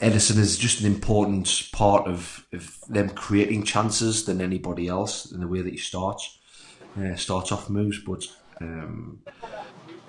Ederson 0.00 0.38
is 0.38 0.58
just 0.58 0.80
an 0.80 0.86
important 0.86 1.68
part 1.72 2.06
of, 2.06 2.46
of 2.52 2.78
them 2.88 3.08
creating 3.10 3.64
chances 3.64 4.24
than 4.24 4.40
anybody 4.40 4.88
else 4.88 5.30
in 5.30 5.40
the 5.40 5.48
way 5.48 5.60
that 5.60 5.72
he 5.72 5.78
starts 5.78 6.38
uh, 7.00 7.14
starts 7.14 7.52
off 7.52 7.70
moves, 7.70 7.98
but. 8.00 8.24
Um, 8.60 9.22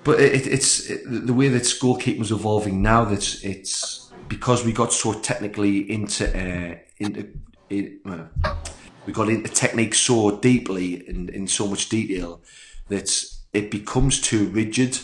but 0.04 0.20
it, 0.20 0.46
it's 0.46 0.90
it, 0.90 1.02
the 1.06 1.32
way 1.32 1.48
that 1.48 1.62
goalkeeping's 1.62 2.30
evolving 2.30 2.82
now. 2.82 3.04
That 3.04 3.42
it's 3.42 4.12
because 4.28 4.64
we 4.64 4.72
got 4.72 4.92
so 4.92 5.14
technically 5.20 5.90
into 5.90 6.26
uh, 6.28 6.76
into 6.98 7.32
we 9.06 9.12
got 9.12 9.28
into 9.28 9.50
technique 9.50 9.94
so 9.94 10.38
deeply 10.38 11.06
in, 11.08 11.28
in 11.30 11.46
so 11.46 11.66
much 11.66 11.88
detail 11.88 12.42
that 12.88 13.24
it 13.52 13.70
becomes 13.70 14.20
too 14.20 14.48
rigid. 14.48 14.98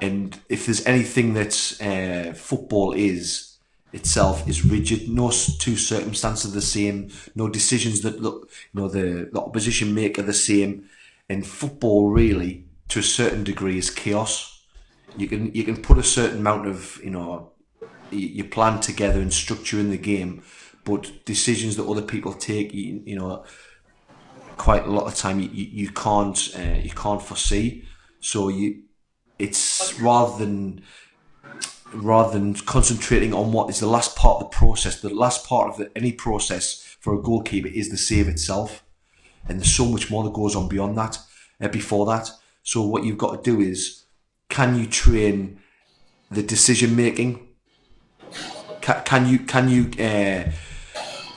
And 0.00 0.38
if 0.48 0.66
there's 0.66 0.84
anything 0.86 1.34
that 1.34 1.54
uh, 1.80 2.34
football 2.34 2.92
is 2.92 3.58
itself 3.92 4.46
is 4.48 4.64
rigid, 4.64 5.08
no 5.08 5.30
two 5.30 5.76
circumstances 5.76 6.50
are 6.50 6.54
the 6.54 6.60
same, 6.60 7.10
no 7.34 7.48
decisions 7.48 8.00
that 8.02 8.20
look, 8.20 8.50
you 8.72 8.80
know, 8.80 8.88
the, 8.88 9.30
the 9.32 9.40
opposition 9.40 9.94
make 9.94 10.18
are 10.18 10.22
the 10.22 10.32
same. 10.32 10.88
And 11.28 11.46
football 11.46 12.10
really, 12.10 12.66
to 12.88 13.00
a 13.00 13.02
certain 13.02 13.44
degree, 13.44 13.78
is 13.78 13.90
chaos. 13.90 14.62
You 15.16 15.28
can 15.28 15.54
you 15.54 15.64
can 15.64 15.76
put 15.76 15.98
a 15.98 16.02
certain 16.02 16.38
amount 16.38 16.66
of 16.66 17.00
you 17.02 17.10
know 17.10 17.52
you 18.10 18.44
plan 18.44 18.80
together 18.80 19.20
and 19.20 19.32
structure 19.32 19.78
in 19.78 19.90
the 19.90 19.98
game, 19.98 20.42
but 20.84 21.24
decisions 21.24 21.76
that 21.76 21.86
other 21.86 22.02
people 22.02 22.32
take, 22.32 22.72
you, 22.72 23.02
you 23.04 23.16
know, 23.16 23.44
quite 24.56 24.84
a 24.84 24.90
lot 24.90 25.06
of 25.06 25.14
time 25.14 25.40
you, 25.40 25.48
you 25.48 25.90
can't 25.90 26.50
uh, 26.56 26.78
you 26.78 26.90
can't 26.90 27.22
foresee. 27.22 27.84
So 28.20 28.48
you, 28.48 28.82
it's 29.38 29.98
rather 30.00 30.38
than 30.38 30.82
rather 31.92 32.32
than 32.32 32.54
concentrating 32.54 33.32
on 33.32 33.52
what 33.52 33.70
is 33.70 33.80
the 33.80 33.86
last 33.86 34.16
part 34.16 34.42
of 34.42 34.50
the 34.50 34.56
process. 34.56 35.00
The 35.00 35.14
last 35.14 35.46
part 35.46 35.70
of 35.70 35.76
the, 35.76 35.90
any 35.96 36.12
process 36.12 36.96
for 37.00 37.14
a 37.14 37.22
goalkeeper 37.22 37.68
is 37.68 37.90
the 37.90 37.96
save 37.96 38.28
itself, 38.28 38.84
and 39.48 39.58
there's 39.58 39.74
so 39.74 39.86
much 39.86 40.10
more 40.10 40.24
that 40.24 40.32
goes 40.32 40.56
on 40.56 40.68
beyond 40.68 40.96
that, 40.98 41.18
uh, 41.60 41.68
before 41.68 42.06
that. 42.06 42.30
So 42.64 42.82
what 42.82 43.04
you've 43.04 43.18
got 43.18 43.44
to 43.44 43.50
do 43.50 43.60
is, 43.60 44.04
can 44.48 44.76
you 44.76 44.86
train 44.86 45.60
the 46.30 46.42
decision 46.42 46.96
making? 46.96 47.46
Can, 48.80 49.02
can 49.04 49.28
you 49.28 49.38
can 49.38 49.68
you 49.68 49.90
uh, 50.02 50.50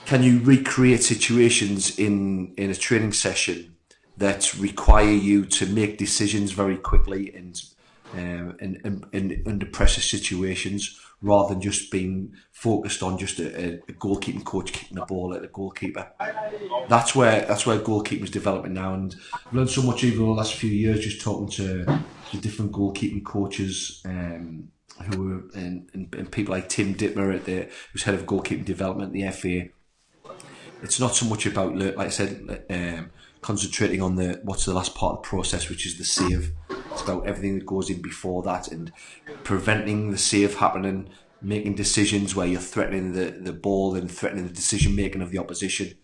can 0.06 0.22
you 0.22 0.40
recreate 0.40 1.02
situations 1.02 1.98
in 1.98 2.54
in 2.56 2.70
a 2.70 2.74
training 2.74 3.12
session 3.12 3.76
that 4.16 4.52
require 4.54 5.12
you 5.12 5.44
to 5.44 5.66
make 5.66 5.98
decisions 5.98 6.52
very 6.52 6.76
quickly 6.76 7.32
and 7.34 7.62
um, 8.14 8.56
in, 8.60 9.04
in, 9.12 9.42
under 9.46 9.66
pressure 9.66 10.00
situations 10.00 10.98
rather 11.20 11.54
than 11.54 11.60
just 11.60 11.90
being 11.90 12.32
focused 12.52 13.02
on 13.02 13.18
just 13.18 13.38
a, 13.40 13.74
a 13.74 13.92
goalkeeping 13.94 14.44
coach 14.44 14.72
kicking 14.72 14.96
the 14.96 15.04
ball 15.04 15.34
at 15.34 15.42
the 15.42 15.48
goalkeeper. 15.48 16.12
That's 16.88 17.14
where 17.14 17.44
that's 17.44 17.66
where 17.66 17.78
goalkeeping 17.78 18.24
is 18.24 18.30
developing 18.30 18.74
now, 18.74 18.94
and 18.94 19.14
I've 19.34 19.52
learned 19.52 19.70
so 19.70 19.82
much 19.82 20.04
over 20.04 20.16
the 20.16 20.24
last 20.24 20.54
few 20.54 20.70
years 20.70 21.00
just 21.00 21.20
talking 21.20 21.48
to, 21.50 21.84
to 22.30 22.36
different 22.38 22.72
goalkeeping 22.72 23.24
coaches. 23.24 24.02
Um, 24.04 24.68
who 25.12 25.22
were 25.22 25.34
and, 25.54 25.88
and, 25.94 26.12
and, 26.12 26.32
people 26.32 26.52
like 26.52 26.68
Tim 26.68 26.92
Dittmer 26.92 27.32
at 27.32 27.44
the 27.44 27.68
who's 27.92 28.02
head 28.02 28.16
of 28.16 28.26
goalkeeping 28.26 28.64
development 28.64 29.10
at 29.10 29.12
the 29.12 29.30
FA 29.30 29.68
it's 30.82 31.00
not 31.00 31.14
so 31.14 31.26
much 31.26 31.46
about 31.46 31.76
like 31.76 31.98
I 31.98 32.08
said 32.08 32.64
um, 32.70 33.10
concentrating 33.40 34.02
on 34.02 34.16
the 34.16 34.40
what's 34.42 34.64
the 34.64 34.74
last 34.74 34.94
part 34.94 35.18
of 35.18 35.22
the 35.22 35.28
process 35.28 35.68
which 35.68 35.86
is 35.86 35.98
the 35.98 36.04
save 36.04 36.52
everything 37.08 37.58
that 37.58 37.66
goes 37.66 37.90
in 37.90 38.00
before 38.00 38.42
that 38.42 38.68
and 38.68 38.92
preventing 39.44 40.10
the 40.10 40.18
save 40.18 40.56
happening 40.56 41.08
making 41.40 41.74
decisions 41.74 42.34
where 42.34 42.46
you're 42.46 42.60
threatening 42.60 43.12
the, 43.12 43.30
the 43.30 43.52
ball 43.52 43.94
and 43.94 44.10
threatening 44.10 44.46
the 44.46 44.52
decision 44.52 44.94
making 44.94 45.22
of 45.22 45.30
the 45.30 45.38
opposition 45.38 45.94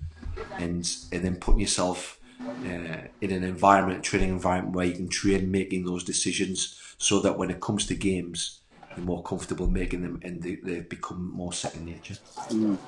and 0.58 0.96
and 1.12 1.24
then 1.24 1.36
putting 1.36 1.60
yourself 1.60 2.18
uh, 2.40 2.98
in 3.20 3.30
an 3.30 3.42
environment 3.44 4.02
training 4.02 4.30
environment 4.30 4.74
where 4.74 4.86
you 4.86 4.94
can 4.94 5.08
train 5.08 5.50
making 5.50 5.84
those 5.84 6.04
decisions 6.04 6.80
so 6.98 7.20
that 7.20 7.36
when 7.36 7.50
it 7.50 7.60
comes 7.60 7.86
to 7.86 7.94
games 7.94 8.60
you're 8.96 9.04
more 9.04 9.22
comfortable 9.22 9.68
making 9.68 10.02
them 10.02 10.20
and 10.22 10.42
they, 10.42 10.56
they 10.56 10.80
become 10.80 11.32
more 11.34 11.52
second 11.52 11.84
nature 11.84 12.16
mm. 12.48 12.78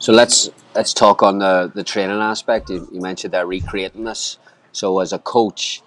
So 0.00 0.12
let's 0.12 0.48
let's 0.74 0.94
talk 0.94 1.22
on 1.22 1.40
the 1.40 1.72
the 1.74 1.82
training 1.82 2.20
aspect. 2.20 2.70
You, 2.70 2.88
you 2.92 3.00
mentioned 3.00 3.34
they're 3.34 3.46
recreating 3.46 4.04
this. 4.04 4.38
So 4.72 5.00
as 5.00 5.12
a 5.12 5.18
coach, 5.18 5.82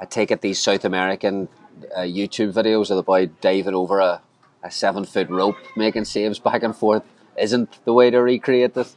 I 0.00 0.04
take 0.06 0.30
it 0.30 0.40
these 0.40 0.58
South 0.60 0.84
American 0.84 1.48
uh, 1.94 2.00
YouTube 2.00 2.52
videos 2.52 2.90
of 2.90 2.96
the 2.96 3.02
boy 3.02 3.26
diving 3.40 3.74
over 3.74 4.00
a, 4.00 4.20
a 4.62 4.70
seven 4.70 5.04
foot 5.04 5.28
rope, 5.30 5.56
making 5.76 6.04
saves 6.04 6.38
back 6.38 6.62
and 6.62 6.76
forth. 6.76 7.02
isn't 7.38 7.84
the 7.84 7.92
way 7.92 8.10
to 8.10 8.22
recreate 8.22 8.74
this? 8.74 8.96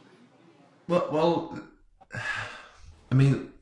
Well, 0.86 1.08
well, 1.10 1.60
I 3.10 3.14
mean, 3.14 3.52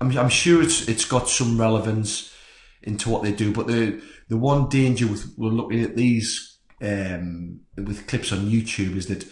I'm, 0.00 0.16
I'm 0.18 0.28
sure 0.28 0.62
it's 0.62 0.88
it's 0.88 1.04
got 1.04 1.28
some 1.28 1.58
relevance 1.60 2.34
into 2.82 3.10
what 3.10 3.22
they 3.22 3.32
do, 3.32 3.52
but 3.52 3.66
the 3.66 4.00
the 4.28 4.36
one 4.36 4.68
danger 4.68 5.06
with 5.06 5.34
looking 5.38 5.82
at 5.82 5.96
these 5.96 6.58
um, 6.82 7.60
with 7.76 8.06
clips 8.06 8.32
on 8.32 8.50
YouTube 8.50 8.96
is 8.96 9.06
that 9.06 9.24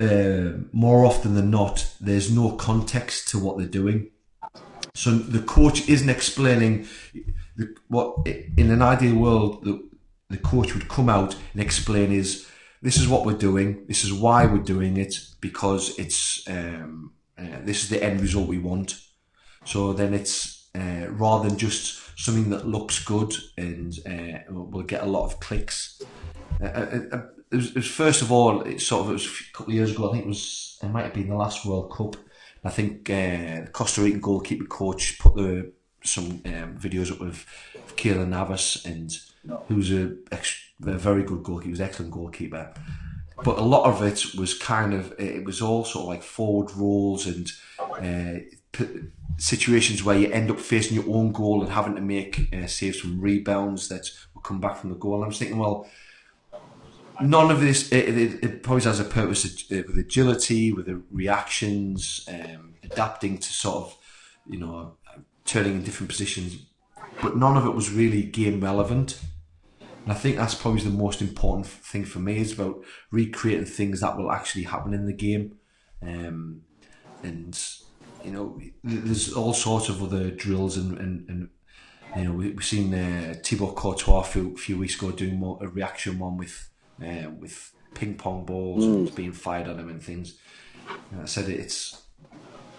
uh, 0.00 0.58
more 0.72 1.04
often 1.04 1.34
than 1.34 1.50
not, 1.50 1.94
there's 2.00 2.34
no 2.34 2.52
context 2.52 3.28
to 3.28 3.38
what 3.38 3.58
they're 3.58 3.66
doing. 3.66 4.10
So 5.00 5.12
the 5.12 5.40
coach 5.40 5.88
isn't 5.88 6.10
explaining 6.10 6.86
the, 7.56 7.74
what 7.88 8.26
in 8.26 8.70
an 8.70 8.82
ideal 8.82 9.16
world 9.16 9.64
the, 9.64 9.82
the 10.28 10.36
coach 10.36 10.74
would 10.74 10.90
come 10.90 11.08
out 11.08 11.34
and 11.54 11.62
explain 11.62 12.12
is 12.12 12.46
this 12.82 12.98
is 12.98 13.08
what 13.08 13.24
we're 13.24 13.38
doing, 13.48 13.86
this 13.86 14.04
is 14.04 14.12
why 14.12 14.44
we're 14.44 14.58
doing 14.58 14.98
it 14.98 15.14
because 15.40 15.98
it's 15.98 16.46
um, 16.50 17.14
uh, 17.38 17.60
this 17.64 17.82
is 17.82 17.88
the 17.88 18.04
end 18.04 18.20
result 18.20 18.46
we 18.46 18.58
want. 18.58 19.00
So 19.64 19.94
then 19.94 20.12
it's 20.12 20.68
uh, 20.74 21.06
rather 21.08 21.48
than 21.48 21.56
just 21.56 22.02
something 22.18 22.50
that 22.50 22.68
looks 22.68 23.02
good 23.02 23.32
and 23.56 23.98
uh, 24.06 24.52
will 24.52 24.82
get 24.82 25.02
a 25.02 25.06
lot 25.06 25.24
of 25.24 25.40
clicks. 25.40 26.02
Uh, 26.62 26.66
uh, 26.66 27.00
uh, 27.12 27.22
it, 27.52 27.64
it, 27.64 27.74
was, 27.74 27.86
first 27.86 28.20
of 28.20 28.30
all, 28.30 28.60
it 28.64 28.82
sort 28.82 29.06
of 29.06 29.08
it 29.08 29.12
was 29.14 29.24
a 29.24 29.56
couple 29.56 29.72
of 29.72 29.76
years 29.76 29.92
ago. 29.92 30.10
I 30.10 30.12
think 30.12 30.24
it 30.26 30.28
was 30.28 30.78
it 30.82 30.90
might 30.90 31.04
have 31.04 31.14
been 31.14 31.30
the 31.30 31.36
last 31.36 31.64
World 31.64 31.90
Cup. 31.90 32.16
I 32.64 32.70
think 32.70 33.06
the 33.06 33.68
Costa 33.72 34.02
Rican 34.02 34.20
goalkeeper 34.20 34.66
coach 34.66 35.18
put 35.18 35.34
the 35.34 35.72
some 36.02 36.42
um, 36.46 36.78
videos 36.78 37.12
up 37.12 37.20
of, 37.20 37.46
of 37.74 37.96
Keylor 37.96 38.26
Navas 38.26 38.84
and 38.84 39.12
no. 39.44 39.62
who's 39.68 39.92
a, 39.92 40.12
a 40.32 40.98
very 40.98 41.22
good 41.22 41.42
goalkeeper, 41.42 41.64
he 41.64 41.70
was 41.70 41.80
an 41.80 41.86
excellent 41.86 42.12
goalkeeper. 42.12 42.72
But 43.42 43.58
a 43.58 43.62
lot 43.62 43.86
of 43.86 44.02
it 44.02 44.34
was 44.38 44.56
kind 44.56 44.92
of 44.92 45.18
it 45.18 45.44
was 45.44 45.62
all 45.62 45.84
sort 45.84 46.02
of 46.02 46.08
like 46.08 46.22
forward 46.22 46.70
rolls 46.72 47.26
and 47.26 47.50
uh, 47.78 48.40
p- 48.72 49.00
situations 49.38 50.04
where 50.04 50.18
you 50.18 50.30
end 50.30 50.50
up 50.50 50.60
facing 50.60 50.96
your 50.96 51.14
own 51.14 51.32
goal 51.32 51.62
and 51.62 51.72
having 51.72 51.94
to 51.94 52.02
make 52.02 52.52
uh, 52.52 52.66
saves 52.66 53.00
from 53.00 53.20
rebounds 53.20 53.88
that 53.88 54.10
will 54.34 54.42
come 54.42 54.60
back 54.60 54.76
from 54.76 54.90
the 54.90 54.96
goal. 54.96 55.14
And 55.14 55.24
I 55.24 55.28
was 55.28 55.38
thinking, 55.38 55.58
well, 55.58 55.88
none 57.22 57.50
of 57.50 57.60
this 57.60 57.90
it, 57.92 58.16
it, 58.16 58.44
it 58.44 58.62
probably 58.62 58.84
has 58.84 59.00
a 59.00 59.04
purpose 59.04 59.68
with 59.70 59.98
agility, 59.98 60.72
with 60.72 60.86
the 60.86 61.02
reactions, 61.10 62.26
um, 62.28 62.74
adapting 62.82 63.38
to 63.38 63.52
sort 63.52 63.76
of 63.76 63.96
you 64.46 64.58
know 64.58 64.96
turning 65.44 65.74
in 65.74 65.82
different 65.82 66.08
positions, 66.08 66.66
but 67.22 67.36
none 67.36 67.56
of 67.56 67.66
it 67.66 67.74
was 67.74 67.90
really 67.90 68.22
game 68.22 68.60
relevant. 68.60 69.20
And 69.80 70.12
I 70.12 70.14
think 70.14 70.36
that's 70.36 70.54
probably 70.54 70.80
the 70.80 70.90
most 70.90 71.20
important 71.20 71.66
thing 71.66 72.04
for 72.04 72.20
me 72.20 72.38
is 72.38 72.52
about 72.52 72.82
recreating 73.10 73.66
things 73.66 74.00
that 74.00 74.16
will 74.16 74.32
actually 74.32 74.64
happen 74.64 74.94
in 74.94 75.06
the 75.06 75.12
game. 75.12 75.58
Um, 76.02 76.62
and 77.22 77.58
you 78.24 78.30
know, 78.30 78.60
there's 78.82 79.32
all 79.34 79.52
sorts 79.52 79.88
of 79.88 80.02
other 80.02 80.30
drills 80.30 80.76
and, 80.76 80.98
and, 80.98 81.28
and 81.28 81.48
you 82.16 82.24
know, 82.24 82.32
we, 82.32 82.50
have 82.52 82.64
seen 82.64 82.94
uh, 82.94 83.34
Thibaut 83.42 83.76
Courtois 83.76 84.20
a 84.20 84.24
few, 84.24 84.56
few 84.56 84.78
weeks 84.78 84.96
ago 84.96 85.10
doing 85.10 85.38
more, 85.38 85.58
a 85.60 85.68
reaction 85.68 86.18
one 86.18 86.36
with 86.36 86.69
uh, 87.02 87.30
with 87.30 87.72
ping 87.94 88.14
pong 88.14 88.44
balls 88.44 88.84
mm. 88.84 89.14
being 89.14 89.32
fired 89.32 89.68
at 89.68 89.76
him 89.76 89.88
and 89.88 90.02
things. 90.02 90.38
And 91.12 91.22
I 91.22 91.26
said 91.26 91.48
it's 91.48 92.02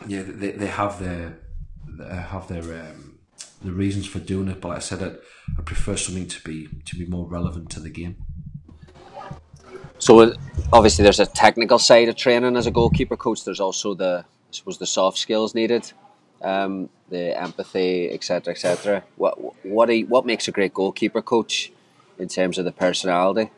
yeah, 0.07 0.23
they, 0.25 0.51
they 0.51 0.67
have 0.67 0.99
their 0.99 1.39
they 1.87 2.15
have 2.15 2.47
their 2.47 2.63
um, 2.63 3.19
the 3.63 3.71
reasons 3.71 4.07
for 4.07 4.19
doing 4.19 4.47
it, 4.47 4.61
but 4.61 4.69
like 4.69 4.77
I 4.77 4.81
said 4.81 5.03
I, 5.03 5.59
I 5.59 5.61
prefer 5.63 5.95
something 5.95 6.27
to 6.27 6.43
be 6.43 6.67
to 6.85 6.95
be 6.95 7.05
more 7.05 7.27
relevant 7.27 7.69
to 7.71 7.79
the 7.79 7.89
game. 7.89 8.17
So 9.99 10.33
obviously, 10.73 11.03
there's 11.03 11.19
a 11.19 11.27
technical 11.27 11.77
side 11.77 12.09
of 12.09 12.15
training 12.15 12.57
as 12.57 12.65
a 12.65 12.71
goalkeeper 12.71 13.15
coach. 13.15 13.45
There's 13.45 13.59
also 13.59 13.93
the 13.93 14.25
I 14.25 14.51
suppose 14.51 14.79
the 14.79 14.87
soft 14.87 15.19
skills 15.19 15.53
needed, 15.53 15.93
um, 16.41 16.89
the 17.09 17.39
empathy, 17.39 18.11
etc., 18.11 18.53
etc. 18.53 19.03
What 19.17 19.37
what 19.63 19.89
you, 19.89 20.07
what 20.07 20.25
makes 20.25 20.47
a 20.47 20.51
great 20.51 20.73
goalkeeper 20.73 21.21
coach 21.21 21.71
in 22.17 22.27
terms 22.27 22.57
of 22.57 22.65
the 22.65 22.71
personality? 22.71 23.51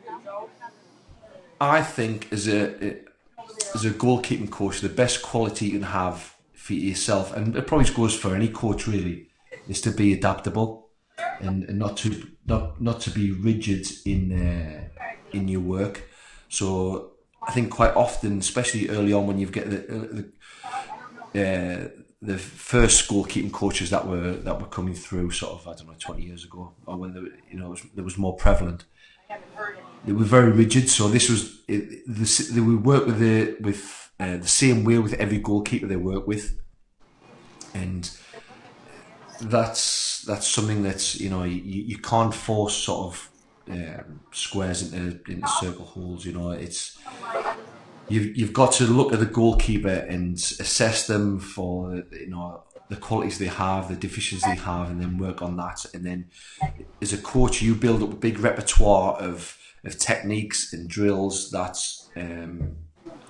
I 1.60 1.82
think 1.82 2.32
as 2.32 2.48
a 2.48 2.96
as 3.74 3.84
a 3.84 3.90
goalkeeping 3.90 4.50
coach, 4.50 4.80
the 4.80 4.88
best 4.88 5.22
quality 5.22 5.66
you 5.66 5.72
can 5.72 5.82
have 5.82 6.34
for 6.54 6.74
yourself, 6.74 7.34
and 7.36 7.56
it 7.56 7.66
probably 7.66 7.92
goes 7.92 8.14
for 8.16 8.34
any 8.34 8.48
coach 8.48 8.86
really, 8.86 9.28
is 9.68 9.80
to 9.82 9.90
be 9.90 10.12
adaptable 10.12 10.88
and, 11.40 11.64
and 11.64 11.78
not 11.78 11.96
to 11.98 12.26
not 12.46 12.80
not 12.80 13.00
to 13.00 13.10
be 13.10 13.30
rigid 13.30 13.86
in 14.04 14.32
uh, 14.32 14.88
in 15.32 15.48
your 15.48 15.60
work. 15.60 16.02
So 16.48 17.12
I 17.46 17.52
think 17.52 17.70
quite 17.70 17.94
often, 17.94 18.38
especially 18.38 18.88
early 18.88 19.12
on, 19.12 19.26
when 19.26 19.38
you've 19.38 19.52
get 19.52 19.70
the, 19.70 20.30
the 21.34 21.40
uh, 21.40 21.88
the 22.22 22.38
first 22.38 23.08
goalkeeping 23.08 23.52
coaches 23.52 23.90
that 23.90 24.06
were 24.06 24.32
that 24.32 24.60
were 24.60 24.66
coming 24.68 24.94
through, 24.94 25.30
sort 25.30 25.52
of 25.52 25.68
I 25.68 25.74
don't 25.74 25.88
know, 25.88 25.94
twenty 25.98 26.22
years 26.22 26.44
ago, 26.44 26.72
or 26.86 26.96
when 26.96 27.12
the, 27.12 27.32
you 27.50 27.58
know 27.58 27.70
was, 27.70 27.82
it 27.96 28.02
was 28.02 28.16
more 28.18 28.36
prevalent. 28.36 28.84
They 30.04 30.12
were 30.12 30.24
very 30.24 30.52
rigid, 30.52 30.90
so 30.90 31.08
this 31.08 31.30
was 31.30 31.64
the, 31.66 32.50
they 32.52 32.60
would 32.60 32.84
work 32.84 33.06
with 33.06 33.18
the 33.18 33.56
with 33.60 34.10
uh, 34.20 34.36
the 34.36 34.48
same 34.48 34.84
way 34.84 34.98
with 34.98 35.14
every 35.14 35.38
goalkeeper 35.38 35.86
they 35.86 35.96
work 35.96 36.26
with, 36.26 36.60
and 37.72 38.10
that's 39.40 40.22
that's 40.22 40.46
something 40.46 40.82
that's 40.82 41.18
you 41.20 41.30
know 41.30 41.44
you, 41.44 41.60
you 41.60 41.98
can't 41.98 42.34
force 42.34 42.76
sort 42.76 43.14
of 43.14 43.30
um, 43.70 44.20
squares 44.30 44.92
into 44.92 45.20
into 45.30 45.48
circle 45.48 45.86
holes. 45.86 46.26
You 46.26 46.34
know, 46.34 46.50
it's 46.50 46.98
you've 48.08 48.36
you've 48.36 48.52
got 48.52 48.72
to 48.72 48.84
look 48.84 49.12
at 49.12 49.20
the 49.20 49.26
goalkeeper 49.26 49.88
and 49.88 50.34
assess 50.34 51.06
them 51.06 51.38
for 51.38 52.02
you 52.12 52.28
know 52.28 52.62
the 52.88 52.96
qualities 52.96 53.38
they 53.38 53.46
have, 53.46 53.88
the 53.88 53.96
deficiencies 53.96 54.44
they 54.44 54.60
have, 54.60 54.90
and 54.90 55.00
then 55.00 55.18
work 55.18 55.42
on 55.42 55.56
that. 55.56 55.84
And 55.94 56.04
then, 56.04 56.26
as 57.00 57.12
a 57.12 57.18
coach, 57.18 57.62
you 57.62 57.74
build 57.74 58.02
up 58.02 58.12
a 58.12 58.16
big 58.16 58.38
repertoire 58.38 59.14
of 59.14 59.58
of 59.84 59.98
techniques 59.98 60.72
and 60.72 60.88
drills 60.88 61.50
that 61.50 61.76
um, 62.16 62.76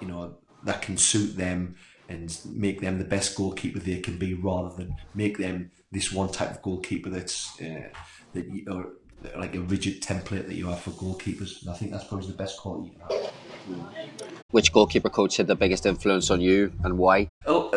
you 0.01 0.07
know 0.07 0.37
that 0.65 0.83
can 0.83 0.97
suit 0.97 1.37
them 1.37 1.77
and 2.09 2.39
make 2.47 2.81
them 2.81 2.99
the 2.99 3.05
best 3.05 3.35
goalkeeper 3.37 3.79
they 3.79 4.01
can 4.01 4.19
be, 4.19 4.35
rather 4.35 4.75
than 4.77 4.95
make 5.15 5.39
them 5.39 5.71
this 5.91 6.13
one 6.13 6.31
type 6.31 6.51
of 6.51 6.63
goalkeeper 6.63 7.11
that's 7.11 7.61
uh, 7.61 7.89
that 8.33 8.47
you, 8.49 8.65
or 8.71 8.93
like 9.39 9.55
a 9.55 9.61
rigid 9.61 10.03
template 10.03 10.47
that 10.47 10.55
you 10.55 10.67
have 10.67 10.81
for 10.81 10.91
goalkeepers. 10.91 11.63
And 11.63 11.71
I 11.71 11.75
think 11.75 11.93
that's 11.93 12.05
probably 12.05 12.27
the 12.27 12.35
best 12.35 12.59
quality 12.59 12.91
you 12.91 12.99
can 12.99 13.23
have. 13.23 13.33
Which 14.51 14.73
goalkeeper 14.73 15.09
coach 15.09 15.39
had 15.39 15.47
the 15.47 15.57
biggest 15.57 15.87
influence 15.87 16.31
on 16.31 16.41
you 16.41 16.73
and 16.85 16.99
why? 16.99 17.29
Uh, 17.47 17.71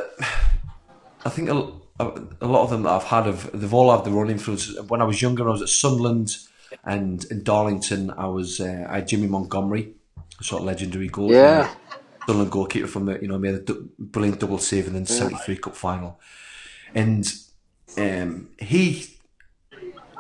I 1.26 1.30
think 1.30 1.50
a, 1.50 1.72
a 2.00 2.48
lot 2.48 2.64
of 2.64 2.70
them 2.70 2.84
that 2.84 2.92
I've 2.92 3.04
had 3.04 3.26
have 3.26 3.50
they've 3.60 3.74
all 3.74 3.96
had 3.96 4.06
their 4.06 4.18
own 4.18 4.30
influence. 4.30 4.80
When 4.82 5.02
I 5.02 5.06
was 5.06 5.22
younger, 5.22 5.48
I 5.48 5.52
was 5.52 5.62
at 5.62 5.70
Sunderland 5.70 6.38
and 6.84 7.24
in 7.26 7.44
Darlington. 7.44 8.12
I 8.12 8.28
was 8.28 8.60
uh, 8.60 8.86
I 8.90 8.96
had 8.96 9.08
Jimmy 9.08 9.28
Montgomery, 9.28 9.94
sort 10.42 10.62
of 10.62 10.68
legendary 10.68 11.08
goalkeeper. 11.08 11.40
Yeah. 11.40 11.74
Sunderland 12.26 12.52
goalkeeper 12.52 12.88
from 12.88 13.06
the 13.06 13.20
you 13.22 13.28
know 13.28 13.38
made 13.38 13.56
a 13.56 13.74
brilliant 13.98 14.40
double 14.40 14.58
save 14.58 14.88
in 14.88 14.94
the 14.94 15.06
'73 15.06 15.58
Cup 15.58 15.76
final, 15.76 16.20
and 16.94 17.26
um, 17.98 18.50
he 18.60 19.18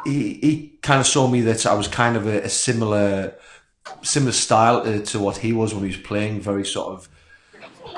he 0.05 0.33
he 0.35 0.79
kind 0.81 0.99
of 0.99 1.05
saw 1.05 1.27
me 1.27 1.41
that 1.41 1.65
I 1.65 1.73
was 1.73 1.87
kind 1.87 2.15
of 2.15 2.25
a, 2.25 2.43
a 2.43 2.49
similar 2.49 3.35
similar 4.01 4.31
style 4.31 4.83
to, 4.83 5.01
to, 5.01 5.19
what 5.19 5.37
he 5.37 5.53
was 5.53 5.73
when 5.73 5.83
he 5.83 5.89
was 5.89 5.97
playing. 5.97 6.41
Very 6.41 6.65
sort 6.65 6.93
of 6.93 7.09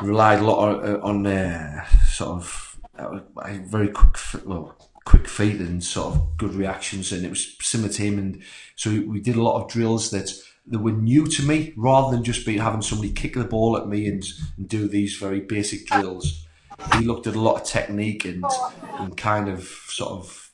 relied 0.01 0.39
a 0.39 0.43
lot 0.43 0.83
on, 0.83 1.01
on 1.01 1.27
uh, 1.27 1.85
sort 2.07 2.31
of 2.31 2.68
uh, 2.99 3.57
very 3.65 3.89
quick, 3.89 4.17
well, 4.45 4.75
quick 5.05 5.27
feet 5.27 5.59
and 5.59 5.83
sort 5.83 6.15
of 6.15 6.37
good 6.37 6.53
reactions, 6.53 7.11
and 7.11 7.25
it 7.25 7.29
was 7.29 7.55
similar 7.61 7.91
to 7.93 8.01
him. 8.01 8.19
And 8.19 8.43
so 8.75 8.89
we 9.07 9.19
did 9.19 9.35
a 9.35 9.41
lot 9.41 9.61
of 9.61 9.69
drills 9.69 10.11
that 10.11 10.31
that 10.67 10.79
were 10.79 10.91
new 10.91 11.25
to 11.25 11.43
me, 11.43 11.73
rather 11.77 12.15
than 12.15 12.23
just 12.23 12.45
be 12.45 12.57
having 12.57 12.83
somebody 12.83 13.11
kick 13.11 13.33
the 13.33 13.43
ball 13.43 13.75
at 13.75 13.87
me 13.87 14.07
and, 14.07 14.23
and 14.57 14.69
do 14.69 14.87
these 14.87 15.15
very 15.15 15.39
basic 15.39 15.87
drills. 15.87 16.45
He 16.93 17.05
looked 17.05 17.25
at 17.25 17.35
a 17.35 17.41
lot 17.41 17.61
of 17.61 17.63
technique 17.63 18.25
and 18.25 18.45
and 18.99 19.17
kind 19.17 19.49
of 19.49 19.63
sort 19.63 20.11
of 20.11 20.51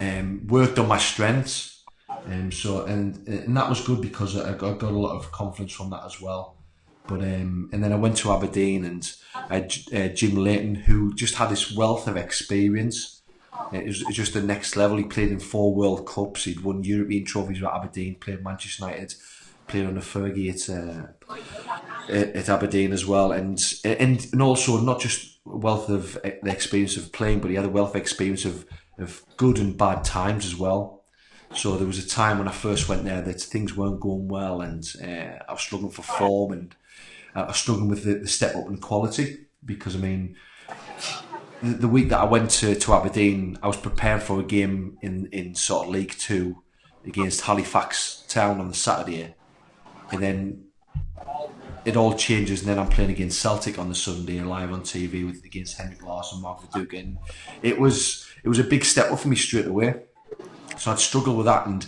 um, 0.00 0.46
worked 0.46 0.78
on 0.78 0.88
my 0.88 0.98
strengths 0.98 1.76
um, 2.26 2.50
so 2.50 2.84
and 2.84 3.26
and 3.28 3.56
that 3.56 3.68
was 3.68 3.80
good 3.80 4.00
because 4.00 4.36
I 4.36 4.52
got, 4.54 4.78
got 4.78 4.92
a 4.92 4.98
lot 4.98 5.16
of 5.16 5.30
confidence 5.32 5.72
from 5.72 5.90
that 5.90 6.04
as 6.04 6.20
well. 6.20 6.55
But 7.08 7.20
um, 7.20 7.70
and 7.72 7.82
then 7.82 7.92
I 7.92 7.96
went 7.96 8.16
to 8.18 8.32
Aberdeen 8.32 8.84
and 8.84 9.12
had 9.32 9.74
uh, 9.94 10.08
Jim 10.08 10.36
Leighton 10.36 10.74
who 10.74 11.14
just 11.14 11.36
had 11.36 11.50
this 11.50 11.74
wealth 11.74 12.08
of 12.08 12.16
experience. 12.16 13.22
It 13.72 13.86
was, 13.86 14.00
it 14.02 14.06
was 14.08 14.16
just 14.16 14.34
the 14.34 14.42
next 14.42 14.76
level. 14.76 14.96
He 14.96 15.04
played 15.04 15.30
in 15.30 15.40
four 15.40 15.74
World 15.74 16.06
Cups. 16.06 16.44
He'd 16.44 16.60
won 16.60 16.84
European 16.84 17.24
trophies 17.24 17.60
with 17.60 17.70
Aberdeen. 17.70 18.16
Played 18.16 18.44
Manchester 18.44 18.84
United. 18.84 19.14
Played 19.66 19.86
under 19.86 20.00
Fergie 20.00 20.50
at 20.50 20.68
uh, 20.68 22.32
at 22.38 22.48
Aberdeen 22.48 22.92
as 22.92 23.06
well. 23.06 23.32
And 23.32 23.62
and 23.84 24.26
and 24.32 24.42
also 24.42 24.80
not 24.80 25.00
just 25.00 25.38
wealth 25.44 25.88
of 25.88 26.18
the 26.22 26.50
experience 26.50 26.96
of 26.96 27.12
playing, 27.12 27.40
but 27.40 27.50
he 27.50 27.56
had 27.56 27.64
a 27.64 27.70
wealth 27.70 27.90
of 27.90 28.00
experience 28.00 28.44
of 28.44 28.66
of 28.98 29.22
good 29.36 29.58
and 29.58 29.76
bad 29.76 30.04
times 30.04 30.44
as 30.44 30.56
well. 30.56 31.04
So 31.54 31.76
there 31.76 31.86
was 31.86 32.04
a 32.04 32.08
time 32.08 32.38
when 32.38 32.48
I 32.48 32.52
first 32.52 32.88
went 32.88 33.04
there 33.04 33.22
that 33.22 33.40
things 33.40 33.76
weren't 33.76 34.00
going 34.00 34.28
well, 34.28 34.60
and 34.60 34.84
uh, 35.02 35.42
I 35.48 35.52
was 35.52 35.60
struggling 35.60 35.92
for 35.92 36.02
form, 36.02 36.52
and 36.52 36.74
uh, 37.36 37.44
was 37.46 37.56
struggling 37.56 37.88
with 37.88 38.04
the, 38.04 38.14
the 38.14 38.26
step 38.26 38.56
up 38.56 38.66
in 38.66 38.78
quality 38.78 39.46
because 39.64 39.94
I 39.94 39.98
mean, 39.98 40.36
the, 41.62 41.74
the 41.74 41.88
week 41.88 42.08
that 42.08 42.20
I 42.20 42.24
went 42.24 42.50
to, 42.50 42.74
to 42.74 42.94
Aberdeen, 42.94 43.58
I 43.62 43.66
was 43.66 43.76
preparing 43.76 44.20
for 44.20 44.40
a 44.40 44.42
game 44.42 44.98
in 45.02 45.28
in 45.32 45.54
sort 45.54 45.86
of 45.86 45.92
League 45.92 46.12
Two 46.18 46.62
against 47.04 47.42
Halifax 47.42 48.24
Town 48.28 48.58
on 48.60 48.68
the 48.68 48.74
Saturday, 48.74 49.34
and 50.10 50.22
then 50.22 50.64
it 51.84 51.96
all 51.96 52.14
changes, 52.14 52.60
and 52.60 52.68
then 52.68 52.78
I'm 52.78 52.88
playing 52.88 53.10
against 53.10 53.40
Celtic 53.40 53.78
on 53.78 53.88
the 53.88 53.94
Sunday 53.94 54.40
live 54.40 54.72
on 54.72 54.80
TV 54.80 55.24
with 55.24 55.44
against 55.44 55.78
Henrik 55.78 56.02
Larsson, 56.02 56.42
Mark 56.42 56.60
Viduka, 56.62 57.16
it 57.62 57.78
was 57.78 58.26
it 58.42 58.48
was 58.48 58.58
a 58.58 58.64
big 58.64 58.84
step 58.84 59.12
up 59.12 59.18
for 59.18 59.28
me 59.28 59.36
straight 59.36 59.66
away. 59.66 59.94
So 60.78 60.90
I'd 60.90 60.98
struggle 60.98 61.36
with 61.36 61.46
that, 61.46 61.66
and 61.66 61.86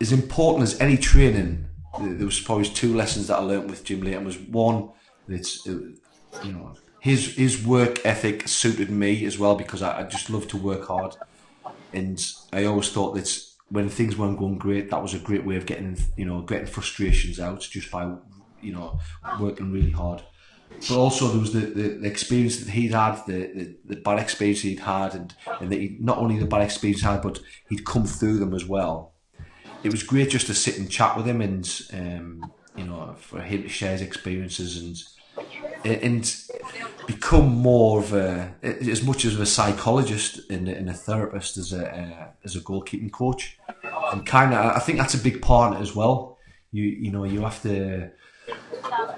as 0.00 0.12
important 0.12 0.62
as 0.64 0.80
any 0.80 0.96
training, 0.96 1.66
there 2.00 2.26
was 2.26 2.40
probably 2.40 2.64
two 2.64 2.94
lessons 2.94 3.28
that 3.28 3.38
I 3.38 3.42
learnt 3.42 3.68
with 3.68 3.84
Jim 3.84 4.02
Leighton. 4.02 4.24
Was 4.24 4.38
one, 4.38 4.90
it's 5.28 5.66
you 5.66 5.98
know 6.44 6.74
his 7.00 7.36
his 7.36 7.64
work 7.64 8.04
ethic 8.04 8.48
suited 8.48 8.90
me 8.90 9.24
as 9.24 9.38
well 9.38 9.54
because 9.54 9.82
I, 9.82 10.00
I 10.00 10.02
just 10.04 10.30
love 10.30 10.48
to 10.48 10.56
work 10.56 10.86
hard, 10.86 11.16
and 11.92 12.24
I 12.52 12.64
always 12.64 12.90
thought 12.90 13.14
that 13.14 13.28
when 13.68 13.88
things 13.88 14.16
weren't 14.16 14.38
going 14.38 14.58
great, 14.58 14.90
that 14.90 15.02
was 15.02 15.14
a 15.14 15.18
great 15.18 15.44
way 15.44 15.56
of 15.56 15.66
getting 15.66 15.96
you 16.16 16.24
know 16.24 16.42
getting 16.42 16.66
frustrations 16.66 17.38
out 17.38 17.60
just 17.60 17.90
by 17.90 18.12
you 18.60 18.72
know 18.72 18.98
working 19.40 19.72
really 19.72 19.92
hard. 19.92 20.22
But 20.88 20.98
also 20.98 21.28
there 21.28 21.40
was 21.40 21.52
the, 21.52 21.60
the, 21.60 21.88
the 22.00 22.08
experience 22.08 22.58
that 22.58 22.70
he'd 22.70 22.92
had, 22.92 23.24
the, 23.26 23.52
the, 23.54 23.76
the 23.84 23.96
bad 23.96 24.18
experience 24.18 24.60
he'd 24.60 24.80
had, 24.80 25.14
and 25.14 25.34
and 25.60 25.70
that 25.70 25.78
he, 25.78 25.96
not 26.00 26.18
only 26.18 26.38
the 26.38 26.46
bad 26.46 26.62
experience 26.62 27.00
he 27.00 27.06
had, 27.06 27.22
but 27.22 27.40
he'd 27.68 27.86
come 27.86 28.04
through 28.04 28.38
them 28.38 28.52
as 28.52 28.64
well. 28.64 29.14
It 29.82 29.92
was 29.92 30.02
great 30.02 30.30
just 30.30 30.46
to 30.46 30.54
sit 30.54 30.78
and 30.78 30.90
chat 30.90 31.16
with 31.16 31.26
him, 31.26 31.40
and 31.40 31.82
um, 31.92 32.52
you 32.76 32.84
know, 32.84 33.14
for 33.18 33.40
him 33.40 33.62
to 33.62 33.68
share 33.68 33.92
his 33.92 34.02
experiences 34.02 34.76
and 34.82 35.02
and 35.84 36.42
become 37.06 37.48
more 37.48 38.00
of 38.00 38.12
a 38.12 38.54
as 38.62 39.02
much 39.02 39.24
as 39.24 39.38
a 39.38 39.46
psychologist 39.46 40.40
and, 40.50 40.68
and 40.68 40.88
a 40.88 40.92
therapist 40.92 41.56
as 41.56 41.72
a 41.72 41.86
uh, 41.86 42.26
as 42.44 42.56
a 42.56 42.60
goalkeeping 42.60 43.12
coach, 43.12 43.58
and 44.12 44.26
kind 44.26 44.52
of 44.54 44.76
I 44.76 44.78
think 44.80 44.98
that's 44.98 45.14
a 45.14 45.18
big 45.18 45.42
part 45.42 45.80
as 45.80 45.94
well. 45.94 46.38
You 46.72 46.84
you 46.84 47.10
know 47.10 47.24
you 47.24 47.42
have 47.42 47.62
to 47.62 48.10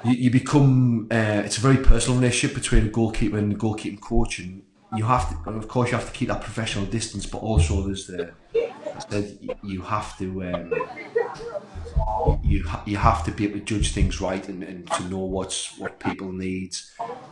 you, 0.05 0.13
you 0.13 0.31
become 0.31 1.09
uh, 1.11 1.43
it's 1.45 1.59
a 1.59 1.61
very 1.61 1.79
personal 1.79 2.19
relationship 2.19 2.55
between 2.55 2.87
a 2.87 2.91
goalkeeper 2.91 3.39
and 3.39 3.53
a 3.53 3.57
goalkeeping 3.57 4.01
coach, 4.01 4.39
and 4.39 4.63
you 4.97 5.05
have 5.05 5.45
to 5.45 5.51
of 5.51 5.69
course 5.69 5.91
you 5.91 5.97
have 5.97 6.07
to 6.07 6.13
keep 6.13 6.29
that 6.29 6.43
professional 6.43 6.85
distance, 6.87 7.27
but 7.27 7.39
also 7.39 7.83
there's 7.83 8.07
the 8.07 8.33
you 9.63 9.83
have 9.83 10.19
to. 10.19 10.45
Um, 10.45 10.75
you 12.43 12.65
you 12.87 12.97
have 12.97 13.25
to 13.25 13.31
be 13.31 13.45
able 13.45 13.59
to 13.59 13.65
judge 13.65 13.93
things 13.93 14.21
right 14.21 14.47
and, 14.49 14.63
and 14.63 14.91
to 14.93 15.03
know 15.05 15.19
what's 15.19 15.79
what 15.79 15.99
people 15.99 16.33
need, 16.33 16.77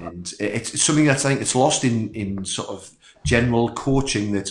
and 0.01 0.33
it's, 0.41 0.75
it's 0.75 0.83
something 0.83 1.05
that's 1.05 1.25
I 1.25 1.31
think 1.31 1.41
it's 1.41 1.55
lost 1.55 1.85
in 1.85 2.13
in 2.15 2.45
sort 2.45 2.69
of 2.69 2.91
general 3.25 3.73
coaching 3.73 4.33
that 4.33 4.51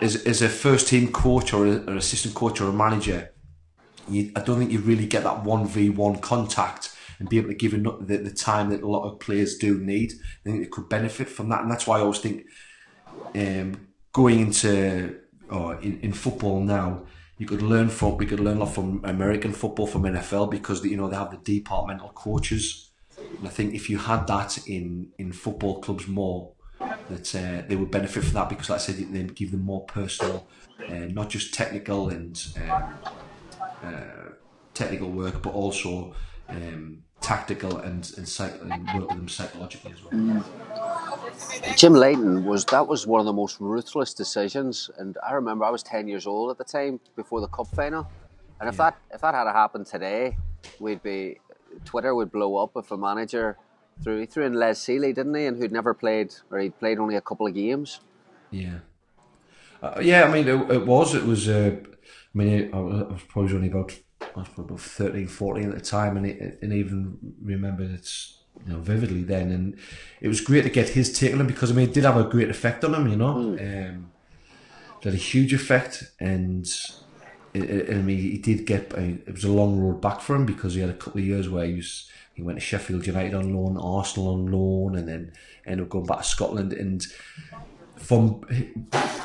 as 0.00 0.16
as 0.26 0.42
a 0.42 0.48
first 0.48 0.88
team 0.88 1.12
coach 1.12 1.52
or, 1.52 1.66
a, 1.66 1.96
assistant 1.96 2.34
coach 2.34 2.60
or 2.60 2.68
a 2.68 2.72
manager, 2.72 3.32
you, 4.08 4.32
I 4.36 4.40
don't 4.40 4.58
think 4.58 4.72
you 4.72 4.80
really 4.80 5.06
get 5.06 5.24
that 5.24 5.44
one 5.44 5.66
v 5.66 5.90
one 5.90 6.18
contact 6.18 6.96
and 7.18 7.28
be 7.28 7.36
able 7.36 7.48
to 7.48 7.54
give 7.54 7.74
enough, 7.74 7.96
the, 8.00 8.16
the 8.16 8.30
time 8.30 8.70
that 8.70 8.82
a 8.82 8.88
lot 8.88 9.06
of 9.06 9.20
players 9.20 9.58
do 9.58 9.78
need. 9.78 10.12
I 10.12 10.50
think 10.50 10.62
it 10.62 10.70
could 10.70 10.88
benefit 10.88 11.28
from 11.28 11.50
that, 11.50 11.60
and 11.60 11.70
that's 11.70 11.86
why 11.86 11.98
I 11.98 12.00
always 12.00 12.18
think 12.18 12.46
um, 13.34 13.88
going 14.12 14.40
into 14.40 15.19
or 15.50 15.80
in, 15.80 16.00
in 16.00 16.12
football 16.12 16.60
now 16.60 17.02
you 17.40 17.46
could 17.46 17.62
learn 17.62 17.88
from 17.88 18.18
we 18.18 18.26
could 18.26 18.38
learn 18.38 18.58
a 18.58 18.60
lot 18.60 18.74
from 18.74 19.00
American 19.02 19.52
football 19.52 19.86
from 19.86 20.02
NFL 20.02 20.50
because 20.50 20.84
you 20.84 20.96
know 20.98 21.08
they 21.08 21.16
have 21.16 21.30
the 21.30 21.38
departmental 21.38 22.10
coaches. 22.10 22.90
And 23.38 23.48
I 23.48 23.50
think 23.50 23.72
if 23.72 23.88
you 23.88 23.96
had 23.96 24.26
that 24.26 24.58
in 24.68 25.08
in 25.18 25.32
football 25.32 25.80
clubs 25.80 26.06
more, 26.06 26.52
that 27.08 27.34
uh, 27.34 27.66
they 27.66 27.76
would 27.76 27.90
benefit 27.90 28.24
from 28.24 28.34
that 28.34 28.50
because, 28.50 28.68
like 28.68 28.80
I 28.80 28.82
said, 28.82 28.96
they 28.96 29.22
give 29.22 29.52
them 29.52 29.62
more 29.62 29.84
personal, 29.86 30.46
uh, 30.86 31.06
not 31.08 31.30
just 31.30 31.54
technical 31.54 32.10
and 32.10 32.42
um, 32.58 32.94
uh, 33.82 34.32
technical 34.74 35.10
work, 35.10 35.42
but 35.42 35.54
also 35.54 36.14
um, 36.50 37.04
tactical 37.20 37.78
and 37.78 38.12
and, 38.16 38.28
psych- 38.28 38.60
and 38.62 38.70
work 38.94 39.08
with 39.08 39.18
them 39.18 39.28
psychologically 39.28 39.92
as 39.92 40.02
well. 40.04 40.44
Jim 41.76 41.94
Leighton 41.94 42.44
was 42.44 42.64
that 42.66 42.86
was 42.86 43.06
one 43.06 43.20
of 43.20 43.26
the 43.26 43.32
most 43.32 43.60
ruthless 43.60 44.14
decisions, 44.14 44.90
and 44.98 45.16
I 45.26 45.32
remember 45.32 45.64
I 45.64 45.70
was 45.70 45.82
ten 45.82 46.08
years 46.08 46.26
old 46.26 46.50
at 46.50 46.58
the 46.58 46.64
time 46.64 47.00
before 47.16 47.40
the 47.40 47.48
cup 47.48 47.68
final, 47.68 48.10
and 48.60 48.68
if 48.68 48.76
that 48.78 48.98
if 49.12 49.20
that 49.20 49.34
had 49.34 49.46
happened 49.46 49.86
today, 49.86 50.36
we'd 50.78 51.02
be 51.02 51.38
Twitter 51.84 52.14
would 52.14 52.32
blow 52.32 52.56
up 52.56 52.72
if 52.76 52.90
a 52.90 52.96
manager 52.96 53.56
threw 54.02 54.20
he 54.20 54.26
threw 54.26 54.44
in 54.44 54.54
Les 54.54 54.78
Sealey, 54.78 55.14
didn't 55.14 55.34
he, 55.34 55.46
and 55.46 55.56
who'd 55.58 55.72
never 55.72 55.94
played 55.94 56.34
or 56.50 56.58
he'd 56.58 56.78
played 56.78 56.98
only 56.98 57.16
a 57.16 57.20
couple 57.20 57.46
of 57.46 57.54
games. 57.54 58.00
Yeah, 58.50 58.78
uh, 59.82 60.00
yeah. 60.02 60.24
I 60.24 60.32
mean, 60.32 60.48
it, 60.48 60.70
it 60.70 60.86
was 60.86 61.14
it 61.14 61.24
was. 61.24 61.48
Uh, 61.48 61.76
I 62.32 62.38
mean, 62.38 62.72
I 62.72 62.78
was 62.80 63.22
probably 63.28 63.54
only 63.54 63.68
about 63.68 63.98
was 64.36 64.48
probably 64.48 64.74
about 64.74 64.80
13, 64.80 65.26
14 65.26 65.68
at 65.70 65.74
the 65.74 65.80
time, 65.80 66.16
and 66.16 66.26
it, 66.26 66.58
and 66.62 66.72
even 66.72 67.18
remember 67.42 67.84
it's 67.84 68.38
you 68.66 68.72
know 68.72 68.80
vividly 68.80 69.22
then, 69.22 69.50
and 69.50 69.76
it 70.20 70.28
was 70.28 70.40
great 70.40 70.62
to 70.62 70.70
get 70.70 70.90
his 70.90 71.12
take 71.16 71.32
on 71.32 71.40
him 71.40 71.46
because 71.46 71.70
I 71.70 71.74
mean 71.74 71.88
it 71.88 71.94
did 71.94 72.04
have 72.04 72.16
a 72.16 72.24
great 72.24 72.50
effect 72.50 72.84
on 72.84 72.94
him, 72.94 73.08
you 73.08 73.16
know, 73.16 73.34
mm. 73.34 73.90
um, 73.90 74.10
it 75.00 75.04
had 75.04 75.14
a 75.14 75.16
huge 75.16 75.52
effect, 75.52 76.12
and 76.20 76.66
it, 77.54 77.62
it, 77.64 77.90
I 77.90 78.02
mean 78.02 78.18
he 78.18 78.38
did 78.38 78.66
get 78.66 78.92
it 78.92 79.32
was 79.32 79.44
a 79.44 79.52
long 79.52 79.80
road 79.80 80.00
back 80.00 80.20
for 80.20 80.36
him 80.36 80.46
because 80.46 80.74
he 80.74 80.80
had 80.80 80.90
a 80.90 80.94
couple 80.94 81.20
of 81.20 81.26
years 81.26 81.48
where 81.48 81.66
he 81.66 81.74
was 81.74 82.10
he 82.34 82.42
went 82.42 82.58
to 82.58 82.64
Sheffield 82.64 83.06
United 83.06 83.34
on 83.34 83.54
loan, 83.54 83.76
Arsenal 83.76 84.32
on 84.32 84.46
loan, 84.46 84.96
and 84.96 85.06
then 85.06 85.32
ended 85.66 85.84
up 85.84 85.90
going 85.90 86.06
back 86.06 86.18
to 86.18 86.24
Scotland. 86.24 86.72
And 86.72 87.06
from 88.00 88.40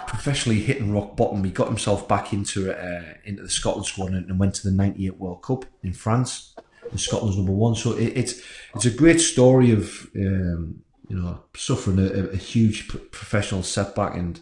professionally 0.07 0.59
hitting 0.59 0.93
rock 0.93 1.15
bottom, 1.15 1.43
he 1.43 1.51
got 1.51 1.67
himself 1.67 2.07
back 2.07 2.33
into 2.33 2.71
uh, 2.71 3.13
into 3.23 3.43
the 3.43 3.49
Scotland 3.49 3.85
squad 3.85 4.11
and 4.11 4.39
went 4.39 4.53
to 4.55 4.69
the 4.69 4.75
'98 4.75 5.17
World 5.17 5.41
Cup 5.41 5.65
in 5.83 5.93
France. 5.93 6.55
And 6.91 6.99
Scotland's 6.99 7.38
number 7.38 7.51
one, 7.51 7.73
so 7.75 7.93
it, 7.93 8.15
it's 8.15 8.41
it's 8.75 8.85
a 8.85 8.91
great 8.91 9.19
story 9.19 9.71
of 9.71 10.07
um, 10.15 10.83
you 11.07 11.19
know 11.19 11.39
suffering 11.55 11.99
a, 11.99 12.27
a 12.27 12.38
huge 12.38 12.88
professional 12.88 13.63
setback, 13.63 14.15
and 14.15 14.39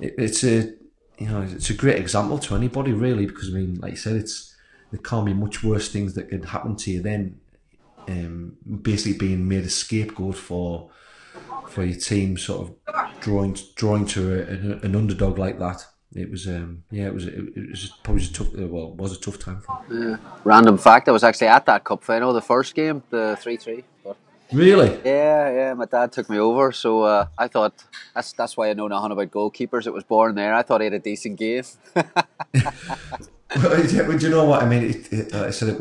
it, 0.00 0.14
it's 0.16 0.42
a 0.42 0.72
you 1.18 1.28
know 1.28 1.42
it's 1.42 1.68
a 1.68 1.74
great 1.74 1.98
example 1.98 2.38
to 2.38 2.54
anybody 2.54 2.92
really 2.92 3.26
because 3.26 3.50
I 3.50 3.58
mean, 3.58 3.74
like 3.74 3.92
you 3.92 3.98
said, 3.98 4.16
it's 4.16 4.54
there 4.90 5.00
can't 5.00 5.26
be 5.26 5.34
much 5.34 5.62
worse 5.62 5.92
things 5.92 6.14
that 6.14 6.30
could 6.30 6.46
happen 6.46 6.76
to 6.76 6.90
you 6.90 7.02
than 7.02 7.38
um, 8.08 8.56
basically 8.82 9.18
being 9.18 9.46
made 9.46 9.64
a 9.64 9.70
scapegoat 9.70 10.36
for 10.36 10.90
for 11.70 11.84
your 11.84 11.98
team, 11.98 12.36
sort 12.36 12.68
of 12.68 13.20
drawing 13.20 13.56
drawing 13.76 14.06
to 14.06 14.34
a, 14.34 14.84
an 14.84 14.94
underdog 14.96 15.38
like 15.38 15.58
that. 15.58 15.86
It 16.12 16.28
was, 16.28 16.48
um, 16.48 16.82
yeah, 16.90 17.06
it 17.06 17.14
was, 17.14 17.26
it, 17.26 17.38
it 17.54 17.70
was 17.70 17.92
probably 18.02 18.24
a 18.24 18.28
tough, 18.28 18.48
uh, 18.48 18.66
well, 18.66 18.94
was 18.94 19.16
a 19.16 19.20
tough 19.20 19.38
time 19.38 19.60
for. 19.60 19.80
Yeah. 19.92 20.16
Random 20.42 20.76
fact: 20.76 21.08
I 21.08 21.12
was 21.12 21.22
actually 21.22 21.46
at 21.46 21.66
that 21.66 21.84
cup 21.84 22.02
final, 22.02 22.32
the 22.32 22.42
first 22.42 22.74
game, 22.74 23.04
the 23.10 23.38
three-three. 23.40 23.84
Really? 24.52 24.98
Yeah, 25.04 25.50
yeah. 25.52 25.74
My 25.74 25.84
dad 25.84 26.10
took 26.10 26.28
me 26.28 26.38
over, 26.38 26.72
so 26.72 27.02
uh, 27.02 27.26
I 27.38 27.46
thought 27.46 27.74
that's 28.14 28.32
that's 28.32 28.56
why 28.56 28.70
I 28.70 28.72
know 28.72 28.88
nothing 28.88 29.12
about 29.12 29.30
goalkeepers. 29.30 29.86
It 29.86 29.92
was 29.92 30.02
born 30.02 30.34
there. 30.34 30.52
I 30.52 30.62
thought 30.62 30.80
he 30.80 30.86
had 30.86 30.94
a 30.94 30.98
decent 30.98 31.38
game. 31.38 31.62
but 31.94 32.12
you 34.22 34.30
know 34.30 34.46
what 34.46 34.62
I 34.62 34.66
mean? 34.66 34.90
It, 34.90 35.12
it, 35.12 35.34
I 35.34 35.50
said 35.50 35.68
it. 35.68 35.80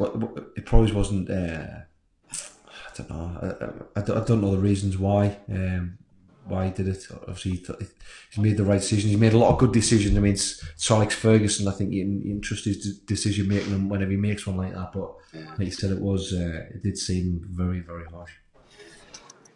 It 0.56 0.66
probably 0.66 0.92
wasn't. 0.92 1.30
Uh, 1.30 1.66
don't 3.00 3.10
know. 3.10 3.80
I, 3.96 4.00
I, 4.00 4.22
I, 4.22 4.26
don't 4.26 4.42
know 4.42 4.52
the 4.52 4.58
reasons 4.58 4.98
why. 4.98 5.38
Um, 5.50 5.98
why 6.50 6.66
he 6.66 6.72
did 6.72 6.88
it. 6.88 7.06
Obviously, 7.12 7.52
he, 7.52 7.66
he 8.32 8.42
made 8.42 8.58
the 8.58 8.64
right 8.64 8.82
decision. 8.82 9.10
He 9.10 9.16
made 9.16 9.34
a 9.34 9.38
lot 9.38 9.52
of 9.52 9.60
good 9.60 9.72
decisions. 9.72 10.18
I 10.18 10.20
mean, 10.20 10.36
Sir 10.36 10.96
Alex 10.96 11.16
Ferguson, 11.16 11.68
I 11.68 11.72
think, 11.72 11.94
you, 11.94 12.06
you 12.24 12.40
trust 12.40 12.66
his 12.66 13.00
decision 13.00 13.48
making 13.48 13.90
whenever 13.90 14.12
he 14.12 14.18
makes 14.18 14.46
one 14.46 14.58
like 14.58 14.74
that. 14.74 14.92
But 14.92 15.14
like 15.58 15.68
you 15.68 15.72
said, 15.72 15.92
it 15.92 16.00
was 16.00 16.34
uh, 16.34 16.66
it 16.74 16.84
did 16.84 16.98
seem 16.98 17.46
very 17.50 17.80
very 17.80 18.06
harsh. 18.06 18.32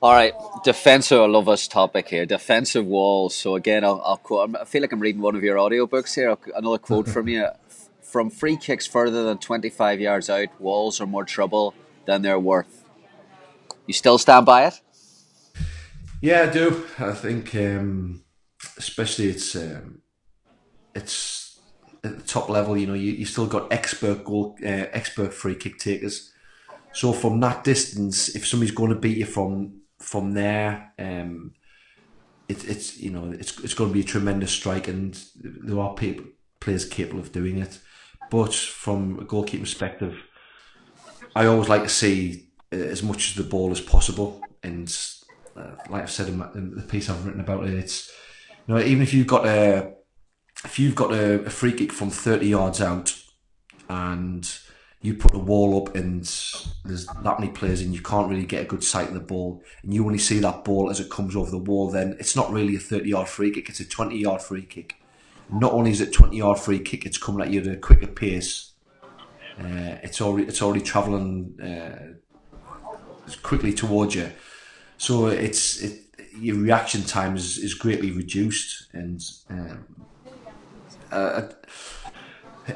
All 0.01 0.11
right, 0.11 0.33
defensive. 0.63 1.19
I 1.19 1.25
love 1.27 1.45
this 1.45 1.67
topic 1.67 2.09
here. 2.09 2.25
Defensive 2.25 2.85
walls. 2.85 3.33
So 3.35 3.55
again, 3.55 3.85
I'll, 3.85 4.01
I'll 4.03 4.17
quote. 4.17 4.55
I 4.55 4.65
feel 4.65 4.81
like 4.81 4.91
I'm 4.91 4.99
reading 4.99 5.21
one 5.21 5.35
of 5.35 5.43
your 5.43 5.57
audiobooks 5.57 6.15
here. 6.15 6.37
Another 6.55 6.77
quote 6.77 7.07
from 7.07 7.27
you. 7.27 7.47
From 8.01 8.29
free 8.29 8.57
kicks 8.57 8.85
further 8.85 9.23
than 9.23 9.39
25 9.39 9.99
yards 9.99 10.29
out, 10.29 10.49
walls 10.61 11.01
are 11.01 11.07
more 11.07 11.25
trouble 11.25 11.73
than 12.05 12.21
they're 12.21 12.39
worth. 12.39 12.82
You 13.87 13.93
still 13.93 14.17
stand 14.17 14.45
by 14.45 14.65
it? 14.67 14.79
Yeah, 16.21 16.43
I 16.43 16.53
do. 16.53 16.85
I 16.99 17.11
think, 17.11 17.53
um, 17.55 18.23
especially 18.77 19.27
it's 19.27 19.55
um, 19.55 20.01
it's 20.95 21.59
at 22.03 22.17
the 22.17 22.23
top 22.23 22.49
level. 22.49 22.77
You 22.77 22.87
know, 22.87 22.93
you 22.93 23.11
you 23.11 23.25
still 23.25 23.47
got 23.47 23.71
expert 23.73 24.23
goal, 24.23 24.57
uh, 24.63 24.87
expert 24.93 25.33
free 25.33 25.55
kick 25.55 25.79
takers. 25.79 26.31
So 26.93 27.11
from 27.11 27.39
that 27.41 27.63
distance, 27.63 28.29
if 28.35 28.47
somebody's 28.47 28.73
going 28.73 28.91
to 28.91 28.99
beat 28.99 29.17
you 29.17 29.25
from 29.25 29.81
from 29.99 30.33
there, 30.33 30.93
um, 30.97 31.53
it, 32.47 32.69
it's 32.69 32.99
you 32.99 33.09
know 33.09 33.31
it's 33.31 33.59
it's 33.59 33.73
going 33.73 33.89
to 33.89 33.93
be 33.93 34.01
a 34.01 34.05
tremendous 34.05 34.51
strike, 34.51 34.87
and 34.87 35.21
there 35.35 35.79
are 35.79 35.93
people 35.93 36.25
players 36.61 36.85
capable 36.85 37.19
of 37.19 37.33
doing 37.33 37.57
it. 37.57 37.79
But 38.29 38.53
from 38.53 39.19
a 39.19 39.25
goalkeeping 39.25 39.61
perspective, 39.61 40.15
I 41.35 41.45
always 41.47 41.67
like 41.67 41.83
to 41.83 41.89
see 41.89 42.42
as 42.73 43.03
much 43.03 43.31
of 43.31 43.43
the 43.43 43.49
ball 43.49 43.71
as 43.71 43.81
possible. 43.81 44.41
And 44.63 44.95
uh, 45.55 45.71
like 45.89 46.03
I've 46.03 46.11
said 46.11 46.29
in, 46.29 46.37
my, 46.37 46.51
in, 46.53 46.75
the 46.75 46.81
piece 46.81 47.09
I've 47.09 47.25
written 47.25 47.41
about 47.41 47.65
it, 47.65 47.73
it's 47.73 48.11
you 48.67 48.75
know 48.75 48.81
even 48.81 49.01
if 49.01 49.13
you've 49.13 49.27
got 49.27 49.45
a 49.45 49.93
if 50.65 50.79
you've 50.79 50.95
got 50.95 51.11
a, 51.11 51.41
a 51.43 51.49
free 51.49 51.73
kick 51.73 51.91
from 51.91 52.09
thirty 52.09 52.47
yards 52.47 52.81
out 52.81 53.15
and 53.89 54.49
you 55.03 55.13
put 55.13 55.33
the 55.33 55.39
wall 55.39 55.81
up 55.81 55.95
and 55.95 56.23
there's 56.85 57.05
that 57.05 57.39
many 57.39 57.51
players 57.51 57.81
and 57.81 57.93
you 57.93 58.01
can't 58.01 58.29
really 58.29 58.45
get 58.45 58.61
a 58.61 58.67
good 58.67 58.83
sight 58.83 59.09
of 59.09 59.13
the 59.13 59.19
ball 59.19 59.61
and 59.83 59.93
you 59.93 60.03
only 60.05 60.17
see 60.17 60.39
that 60.39 60.63
ball 60.63 60.89
as 60.89 60.99
it 61.01 61.11
comes 61.11 61.35
over 61.35 61.51
the 61.51 61.57
wall 61.57 61.91
then 61.91 62.15
it's 62.19 62.37
not 62.37 62.49
really 62.51 62.77
a 62.77 62.79
30 62.79 63.09
yard 63.09 63.27
free 63.27 63.51
kick 63.51 63.67
it's 63.69 63.81
a 63.81 63.85
20 63.85 64.17
yard 64.17 64.41
free 64.41 64.63
kick 64.63 64.95
not 65.51 65.73
only 65.73 65.91
is 65.91 65.99
it 65.99 66.13
20 66.13 66.37
yard 66.37 66.57
free 66.57 66.79
kick 66.79 67.05
it's 67.05 67.17
coming 67.17 67.45
at 67.45 67.51
you 67.51 67.59
at 67.59 67.67
a 67.67 67.75
quicker 67.75 68.07
pace 68.07 68.71
uh, 69.59 69.99
it's 70.01 70.21
already 70.21 70.47
it's 70.47 70.61
already 70.61 70.81
travelling 70.81 71.59
uh, 71.61 72.13
quickly 73.41 73.73
towards 73.73 74.15
you 74.15 74.31
so 74.97 75.27
it's 75.27 75.81
it, 75.81 75.99
your 76.35 76.57
reaction 76.57 77.03
time 77.03 77.35
is, 77.35 77.57
is 77.57 77.73
greatly 77.73 78.11
reduced 78.11 78.87
and 78.93 79.21
um, 79.49 79.85
uh, 81.11 81.49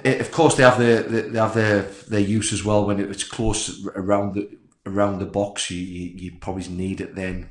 it, 0.04 0.20
of 0.22 0.32
course, 0.32 0.56
they 0.56 0.64
have 0.64 0.78
their 0.78 1.04
they 1.04 1.40
have 1.40 1.54
their 1.54 1.82
their 1.82 2.20
use 2.20 2.52
as 2.52 2.64
well 2.64 2.86
when 2.86 3.00
it's 3.00 3.24
close 3.24 3.86
around 3.96 4.36
the 4.36 4.58
around 4.86 5.20
the 5.20 5.26
box. 5.26 5.72
You, 5.72 5.80
you, 5.80 6.10
you 6.16 6.32
probably 6.40 6.68
need 6.68 7.02
it 7.02 7.16
then. 7.16 7.50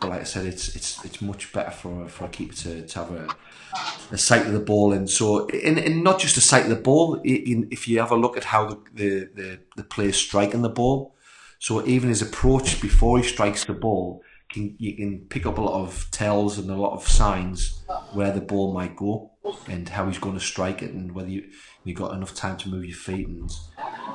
But 0.00 0.10
like 0.10 0.20
I 0.20 0.24
said, 0.24 0.46
it's 0.46 0.74
it's 0.74 1.04
it's 1.04 1.22
much 1.22 1.52
better 1.52 1.70
for 1.70 2.08
for 2.08 2.24
a 2.24 2.28
keeper 2.28 2.54
to, 2.54 2.86
to 2.86 2.98
have 2.98 3.10
a, 3.12 3.28
a 4.10 4.18
sight 4.18 4.46
of 4.46 4.52
the 4.52 4.60
ball, 4.60 4.92
and 4.92 5.08
so 5.08 5.46
and, 5.48 5.78
and 5.78 6.02
not 6.02 6.18
just 6.18 6.36
a 6.36 6.40
sight 6.40 6.64
of 6.64 6.70
the 6.70 6.76
ball. 6.76 7.20
In, 7.22 7.68
if 7.70 7.86
you 7.86 8.00
have 8.00 8.10
a 8.10 8.16
look 8.16 8.36
at 8.36 8.44
how 8.44 8.66
the 8.66 8.78
the 8.92 9.30
the, 9.34 9.58
the 9.76 9.84
player's 9.84 10.16
striking 10.16 10.62
the 10.62 10.68
ball, 10.68 11.14
so 11.60 11.86
even 11.86 12.08
his 12.08 12.22
approach 12.22 12.80
before 12.80 13.18
he 13.18 13.24
strikes 13.24 13.66
the 13.66 13.74
ball, 13.74 14.22
can 14.48 14.74
you 14.78 14.96
can 14.96 15.20
pick 15.28 15.44
up 15.44 15.58
a 15.58 15.60
lot 15.60 15.84
of 15.84 16.10
tells 16.10 16.58
and 16.58 16.70
a 16.70 16.74
lot 16.74 16.94
of 16.94 17.06
signs 17.06 17.82
where 18.14 18.32
the 18.32 18.40
ball 18.40 18.72
might 18.72 18.96
go 18.96 19.30
and 19.68 19.88
how 19.88 20.06
he's 20.06 20.18
going 20.18 20.34
to 20.34 20.44
strike 20.44 20.82
it 20.82 20.90
and 20.90 21.12
whether 21.12 21.28
you 21.28 21.44
you 21.84 21.94
got 21.94 22.14
enough 22.14 22.34
time 22.34 22.56
to 22.56 22.70
move 22.70 22.86
your 22.86 22.96
feet 22.96 23.28
and 23.28 23.52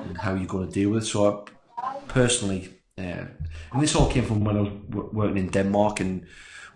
and 0.02 0.18
how 0.18 0.34
you're 0.34 0.48
going 0.48 0.68
to 0.68 0.74
deal 0.74 0.90
with 0.90 1.04
it. 1.04 1.06
So 1.06 1.48
I, 1.78 1.96
personally, 2.08 2.74
uh, 2.98 3.26
and 3.72 3.82
this 3.82 3.96
all 3.96 4.10
came 4.10 4.26
from 4.26 4.44
when 4.44 4.58
I 4.58 4.62
was 4.62 4.74
working 5.14 5.38
in 5.38 5.50
Denmark 5.50 6.00
and 6.00 6.26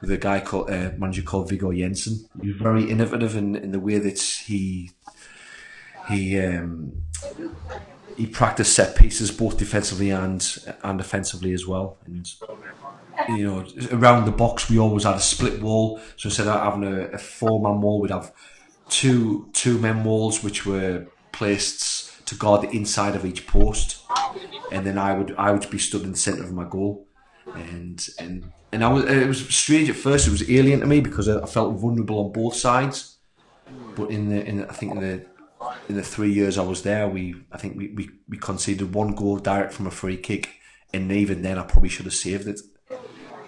with 0.02 0.12
a 0.12 0.18
guy 0.18 0.40
called 0.40 0.70
uh, 0.70 0.92
manager 1.00 1.24
called 1.24 1.50
Viggo 1.50 1.74
Jensen. 1.74 2.30
He 2.42 2.50
was 2.50 2.58
very 2.58 2.90
innovative 2.90 3.36
in, 3.36 3.56
in 3.56 3.72
the 3.72 3.80
way 3.80 3.98
that 3.98 4.20
he 4.20 4.92
he 6.10 6.40
um, 6.40 7.04
he 8.20 8.28
practiced 8.28 8.74
set 8.74 8.98
pieces 8.98 9.32
both 9.32 9.58
defensively 9.58 10.10
and 10.10 10.42
and 10.84 11.00
offensively 11.00 11.54
as 11.54 11.66
well. 11.66 11.98
And 12.06 12.30
you 13.30 13.48
know, 13.48 13.66
around 13.92 14.26
the 14.26 14.32
box, 14.32 14.70
we 14.70 14.78
always 14.78 15.06
had 15.06 15.16
a 15.16 15.22
split 15.22 15.62
wall. 15.62 16.02
So 16.18 16.28
instead 16.28 16.48
of 16.48 16.62
having 16.62 16.84
a, 16.84 17.06
a 17.14 17.18
four 17.18 17.62
man 17.62 17.80
wall, 17.80 18.02
we'd 18.02 18.12
have 18.12 18.34
two 18.90 19.50
two 19.54 19.78
men 19.80 20.04
walls, 20.04 20.44
which 20.44 20.66
were 20.66 21.08
placed 21.32 22.26
to 22.28 22.36
guard 22.36 22.62
the 22.64 22.70
inside 22.72 23.16
of 23.16 23.26
each 23.26 23.48
post, 23.48 24.04
and 24.72 24.86
then 24.86 24.98
I 24.98 25.18
would 25.18 25.34
I 25.38 25.52
would 25.52 25.70
be 25.70 25.80
stood 25.80 26.04
in 26.04 26.12
the 26.12 26.18
centre 26.18 26.44
of 26.44 26.52
my 26.52 26.66
goal, 26.66 27.08
and 27.56 28.06
and 28.20 28.52
and 28.74 28.84
I 28.84 28.90
was 28.90 29.06
it 29.06 29.28
was 29.28 29.48
strange 29.48 29.90
at 29.90 29.96
first. 29.96 30.28
It 30.28 30.32
was 30.32 30.50
alien 30.50 30.82
to 30.82 30.86
me 30.86 31.00
because 31.00 31.30
I 31.30 31.46
felt 31.46 31.80
vulnerable 31.80 32.26
on 32.26 32.34
both 32.34 32.56
sides, 32.56 33.18
but 33.96 34.12
in 34.12 34.28
the 34.28 34.46
in 34.46 34.66
I 34.66 34.74
think 34.74 34.92
in 34.92 35.00
the 35.00 35.26
in 35.88 35.96
the 35.96 36.04
three 36.04 36.32
years 36.32 36.58
I 36.58 36.64
was 36.64 36.84
there, 36.84 37.08
we 37.08 37.36
I 37.52 37.58
think 37.58 37.78
we, 37.78 37.90
we, 37.90 38.10
we 38.28 38.38
conceded 38.38 38.94
one 38.94 39.16
goal 39.16 39.38
direct 39.38 39.74
from 39.74 39.88
a 39.88 39.92
free 39.92 40.18
kick, 40.18 40.50
and 40.94 41.12
even 41.12 41.42
then 41.42 41.58
I 41.58 41.64
probably 41.64 41.90
should 41.90 42.06
have 42.06 42.14
saved 42.14 42.48
it. 42.48 42.60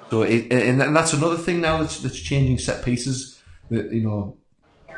So 0.09 0.23
it, 0.23 0.51
and, 0.51 0.81
and 0.81 0.95
that's 0.95 1.13
another 1.13 1.37
thing 1.37 1.61
now 1.61 1.77
that's, 1.77 1.99
that's 1.99 2.19
changing 2.19 2.57
set 2.57 2.83
pieces. 2.83 3.41
That 3.69 3.91
you 3.91 4.01
know, 4.01 4.37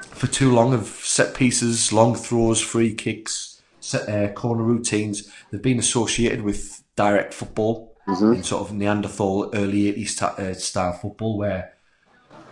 for 0.02 0.28
too 0.28 0.52
long 0.52 0.74
of 0.74 0.88
set 0.88 1.36
pieces, 1.36 1.94
long 1.94 2.16
throws, 2.16 2.60
free 2.62 2.96
kicks, 2.96 3.62
set, 3.80 4.10
uh, 4.10 4.34
corner 4.34 4.64
routines, 4.64 5.32
they've 5.52 5.62
been 5.62 5.80
associated 5.80 6.42
with 6.42 6.84
direct 6.96 7.34
football 7.34 7.96
mm-hmm. 8.08 8.34
in 8.34 8.44
sort 8.44 8.68
of 8.68 8.76
Neanderthal 8.76 9.52
early 9.54 9.94
80s 9.94 10.22
uh, 10.22 10.54
style 10.54 10.94
football 10.94 11.38
where 11.38 11.74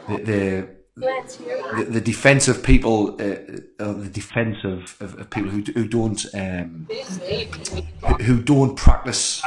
the, 0.08 0.18
the 0.18 0.70
the, 0.96 2.02
the 2.04 2.50
of 2.50 2.64
people, 2.64 3.16
uh, 3.20 3.84
uh, 3.84 3.94
the 3.94 4.10
defense 4.12 4.58
of, 4.64 4.96
of, 5.00 5.20
of, 5.20 5.30
people 5.30 5.50
who, 5.50 5.62
who 5.74 5.88
don't 5.88 6.26
um, 6.34 6.88
who 8.22 8.42
don't 8.42 8.76
practice 8.76 9.42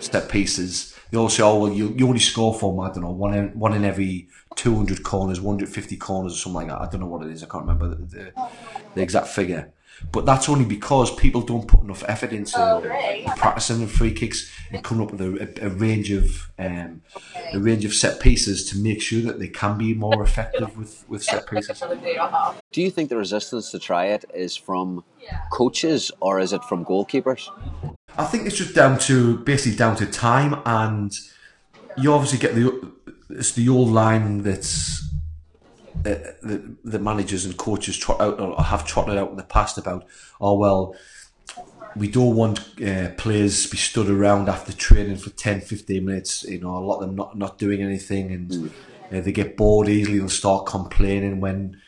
set 0.00 0.28
pieces 0.28 0.96
they 1.10 1.18
all 1.18 1.28
say, 1.28 1.42
oh, 1.42 1.60
well, 1.60 1.72
you, 1.72 1.94
you 1.96 2.06
only 2.06 2.18
score 2.18 2.52
from, 2.52 2.80
I 2.80 2.88
don't 2.88 3.02
know, 3.02 3.12
one 3.12 3.34
in, 3.34 3.58
one 3.58 3.74
in 3.74 3.84
every 3.84 4.28
200 4.56 5.02
corners, 5.02 5.40
150 5.40 5.96
corners 5.98 6.34
or 6.34 6.36
something 6.36 6.68
like 6.68 6.68
that. 6.68 6.80
I 6.80 6.90
don't 6.90 7.00
know 7.00 7.06
what 7.06 7.24
it 7.26 7.32
is. 7.32 7.42
I 7.42 7.46
can't 7.46 7.66
remember 7.66 7.90
the, 7.90 8.04
the, 8.04 8.32
the 8.94 9.02
exact 9.02 9.28
figure. 9.28 9.72
But 10.12 10.26
that's 10.26 10.48
only 10.48 10.64
because 10.64 11.14
people 11.14 11.40
don't 11.40 11.66
put 11.66 11.82
enough 11.82 12.04
effort 12.06 12.32
into 12.32 12.58
oh, 12.58 12.82
practicing 13.36 13.80
the 13.80 13.86
free 13.86 14.12
kicks 14.12 14.50
and 14.70 14.82
coming 14.84 15.06
up 15.06 15.12
with 15.12 15.20
a, 15.20 15.64
a, 15.64 15.68
a 15.68 15.70
range 15.70 16.10
of 16.10 16.50
um, 16.58 17.02
a 17.52 17.58
range 17.58 17.84
of 17.84 17.94
set 17.94 18.20
pieces 18.20 18.68
to 18.70 18.78
make 18.78 19.00
sure 19.00 19.20
that 19.22 19.38
they 19.38 19.48
can 19.48 19.78
be 19.78 19.94
more 19.94 20.22
effective 20.22 20.76
with, 20.76 21.04
with 21.08 21.22
set 21.22 21.46
pieces. 21.50 21.82
Do 22.72 22.82
you 22.82 22.90
think 22.90 23.08
the 23.08 23.16
resistance 23.16 23.70
to 23.70 23.78
try 23.78 24.06
it 24.06 24.24
is 24.34 24.56
from 24.56 25.04
coaches 25.50 26.10
or 26.20 26.40
is 26.40 26.52
it 26.52 26.62
from 26.64 26.84
goalkeepers? 26.84 27.48
I 28.18 28.24
think 28.24 28.46
it's 28.46 28.56
just 28.56 28.74
down 28.74 28.98
to 29.00 29.38
basically 29.38 29.76
down 29.76 29.96
to 29.96 30.06
time, 30.06 30.60
and 30.64 31.12
you 31.98 32.12
obviously 32.12 32.38
get 32.38 32.54
the 32.54 32.92
it's 33.30 33.52
the 33.52 33.68
old 33.68 33.88
line 33.88 34.42
that's 34.42 35.05
uh, 36.04 36.32
the, 36.42 36.76
the 36.84 36.98
managers 36.98 37.44
and 37.44 37.56
coaches 37.56 37.96
trot 37.96 38.20
out 38.20 38.40
or 38.40 38.62
have 38.62 38.86
trotted 38.86 39.16
out 39.16 39.30
in 39.30 39.36
the 39.36 39.42
past 39.42 39.78
about 39.78 40.06
oh 40.40 40.56
well 40.56 40.94
we 41.94 42.08
don't 42.08 42.36
want 42.36 42.58
uh, 42.82 43.08
players 43.16 43.64
to 43.64 43.70
be 43.70 43.76
stood 43.76 44.10
around 44.10 44.48
after 44.48 44.72
training 44.72 45.16
for 45.16 45.30
10 45.30 45.60
15 45.60 46.04
minutes 46.04 46.44
you 46.44 46.60
know 46.60 46.76
a 46.76 46.78
lot 46.78 47.00
of 47.00 47.06
them 47.06 47.16
not, 47.16 47.36
not 47.36 47.58
doing 47.58 47.82
anything 47.82 48.30
and 48.30 48.50
mm. 48.50 48.70
uh, 49.12 49.20
they 49.20 49.32
get 49.32 49.56
bored 49.56 49.88
easily 49.88 50.18
and 50.18 50.30
start 50.30 50.66
complaining 50.66 51.40
when 51.40 51.80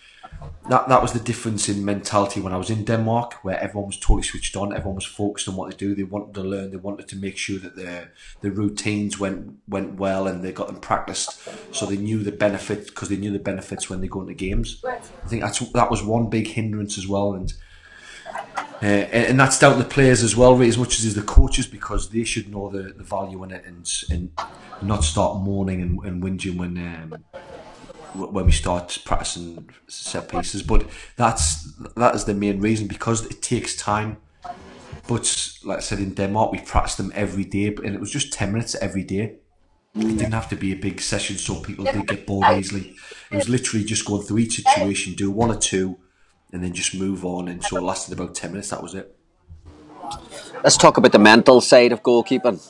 that 0.68 0.88
that 0.88 1.00
was 1.00 1.12
the 1.12 1.20
difference 1.20 1.68
in 1.68 1.84
mentality 1.84 2.40
when 2.40 2.52
I 2.52 2.58
was 2.58 2.70
in 2.70 2.84
Denmark, 2.84 3.42
where 3.42 3.58
everyone 3.58 3.86
was 3.86 3.98
totally 3.98 4.22
switched 4.22 4.54
on. 4.54 4.72
Everyone 4.72 4.96
was 4.96 5.04
focused 5.04 5.48
on 5.48 5.56
what 5.56 5.70
they 5.70 5.76
do. 5.76 5.94
They 5.94 6.02
wanted 6.02 6.34
to 6.34 6.42
learn. 6.42 6.70
They 6.70 6.76
wanted 6.76 7.08
to 7.08 7.16
make 7.16 7.36
sure 7.36 7.58
that 7.58 7.74
their 7.74 8.12
the 8.42 8.50
routines 8.50 9.18
went 9.18 9.58
went 9.66 9.94
well 9.94 10.26
and 10.26 10.44
they 10.44 10.52
got 10.52 10.66
them 10.66 10.80
practiced, 10.80 11.40
so 11.74 11.86
they 11.86 11.96
knew 11.96 12.22
the 12.22 12.32
benefits 12.32 12.90
because 12.90 13.08
they 13.08 13.16
knew 13.16 13.32
the 13.32 13.38
benefits 13.38 13.88
when 13.88 14.00
they 14.00 14.08
go 14.08 14.20
into 14.20 14.34
games. 14.34 14.84
I 14.84 14.98
think 15.28 15.42
that's 15.42 15.58
that 15.72 15.90
was 15.90 16.02
one 16.02 16.28
big 16.28 16.48
hindrance 16.48 16.98
as 16.98 17.08
well, 17.08 17.34
and. 17.34 17.52
Uh, 18.80 18.86
and, 19.10 19.40
that's 19.40 19.58
down 19.58 19.72
to 19.72 19.82
the 19.82 19.88
players 19.88 20.22
as 20.22 20.36
well, 20.36 20.62
as 20.62 20.78
much 20.78 21.00
as 21.00 21.04
is 21.04 21.16
the 21.16 21.22
coaches, 21.22 21.66
because 21.66 22.10
they 22.10 22.22
should 22.22 22.48
know 22.48 22.68
the, 22.68 22.92
the 22.92 23.02
value 23.02 23.42
in 23.42 23.50
it 23.50 23.64
and 23.66 23.90
and 24.08 24.30
not 24.82 25.02
start 25.02 25.38
mourning 25.42 25.82
and, 25.82 25.98
and 26.04 26.22
whinging 26.22 26.56
when 26.56 26.78
um, 26.78 27.24
when 28.14 28.46
we 28.46 28.52
start 28.52 28.98
practicing 29.04 29.68
set 29.86 30.28
pieces. 30.28 30.62
But 30.62 30.86
that's 31.16 31.72
that 31.96 32.14
is 32.14 32.24
the 32.24 32.34
main 32.34 32.60
reason 32.60 32.86
because 32.86 33.26
it 33.26 33.42
takes 33.42 33.76
time. 33.76 34.18
But 35.06 35.52
like 35.64 35.78
I 35.78 35.80
said 35.80 36.00
in 36.00 36.14
Denmark, 36.14 36.52
we 36.52 36.58
practiced 36.58 36.98
them 36.98 37.12
every 37.14 37.44
day, 37.44 37.68
and 37.68 37.94
it 37.94 38.00
was 38.00 38.10
just 38.10 38.32
ten 38.32 38.52
minutes 38.52 38.74
every 38.74 39.04
day. 39.04 39.36
It 39.94 40.18
didn't 40.18 40.32
have 40.32 40.48
to 40.50 40.56
be 40.56 40.72
a 40.72 40.76
big 40.76 41.00
session, 41.00 41.38
so 41.38 41.60
people 41.60 41.84
did 41.84 42.06
get 42.06 42.26
bored 42.26 42.56
easily. 42.56 42.94
It 43.30 43.36
was 43.36 43.48
literally 43.48 43.84
just 43.84 44.04
going 44.04 44.22
through 44.22 44.38
each 44.38 44.62
situation, 44.62 45.14
do 45.14 45.30
one 45.30 45.50
or 45.50 45.56
two, 45.56 45.96
and 46.52 46.62
then 46.62 46.72
just 46.72 46.94
move 46.94 47.24
on. 47.24 47.48
And 47.48 47.64
so 47.64 47.78
it 47.78 47.82
lasted 47.82 48.12
about 48.12 48.34
ten 48.34 48.52
minutes. 48.52 48.70
That 48.70 48.82
was 48.82 48.94
it. 48.94 49.16
Let's 50.62 50.76
talk 50.76 50.96
about 50.96 51.12
the 51.12 51.18
mental 51.18 51.60
side 51.60 51.92
of 51.92 52.02
goalkeeping 52.02 52.60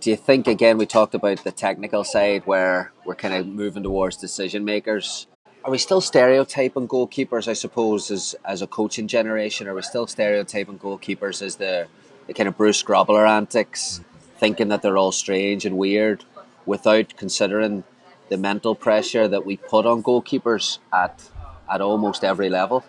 do 0.00 0.10
you 0.10 0.16
think 0.16 0.46
again 0.46 0.78
we 0.78 0.86
talked 0.86 1.14
about 1.14 1.44
the 1.44 1.52
technical 1.52 2.04
side 2.04 2.46
where 2.46 2.92
we're 3.04 3.14
kind 3.14 3.34
of 3.34 3.46
moving 3.46 3.82
towards 3.82 4.16
decision 4.16 4.64
makers? 4.64 5.26
Are 5.62 5.70
we 5.70 5.76
still 5.76 6.00
stereotyping 6.00 6.88
goalkeepers 6.88 7.46
i 7.46 7.52
suppose 7.52 8.10
as 8.10 8.34
as 8.44 8.62
a 8.62 8.66
coaching 8.66 9.08
generation? 9.08 9.68
Are 9.68 9.74
we 9.74 9.82
still 9.82 10.06
stereotyping 10.06 10.78
goalkeepers 10.78 11.42
as 11.42 11.56
the 11.56 11.86
the 12.26 12.34
kind 12.34 12.48
of 12.48 12.56
bruce 12.56 12.82
Grobbelaar 12.82 13.28
antics 13.28 14.00
thinking 14.38 14.68
that 14.68 14.80
they're 14.80 14.96
all 14.96 15.12
strange 15.12 15.66
and 15.66 15.76
weird 15.76 16.24
without 16.64 17.16
considering 17.16 17.84
the 18.30 18.38
mental 18.38 18.74
pressure 18.74 19.28
that 19.28 19.44
we 19.44 19.56
put 19.56 19.84
on 19.84 20.02
goalkeepers 20.02 20.78
at 20.92 21.28
at 21.70 21.80
almost 21.82 22.24
every 22.24 22.48
level? 22.48 22.84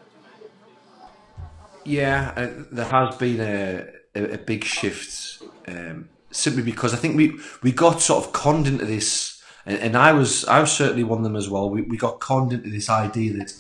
Yeah 1.84 2.34
uh, 2.38 2.64
there 2.72 2.86
has 2.86 3.16
been 3.18 3.42
a, 3.42 3.88
a, 4.16 4.36
a 4.36 4.38
big 4.38 4.64
shift 4.64 5.44
um, 5.68 6.08
simply 6.32 6.64
because 6.64 6.94
I 6.94 6.98
think 6.98 7.16
we 7.16 7.40
we 7.62 7.72
got 7.72 8.02
sort 8.02 8.26
of 8.26 8.34
conned 8.34 8.68
into 8.68 8.86
this, 8.86 9.42
and, 9.66 9.78
and 9.80 9.98
I 9.98 10.14
was 10.14 10.46
I 10.46 10.60
was 10.60 10.72
certainly 10.72 11.04
one 11.04 11.20
of 11.20 11.24
them 11.24 11.36
as 11.36 11.50
well. 11.50 11.70
We, 11.70 11.82
we 11.82 11.98
got 11.98 12.20
conned 12.20 12.54
into 12.54 12.70
this 12.70 12.90
idea 12.90 13.34
that 13.34 13.54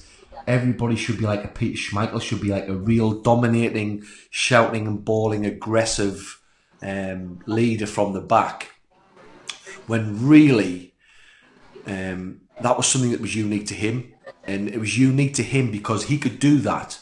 everybody 0.47 0.95
should 0.95 1.17
be 1.17 1.25
like 1.25 1.43
a 1.43 1.47
Peter 1.47 1.77
Schmeichel, 1.77 2.21
should 2.21 2.41
be 2.41 2.49
like 2.49 2.67
a 2.67 2.73
real 2.73 3.21
dominating, 3.21 4.03
shouting 4.29 4.87
and 4.87 5.03
bawling, 5.05 5.45
aggressive 5.45 6.41
um, 6.81 7.39
leader 7.45 7.85
from 7.85 8.13
the 8.13 8.21
back. 8.21 8.75
When 9.87 10.27
really, 10.27 10.93
um, 11.85 12.41
that 12.61 12.77
was 12.77 12.87
something 12.87 13.11
that 13.11 13.21
was 13.21 13.35
unique 13.35 13.67
to 13.67 13.73
him, 13.73 14.13
and 14.43 14.69
it 14.69 14.79
was 14.79 14.97
unique 14.97 15.33
to 15.35 15.43
him 15.43 15.71
because 15.71 16.05
he 16.05 16.17
could 16.17 16.39
do 16.39 16.59
that, 16.59 16.99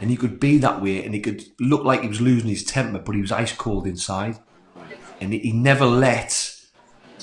and 0.00 0.10
he 0.10 0.16
could 0.16 0.38
be 0.38 0.58
that 0.58 0.82
way, 0.82 1.04
and 1.04 1.14
he 1.14 1.20
could 1.20 1.44
look 1.58 1.84
like 1.84 2.02
he 2.02 2.08
was 2.08 2.20
losing 2.20 2.48
his 2.48 2.64
temper, 2.64 2.98
but 2.98 3.14
he 3.14 3.20
was 3.20 3.32
ice 3.32 3.52
cold 3.52 3.86
inside, 3.86 4.38
and 5.20 5.32
he 5.32 5.52
never 5.52 5.86
let 5.86 6.54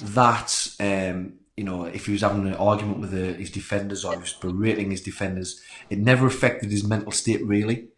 that. 0.01 0.67
Um, 0.79 1.33
you 1.55 1.63
know, 1.63 1.85
if 1.85 2.07
he 2.07 2.13
was 2.13 2.21
having 2.21 2.47
an 2.47 2.55
argument 2.55 2.99
with 2.99 3.11
the, 3.11 3.33
his 3.33 3.51
defenders 3.51 4.03
or 4.03 4.13
he 4.13 4.19
was 4.19 4.33
berating 4.33 4.89
his 4.89 5.01
defenders, 5.01 5.61
it 5.89 5.99
never 5.99 6.25
affected 6.25 6.71
his 6.71 6.83
mental 6.83 7.11
state 7.11 7.45
really. 7.45 7.89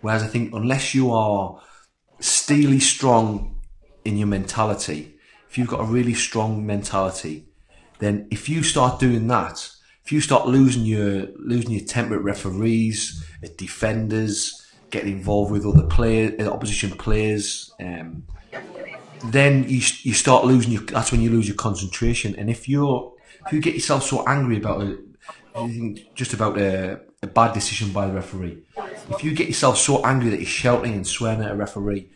Whereas 0.00 0.22
I 0.22 0.28
think 0.28 0.54
unless 0.54 0.94
you 0.94 1.10
are 1.10 1.60
steely 2.20 2.78
strong 2.78 3.60
in 4.04 4.16
your 4.16 4.28
mentality, 4.28 5.16
if 5.48 5.58
you've 5.58 5.68
got 5.68 5.80
a 5.80 5.84
really 5.84 6.14
strong 6.14 6.64
mentality, 6.64 7.46
then 7.98 8.28
if 8.30 8.48
you 8.48 8.62
start 8.62 9.00
doing 9.00 9.26
that, 9.26 9.68
if 10.04 10.12
you 10.12 10.20
start 10.20 10.46
losing 10.46 10.84
your 10.84 11.26
losing 11.36 11.72
your 11.72 11.84
temper 11.84 12.14
at 12.14 12.22
referees, 12.22 13.24
at 13.42 13.58
defenders, 13.58 14.66
getting 14.90 15.12
involved 15.12 15.52
with 15.52 15.66
other 15.66 15.86
players, 15.86 16.46
opposition 16.46 16.90
players, 16.90 17.72
um, 17.80 18.24
then 19.24 19.64
you 19.64 19.80
you 20.02 20.14
start 20.14 20.44
losing 20.44 20.72
your. 20.72 20.82
That's 20.82 21.12
when 21.12 21.20
you 21.20 21.30
lose 21.30 21.46
your 21.46 21.56
concentration. 21.56 22.34
And 22.36 22.50
if 22.50 22.68
you're 22.68 23.12
if 23.46 23.52
you 23.52 23.60
get 23.60 23.74
yourself 23.74 24.02
so 24.04 24.24
angry 24.26 24.56
about 24.56 24.82
it, 24.82 24.98
just 26.14 26.32
about 26.32 26.58
a, 26.58 27.00
a 27.22 27.26
bad 27.26 27.52
decision 27.52 27.92
by 27.92 28.06
the 28.06 28.12
referee, 28.12 28.62
if 29.10 29.24
you 29.24 29.34
get 29.34 29.48
yourself 29.48 29.78
so 29.78 30.04
angry 30.04 30.30
that 30.30 30.38
you're 30.38 30.46
shouting 30.46 30.94
and 30.94 31.06
swearing 31.06 31.42
at 31.42 31.50
a 31.50 31.56
referee, 31.56 32.10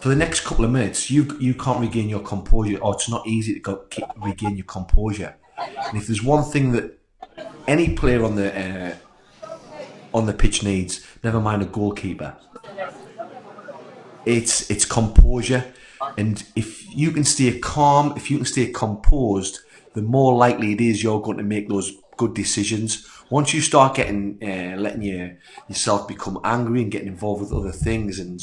for 0.00 0.08
the 0.08 0.16
next 0.16 0.40
couple 0.40 0.64
of 0.64 0.70
minutes, 0.70 1.10
you 1.10 1.36
you 1.40 1.54
can't 1.54 1.80
regain 1.80 2.08
your 2.08 2.20
composure, 2.20 2.78
or 2.78 2.94
it's 2.94 3.08
not 3.08 3.26
easy 3.26 3.54
to 3.54 3.60
go, 3.60 3.76
keep, 3.90 4.04
regain 4.22 4.56
your 4.56 4.66
composure. 4.66 5.36
And 5.58 5.96
if 5.96 6.06
there's 6.06 6.22
one 6.22 6.44
thing 6.44 6.72
that 6.72 6.98
any 7.66 7.94
player 7.94 8.24
on 8.24 8.36
the 8.36 8.52
uh, 8.54 8.94
on 10.12 10.26
the 10.26 10.32
pitch 10.32 10.62
needs, 10.62 11.06
never 11.22 11.40
mind 11.40 11.62
a 11.62 11.66
goalkeeper, 11.66 12.36
it's 14.26 14.70
it's 14.70 14.84
composure. 14.84 15.72
And 16.16 16.44
if 16.54 16.94
you 16.94 17.10
can 17.10 17.24
stay 17.24 17.58
calm, 17.58 18.14
if 18.16 18.30
you 18.30 18.38
can 18.38 18.46
stay 18.46 18.66
composed, 18.66 19.60
the 19.94 20.02
more 20.02 20.34
likely 20.34 20.72
it 20.72 20.80
is 20.80 21.02
you're 21.02 21.20
going 21.20 21.38
to 21.38 21.44
make 21.44 21.68
those 21.68 21.92
good 22.16 22.34
decisions. 22.34 23.08
Once 23.30 23.54
you 23.54 23.60
start 23.60 23.96
getting 23.96 24.38
uh, 24.42 24.76
letting 24.76 25.02
your, 25.02 25.36
yourself 25.68 26.06
become 26.06 26.38
angry 26.44 26.82
and 26.82 26.92
getting 26.92 27.08
involved 27.08 27.40
with 27.40 27.52
other 27.52 27.72
things 27.72 28.18
and 28.18 28.40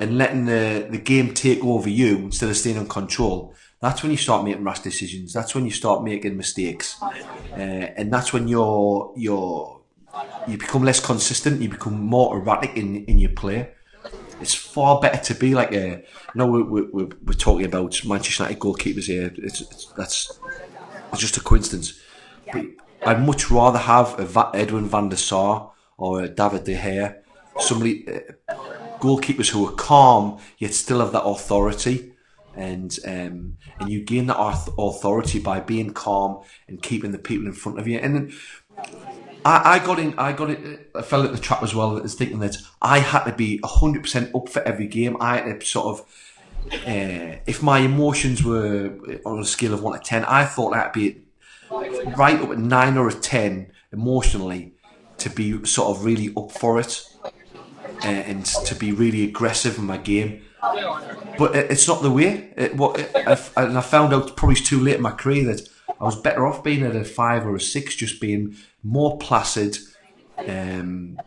and 0.00 0.18
letting 0.18 0.46
the, 0.46 0.86
the 0.90 0.98
game 0.98 1.34
take 1.34 1.62
over 1.64 1.88
you 1.88 2.16
instead 2.18 2.48
of 2.48 2.56
staying 2.56 2.76
in 2.76 2.88
control, 2.88 3.54
that's 3.80 4.02
when 4.02 4.12
you 4.12 4.16
start 4.16 4.44
making 4.44 4.64
rash 4.64 4.80
decisions. 4.80 5.32
That's 5.32 5.54
when 5.54 5.64
you 5.64 5.70
start 5.70 6.04
making 6.04 6.36
mistakes, 6.36 6.96
uh, 7.02 7.56
and 7.56 8.12
that's 8.12 8.32
when 8.32 8.48
you're 8.48 9.12
you're 9.16 9.80
you 10.46 10.58
become 10.58 10.84
less 10.84 11.00
consistent. 11.04 11.60
You 11.60 11.68
become 11.68 12.00
more 12.00 12.36
erratic 12.36 12.76
in 12.76 13.04
in 13.06 13.18
your 13.18 13.32
play 13.32 13.73
it's 14.40 14.54
far 14.54 15.00
better 15.00 15.22
to 15.22 15.34
be 15.34 15.54
like 15.54 15.72
a. 15.72 16.04
No, 16.34 16.46
we're, 16.46 16.64
we're, 16.64 17.08
we're 17.24 17.32
talking 17.34 17.66
about 17.66 18.04
Manchester 18.04 18.44
United 18.44 18.60
goalkeepers 18.60 19.06
here. 19.06 19.32
It's, 19.36 19.60
it's 19.60 19.92
that's 19.96 20.38
it's 21.12 21.20
just 21.20 21.36
a 21.36 21.40
coincidence. 21.40 22.00
But 22.52 22.66
I'd 23.06 23.24
much 23.24 23.50
rather 23.50 23.78
have 23.78 24.18
a 24.18 24.24
Va- 24.24 24.50
Edwin 24.54 24.86
van 24.88 25.08
der 25.08 25.16
Sar 25.16 25.72
or 25.96 26.22
a 26.22 26.28
David 26.28 26.64
de 26.64 26.76
Gea, 26.76 27.16
somebody 27.58 28.06
uh, 28.08 28.54
goalkeepers 28.98 29.50
who 29.50 29.66
are 29.66 29.72
calm 29.72 30.38
yet 30.58 30.74
still 30.74 31.00
have 31.00 31.12
that 31.12 31.24
authority. 31.24 32.12
And 32.56 32.96
um, 33.04 33.56
and 33.80 33.88
you 33.88 34.04
gain 34.04 34.26
that 34.26 34.38
authority 34.38 35.40
by 35.40 35.58
being 35.58 35.92
calm 35.92 36.44
and 36.68 36.80
keeping 36.80 37.10
the 37.10 37.18
people 37.18 37.46
in 37.46 37.52
front 37.52 37.80
of 37.80 37.88
you. 37.88 37.98
And 37.98 38.14
then 38.14 38.32
I, 39.44 39.74
I 39.74 39.78
got 39.84 39.98
in. 39.98 40.18
I 40.18 40.32
got 40.32 40.50
it. 40.50 40.90
I 40.94 41.02
fell 41.02 41.22
into 41.22 41.34
the 41.34 41.40
trap 41.40 41.62
as 41.62 41.74
well. 41.74 41.98
As 41.98 42.14
thinking 42.14 42.38
that 42.40 42.56
I 42.80 42.98
had 42.98 43.24
to 43.24 43.32
be 43.32 43.60
hundred 43.62 44.02
percent 44.02 44.34
up 44.34 44.48
for 44.48 44.62
every 44.62 44.86
game. 44.86 45.16
I 45.20 45.38
had 45.38 45.60
to 45.60 45.66
sort 45.66 45.86
of. 45.86 46.30
Uh, 46.72 47.36
if 47.46 47.62
my 47.62 47.80
emotions 47.80 48.42
were 48.42 48.96
on 49.26 49.38
a 49.38 49.44
scale 49.44 49.74
of 49.74 49.82
one 49.82 49.98
to 49.98 50.04
ten, 50.04 50.24
I 50.24 50.46
thought 50.46 50.72
that'd 50.72 50.92
be 50.92 51.22
right 52.16 52.40
up 52.40 52.50
at 52.50 52.58
nine 52.58 52.96
or 52.96 53.08
a 53.08 53.12
ten 53.12 53.70
emotionally 53.92 54.72
to 55.18 55.30
be 55.30 55.64
sort 55.66 55.96
of 55.96 56.04
really 56.04 56.32
up 56.36 56.50
for 56.50 56.80
it 56.80 57.06
uh, 58.02 58.06
and 58.06 58.44
to 58.44 58.74
be 58.74 58.92
really 58.92 59.24
aggressive 59.24 59.78
in 59.78 59.84
my 59.84 59.98
game. 59.98 60.42
But 61.38 61.54
it's 61.54 61.86
not 61.86 62.02
the 62.02 62.10
way. 62.10 62.52
It, 62.56 62.76
what 62.76 62.98
it, 62.98 63.10
and 63.56 63.78
I 63.78 63.80
found 63.80 64.14
out 64.14 64.36
probably 64.36 64.56
too 64.56 64.80
late 64.80 64.96
in 64.96 65.02
my 65.02 65.10
career 65.10 65.44
that 65.44 65.68
I 66.00 66.04
was 66.04 66.16
better 66.16 66.46
off 66.46 66.64
being 66.64 66.82
at 66.84 66.96
a 66.96 67.04
five 67.04 67.46
or 67.46 67.56
a 67.56 67.60
six, 67.60 67.94
just 67.94 68.20
being 68.20 68.56
more 68.84 69.18
placid 69.18 69.78
um, 70.36 71.18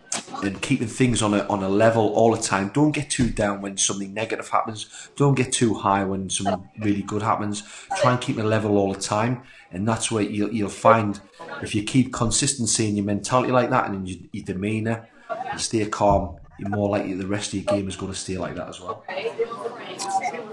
and 0.43 0.62
keeping 0.62 0.88
things 0.88 1.22
on 1.22 1.34
a 1.34 1.45
on 1.47 1.64
a 1.64 1.70
level 1.70 2.14
all 2.14 2.36
the 2.36 2.41
time. 2.41 2.70
Don't 2.74 2.91
get 2.91 3.10
too 3.10 3.30
down 3.30 3.62
when 3.62 3.78
something 3.78 4.14
negative 4.14 4.49
happens. 4.49 5.10
Don't 5.16 5.36
get 5.36 5.51
too 5.51 5.74
high 5.74 6.03
when 6.03 6.30
something 6.30 6.70
really 6.80 7.01
good 7.01 7.22
happens. 7.22 7.64
Try 7.97 8.12
and 8.12 8.22
keep 8.22 8.38
a 8.38 8.43
level 8.43 8.78
all 8.78 8.93
the 8.93 8.99
time, 8.99 9.43
and 9.72 9.88
that's 9.88 10.12
where 10.12 10.24
you'll 10.24 10.51
you'll 10.51 10.70
find 10.70 11.20
if 11.62 11.74
you 11.74 11.84
keep 11.84 12.14
consistency 12.14 12.88
in 12.89 12.95
your 12.95 13.05
mentality 13.05 13.51
like 13.51 13.70
that 13.70 13.88
and 13.88 13.95
in 13.95 14.05
your, 14.05 14.18
your 14.32 14.45
demeanour, 14.45 15.08
and 15.30 15.60
stay 15.60 15.86
calm. 15.86 16.38
You're 16.60 16.70
more 16.70 16.89
likely 16.89 17.14
the 17.14 17.28
rest 17.28 17.49
of 17.49 17.55
your 17.55 17.64
game 17.66 17.88
is 17.88 17.95
going 17.95 18.12
to 18.12 18.18
stay 18.18 18.38
like 18.38 18.55
that 18.55 18.70
as 18.70 18.82
well. 18.82 19.03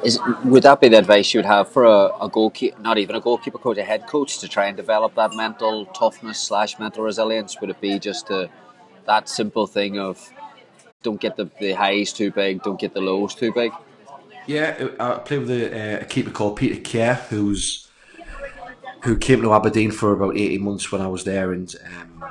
Is 0.04 0.18
would 0.44 0.64
that 0.64 0.80
be 0.80 0.88
the 0.88 0.98
advice 0.98 1.32
you 1.32 1.38
would 1.38 1.46
have 1.46 1.68
for 1.68 1.84
a, 1.84 2.10
a 2.20 2.28
goalkeeper, 2.28 2.78
not 2.80 2.98
even 2.98 3.16
a 3.16 3.20
goalkeeper 3.20 3.58
coach, 3.58 3.78
a 3.78 3.82
head 3.82 4.06
coach, 4.06 4.38
to 4.40 4.48
try 4.48 4.66
and 4.66 4.76
develop 4.76 5.14
that 5.14 5.34
mental 5.34 5.86
toughness 5.86 6.38
slash 6.38 6.78
mental 6.78 7.02
resilience? 7.04 7.58
Would 7.60 7.70
it 7.70 7.80
be 7.80 7.98
just 7.98 8.28
a, 8.28 8.50
that 9.06 9.28
simple 9.28 9.66
thing 9.66 9.98
of 9.98 10.30
don't 11.02 11.20
get 11.20 11.36
the, 11.36 11.50
the 11.58 11.72
highs 11.72 12.12
too 12.12 12.30
big, 12.30 12.62
don't 12.62 12.78
get 12.78 12.92
the 12.92 13.00
lows 13.00 13.34
too 13.34 13.52
big? 13.52 13.72
Yeah, 14.46 14.88
uh, 15.00 15.16
I 15.16 15.18
played 15.20 15.40
with 15.40 15.50
a, 15.50 15.98
uh, 15.98 16.02
a 16.02 16.04
keeper 16.04 16.30
called 16.30 16.56
Peter 16.56 16.80
Kjær, 16.80 17.16
who's 17.28 17.88
who 19.04 19.16
came 19.16 19.40
to 19.40 19.54
Aberdeen 19.54 19.90
for 19.90 20.12
about 20.12 20.36
eighteen 20.36 20.64
months 20.64 20.92
when 20.92 21.00
I 21.00 21.08
was 21.08 21.24
there, 21.24 21.52
and 21.52 21.74
um, 21.86 22.24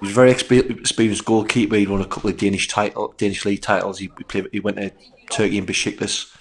he 0.00 0.06
was 0.06 0.10
a 0.10 0.14
very 0.14 0.30
experienced 0.30 1.24
goalkeeper. 1.24 1.74
He 1.76 1.88
won 1.88 2.00
a 2.00 2.06
couple 2.06 2.30
of 2.30 2.36
Danish 2.36 2.68
title, 2.68 3.14
Danish 3.16 3.44
league 3.44 3.62
titles. 3.62 3.98
He 3.98 4.08
played, 4.08 4.48
he 4.52 4.60
went 4.60 4.76
to 4.76 4.92
Turkey 5.30 5.58
and 5.58 5.66
Besiktas 5.66 6.32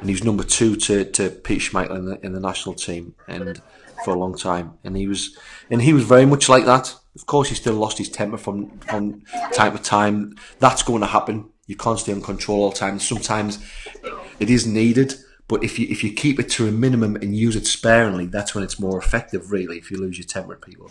and 0.00 0.08
he 0.08 0.14
was 0.14 0.24
number 0.24 0.42
two 0.42 0.76
to, 0.76 1.04
to 1.04 1.30
Pete 1.30 1.60
Schmeichel 1.60 1.96
in 1.96 2.04
the, 2.06 2.24
in 2.24 2.32
the 2.32 2.40
national 2.40 2.74
team, 2.74 3.14
and 3.28 3.60
for 4.04 4.14
a 4.14 4.18
long 4.18 4.36
time. 4.36 4.78
And 4.82 4.96
he 4.96 5.06
was, 5.06 5.36
and 5.70 5.82
he 5.82 5.92
was 5.92 6.04
very 6.04 6.26
much 6.26 6.48
like 6.48 6.64
that. 6.64 6.94
Of 7.14 7.26
course, 7.26 7.48
he 7.48 7.54
still 7.54 7.74
lost 7.74 7.98
his 7.98 8.08
temper 8.08 8.38
from 8.38 8.78
from 8.80 9.22
time 9.52 9.76
to 9.76 9.82
time. 9.82 10.36
That's 10.58 10.82
going 10.82 11.00
to 11.00 11.06
happen. 11.06 11.50
You 11.66 11.76
can't 11.76 11.98
stay 11.98 12.12
in 12.12 12.22
control 12.22 12.62
all 12.62 12.70
the 12.70 12.76
time. 12.76 12.98
Sometimes 12.98 13.64
it 14.38 14.48
is 14.48 14.66
needed, 14.66 15.14
but 15.48 15.62
if 15.62 15.78
you 15.78 15.86
if 15.90 16.02
you 16.02 16.12
keep 16.12 16.40
it 16.40 16.48
to 16.50 16.68
a 16.68 16.72
minimum 16.72 17.16
and 17.16 17.36
use 17.36 17.56
it 17.56 17.66
sparingly, 17.66 18.26
that's 18.26 18.54
when 18.54 18.64
it's 18.64 18.80
more 18.80 18.98
effective. 18.98 19.50
Really, 19.50 19.76
if 19.76 19.90
you 19.90 19.98
lose 19.98 20.18
your 20.18 20.26
temper 20.26 20.54
at 20.54 20.62
people. 20.62 20.90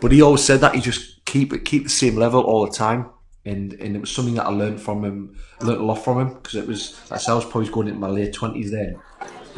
But 0.00 0.12
he 0.12 0.22
always 0.22 0.44
said 0.44 0.60
that 0.60 0.76
you 0.76 0.80
just 0.80 1.24
keep 1.24 1.52
it 1.52 1.64
keep 1.64 1.82
the 1.84 1.90
same 1.90 2.14
level 2.14 2.42
all 2.42 2.64
the 2.64 2.72
time 2.72 3.10
and 3.44 3.72
and 3.74 3.96
it 3.96 4.00
was 4.00 4.10
something 4.10 4.34
that 4.34 4.46
I 4.46 4.50
learned 4.50 4.80
from 4.80 5.04
him, 5.04 5.36
learned 5.60 5.80
a 5.80 5.84
lot 5.84 5.96
from 5.96 6.20
him 6.20 6.34
because 6.34 6.54
it 6.54 6.66
was 6.66 7.00
I 7.10 7.34
was 7.34 7.44
probably 7.44 7.70
going 7.70 7.88
into 7.88 8.00
my 8.00 8.08
late 8.08 8.32
twenties 8.32 8.70
then, 8.70 8.98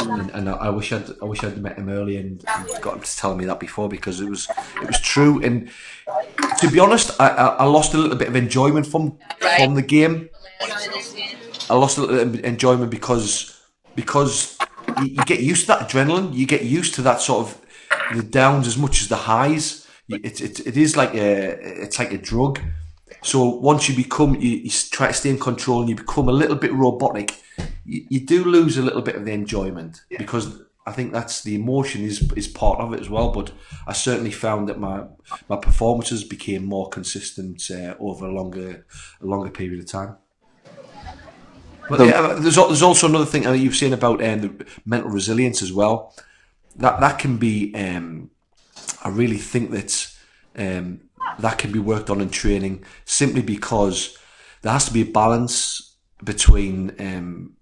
and, 0.01 0.31
and 0.31 0.49
I, 0.49 0.53
I, 0.55 0.71
wish 0.71 0.93
I'd 0.93 1.11
I 1.23 1.25
wish 1.25 1.43
I'd 1.43 1.59
met 1.59 1.77
him 1.77 1.89
early 1.89 2.17
and, 2.17 2.45
and, 2.47 2.83
got 2.83 2.95
him 2.95 3.03
to 3.03 3.17
tell 3.17 3.35
me 3.35 3.45
that 3.47 3.61
before 3.61 3.89
because 3.89 4.21
it 4.21 4.29
was 4.29 4.49
it 4.81 4.87
was 4.87 5.01
true 5.01 5.43
and 5.43 5.71
to 6.59 6.71
be 6.71 6.79
honest 6.79 7.21
I, 7.21 7.29
I, 7.29 7.47
I 7.47 7.65
lost 7.65 7.95
a 7.95 7.99
little 7.99 8.17
bit 8.17 8.29
of 8.29 8.37
enjoyment 8.37 8.87
from 8.87 9.19
from 9.57 9.75
the 9.75 9.83
game. 9.83 10.29
I 11.69 11.75
lost 11.75 11.99
a 11.99 12.03
little 12.03 12.45
enjoyment 12.45 12.91
because 12.91 13.61
because 13.95 14.59
you, 14.99 15.07
you 15.07 15.25
get 15.25 15.41
used 15.41 15.63
to 15.63 15.67
that 15.69 15.89
adrenaline, 15.89 16.35
you 16.35 16.47
get 16.47 16.65
used 16.65 16.95
to 16.95 17.03
that 17.03 17.21
sort 17.21 17.47
of 17.47 17.61
the 18.17 18.23
downs 18.23 18.67
as 18.67 18.77
much 18.77 19.03
as 19.03 19.09
the 19.09 19.17
highs. 19.17 19.87
It, 20.09 20.41
it, 20.41 20.67
it 20.67 20.77
is 20.77 20.97
like 20.97 21.15
a 21.15 21.83
it's 21.83 21.99
like 21.99 22.13
a 22.13 22.19
drug 22.19 22.61
so 23.23 23.45
once 23.45 23.89
you 23.89 23.97
become, 23.97 24.35
you, 24.37 24.51
you, 24.51 24.71
try 24.71 25.09
to 25.09 25.13
stay 25.13 25.31
in 25.31 25.39
control 25.39 25.81
and 25.81 25.89
you 25.89 25.97
become 25.97 26.29
a 26.29 26.33
little 26.33 26.57
bit 26.57 26.73
robotic, 26.73 27.43
you, 27.85 28.07
you, 28.09 28.21
do 28.21 28.45
lose 28.45 28.79
a 28.79 28.83
little 28.83 29.03
bit 29.03 29.15
of 29.15 29.25
the 29.25 29.33
enjoyment 29.33 30.03
because 30.17 30.63
I 30.87 30.93
think 30.93 31.13
that's 31.13 31.43
the 31.43 31.55
emotion 31.55 32.03
is 32.03 32.33
is 32.33 32.49
part 32.49 32.81
of 32.81 32.95
it 32.95 33.01
as 33.01 33.11
well. 33.11 33.31
But 33.31 33.53
I 33.87 33.93
certainly 33.93 34.31
found 34.31 34.69
that 34.69 34.81
my 34.81 35.05
my 35.49 35.57
performances 35.57 36.25
became 36.25 36.65
more 36.65 36.89
consistent 36.89 37.71
uh, 37.71 37.95
over 38.01 38.27
a 38.27 38.33
longer 38.33 38.87
a 39.21 39.27
longer 39.27 39.51
period 39.51 39.81
of 39.81 39.87
time. 39.87 40.17
But 41.89 42.07
yeah, 42.07 42.35
there's 42.39 42.57
there's 42.57 42.83
also 42.83 43.09
another 43.09 43.27
thing 43.27 43.47
uh, 43.47 43.53
you've 43.53 43.77
seen 43.77 43.93
about 43.93 44.23
um, 44.25 44.41
the 44.41 44.67
mental 44.87 45.11
resilience 45.11 45.61
as 45.61 45.73
well. 45.73 46.15
That 46.77 47.01
that 47.01 47.19
can 47.19 47.37
be. 47.37 47.75
Um, 47.75 48.31
I 49.03 49.09
really 49.09 49.39
think 49.39 49.71
that 49.71 50.15
um, 50.57 51.01
that 51.39 51.59
can 51.59 51.73
be 51.73 51.79
worked 51.79 52.11
on 52.11 52.21
in 52.21 52.31
training 52.31 52.85
simply 53.05 53.43
because 53.43 54.17
there 54.63 54.73
has 54.73 54.87
to 54.87 54.93
be 54.93 55.03
a 55.03 55.07
balance 55.07 55.97
between 56.23 56.95
um, 57.01 57.57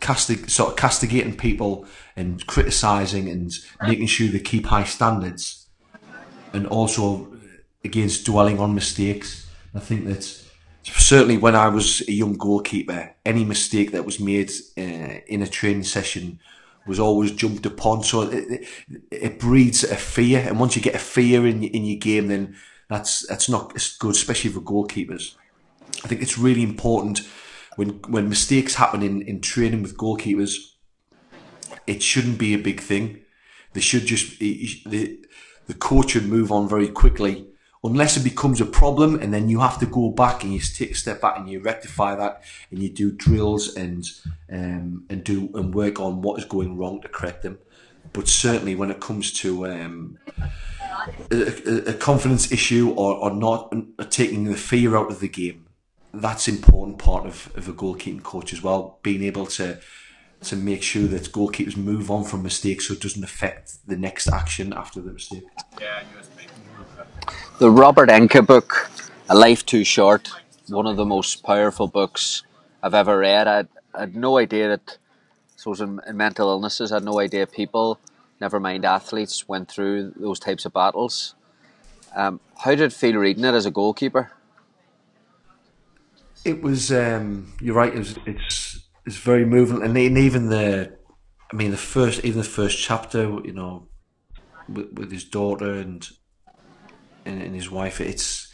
castig- 0.00 0.48
sort 0.50 0.70
of 0.70 0.76
castigating 0.76 1.36
people 1.36 1.86
and 2.16 2.46
criticising 2.46 3.28
and 3.28 3.52
making 3.86 4.06
sure 4.06 4.28
they 4.28 4.40
keep 4.40 4.66
high 4.66 4.84
standards 4.84 5.66
and 6.52 6.66
also 6.66 7.28
against 7.84 8.24
dwelling 8.24 8.58
on 8.58 8.74
mistakes. 8.74 9.48
I 9.74 9.80
think 9.80 10.06
that 10.06 10.24
certainly 10.82 11.36
when 11.36 11.54
I 11.54 11.68
was 11.68 12.02
a 12.08 12.12
young 12.12 12.34
goalkeeper, 12.34 13.14
any 13.24 13.44
mistake 13.44 13.92
that 13.92 14.04
was 14.04 14.18
made 14.18 14.50
uh, 14.76 15.20
in 15.26 15.42
a 15.42 15.46
training 15.46 15.84
session 15.84 16.40
was 16.88 16.98
always 16.98 17.30
jumped 17.32 17.66
upon. 17.66 18.02
So 18.02 18.22
it, 18.22 18.32
it, 18.32 18.68
it, 19.10 19.38
breeds 19.38 19.84
a 19.84 19.94
fear, 19.94 20.40
and 20.40 20.58
once 20.58 20.74
you 20.74 20.82
get 20.82 20.94
a 20.94 20.98
fear 20.98 21.46
in 21.46 21.62
in 21.62 21.84
your 21.84 21.98
game, 21.98 22.28
then 22.28 22.56
that's 22.88 23.26
that's 23.28 23.48
not 23.48 23.74
good, 23.98 24.14
especially 24.14 24.50
for 24.50 24.60
goalkeepers. 24.60 25.34
I 26.04 26.08
think 26.08 26.22
it's 26.22 26.38
really 26.38 26.62
important 26.62 27.20
when 27.76 28.00
when 28.08 28.28
mistakes 28.28 28.74
happen 28.74 29.02
in, 29.02 29.22
in 29.22 29.40
training 29.40 29.82
with 29.82 29.96
goalkeepers. 29.96 30.74
It 31.86 32.02
shouldn't 32.02 32.38
be 32.38 32.54
a 32.54 32.58
big 32.58 32.80
thing. 32.80 33.20
They 33.72 33.80
should 33.80 34.06
just 34.06 34.38
the 34.38 35.20
the 35.66 35.74
coach 35.74 36.10
should 36.10 36.26
move 36.26 36.50
on 36.50 36.68
very 36.68 36.88
quickly 36.88 37.46
unless 37.84 38.16
it 38.16 38.24
becomes 38.24 38.60
a 38.60 38.66
problem 38.66 39.20
and 39.20 39.32
then 39.32 39.48
you 39.48 39.60
have 39.60 39.78
to 39.78 39.86
go 39.86 40.10
back 40.10 40.42
and 40.42 40.52
you 40.52 40.60
take 40.60 40.90
a 40.90 40.94
step 40.94 41.20
back 41.20 41.38
and 41.38 41.48
you 41.48 41.60
rectify 41.60 42.14
that 42.14 42.42
and 42.70 42.82
you 42.82 42.88
do 42.88 43.12
drills 43.12 43.76
and 43.76 44.04
um, 44.50 45.04
and 45.08 45.24
do 45.24 45.50
and 45.54 45.74
work 45.74 46.00
on 46.00 46.22
what 46.22 46.38
is 46.38 46.44
going 46.44 46.76
wrong 46.76 47.00
to 47.00 47.08
correct 47.08 47.42
them 47.42 47.58
but 48.12 48.26
certainly 48.26 48.74
when 48.74 48.90
it 48.90 49.00
comes 49.00 49.32
to 49.32 49.66
um, 49.66 50.18
a, 51.30 51.90
a, 51.90 51.94
confidence 51.94 52.50
issue 52.50 52.90
or, 52.96 53.14
or 53.14 53.30
not 53.30 53.72
or 53.98 54.04
taking 54.06 54.44
the 54.44 54.56
fear 54.56 54.96
out 54.96 55.10
of 55.10 55.20
the 55.20 55.28
game 55.28 55.66
that's 56.14 56.48
important 56.48 56.98
part 56.98 57.26
of, 57.26 57.52
of 57.54 57.68
a 57.68 57.72
goalkeeping 57.72 58.22
coach 58.22 58.52
as 58.52 58.62
well 58.62 58.98
being 59.02 59.22
able 59.22 59.46
to 59.46 59.78
to 60.40 60.56
make 60.56 60.82
sure 60.82 61.06
that 61.08 61.22
goalkeepers 61.32 61.76
move 61.76 62.10
on 62.10 62.24
from 62.24 62.42
mistakes 62.42 62.86
so 62.86 62.94
it 62.94 63.00
doesn't 63.00 63.24
affect 63.24 63.86
the 63.86 63.96
next 63.96 64.28
action 64.28 64.72
after 64.72 65.00
the 65.00 65.12
mistake. 65.12 65.42
Yeah, 65.80 66.02
the 67.58 67.70
Robert 67.70 68.08
Enke 68.08 68.46
book, 68.46 68.88
A 69.28 69.34
Life 69.34 69.66
Too 69.66 69.82
Short, 69.82 70.30
one 70.68 70.86
of 70.86 70.96
the 70.96 71.04
most 71.04 71.42
powerful 71.42 71.88
books 71.88 72.44
I've 72.84 72.94
ever 72.94 73.18
read. 73.18 73.48
I, 73.48 73.64
I 73.92 74.00
had 74.00 74.14
no 74.14 74.38
idea 74.38 74.68
that, 74.68 74.98
so 75.56 75.72
in, 75.72 76.00
in 76.06 76.16
mental 76.16 76.48
illnesses, 76.50 76.92
I 76.92 76.96
had 76.96 77.04
no 77.04 77.18
idea 77.18 77.48
people, 77.48 77.98
never 78.40 78.60
mind 78.60 78.84
athletes, 78.84 79.48
went 79.48 79.68
through 79.68 80.12
those 80.14 80.38
types 80.38 80.66
of 80.66 80.72
battles. 80.72 81.34
Um, 82.14 82.38
how 82.58 82.70
did 82.70 82.80
it 82.80 82.92
feel 82.92 83.16
reading 83.16 83.44
it 83.44 83.54
as 83.54 83.66
a 83.66 83.72
goalkeeper? 83.72 84.30
It 86.44 86.62
was, 86.62 86.92
um, 86.92 87.54
you're 87.60 87.74
right, 87.74 87.92
it 87.92 87.98
was, 87.98 88.18
it's, 88.24 88.88
it's 89.04 89.16
very 89.16 89.44
moving. 89.44 89.82
And 89.82 89.98
even 89.98 90.48
the, 90.48 90.96
I 91.52 91.56
mean, 91.56 91.72
the 91.72 91.76
first, 91.76 92.24
even 92.24 92.38
the 92.38 92.44
first 92.44 92.78
chapter, 92.78 93.22
you 93.22 93.52
know, 93.52 93.88
with, 94.68 94.92
with 94.92 95.10
his 95.10 95.24
daughter 95.24 95.72
and 95.72 96.08
and, 97.28 97.42
and 97.42 97.54
his 97.54 97.70
wife. 97.70 98.00
It's 98.00 98.52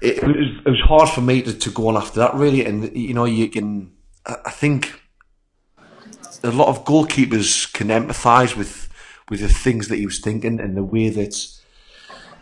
it, 0.00 0.18
it, 0.18 0.24
was, 0.24 0.36
it 0.64 0.70
was 0.70 0.80
hard 0.80 1.10
for 1.10 1.20
me 1.20 1.42
to, 1.42 1.52
to 1.52 1.70
go 1.70 1.88
on 1.88 1.96
after 1.96 2.20
that 2.20 2.34
really, 2.34 2.64
and 2.64 2.96
you 2.96 3.14
know 3.14 3.26
you 3.26 3.48
can. 3.48 3.92
I 4.26 4.50
think 4.50 5.00
a 6.42 6.50
lot 6.50 6.68
of 6.68 6.84
goalkeepers 6.84 7.72
can 7.72 7.88
empathise 7.88 8.56
with 8.56 8.88
with 9.28 9.40
the 9.40 9.48
things 9.48 9.88
that 9.88 9.96
he 9.96 10.06
was 10.06 10.18
thinking 10.18 10.60
and 10.60 10.76
the 10.76 10.84
way 10.84 11.08
that 11.08 11.46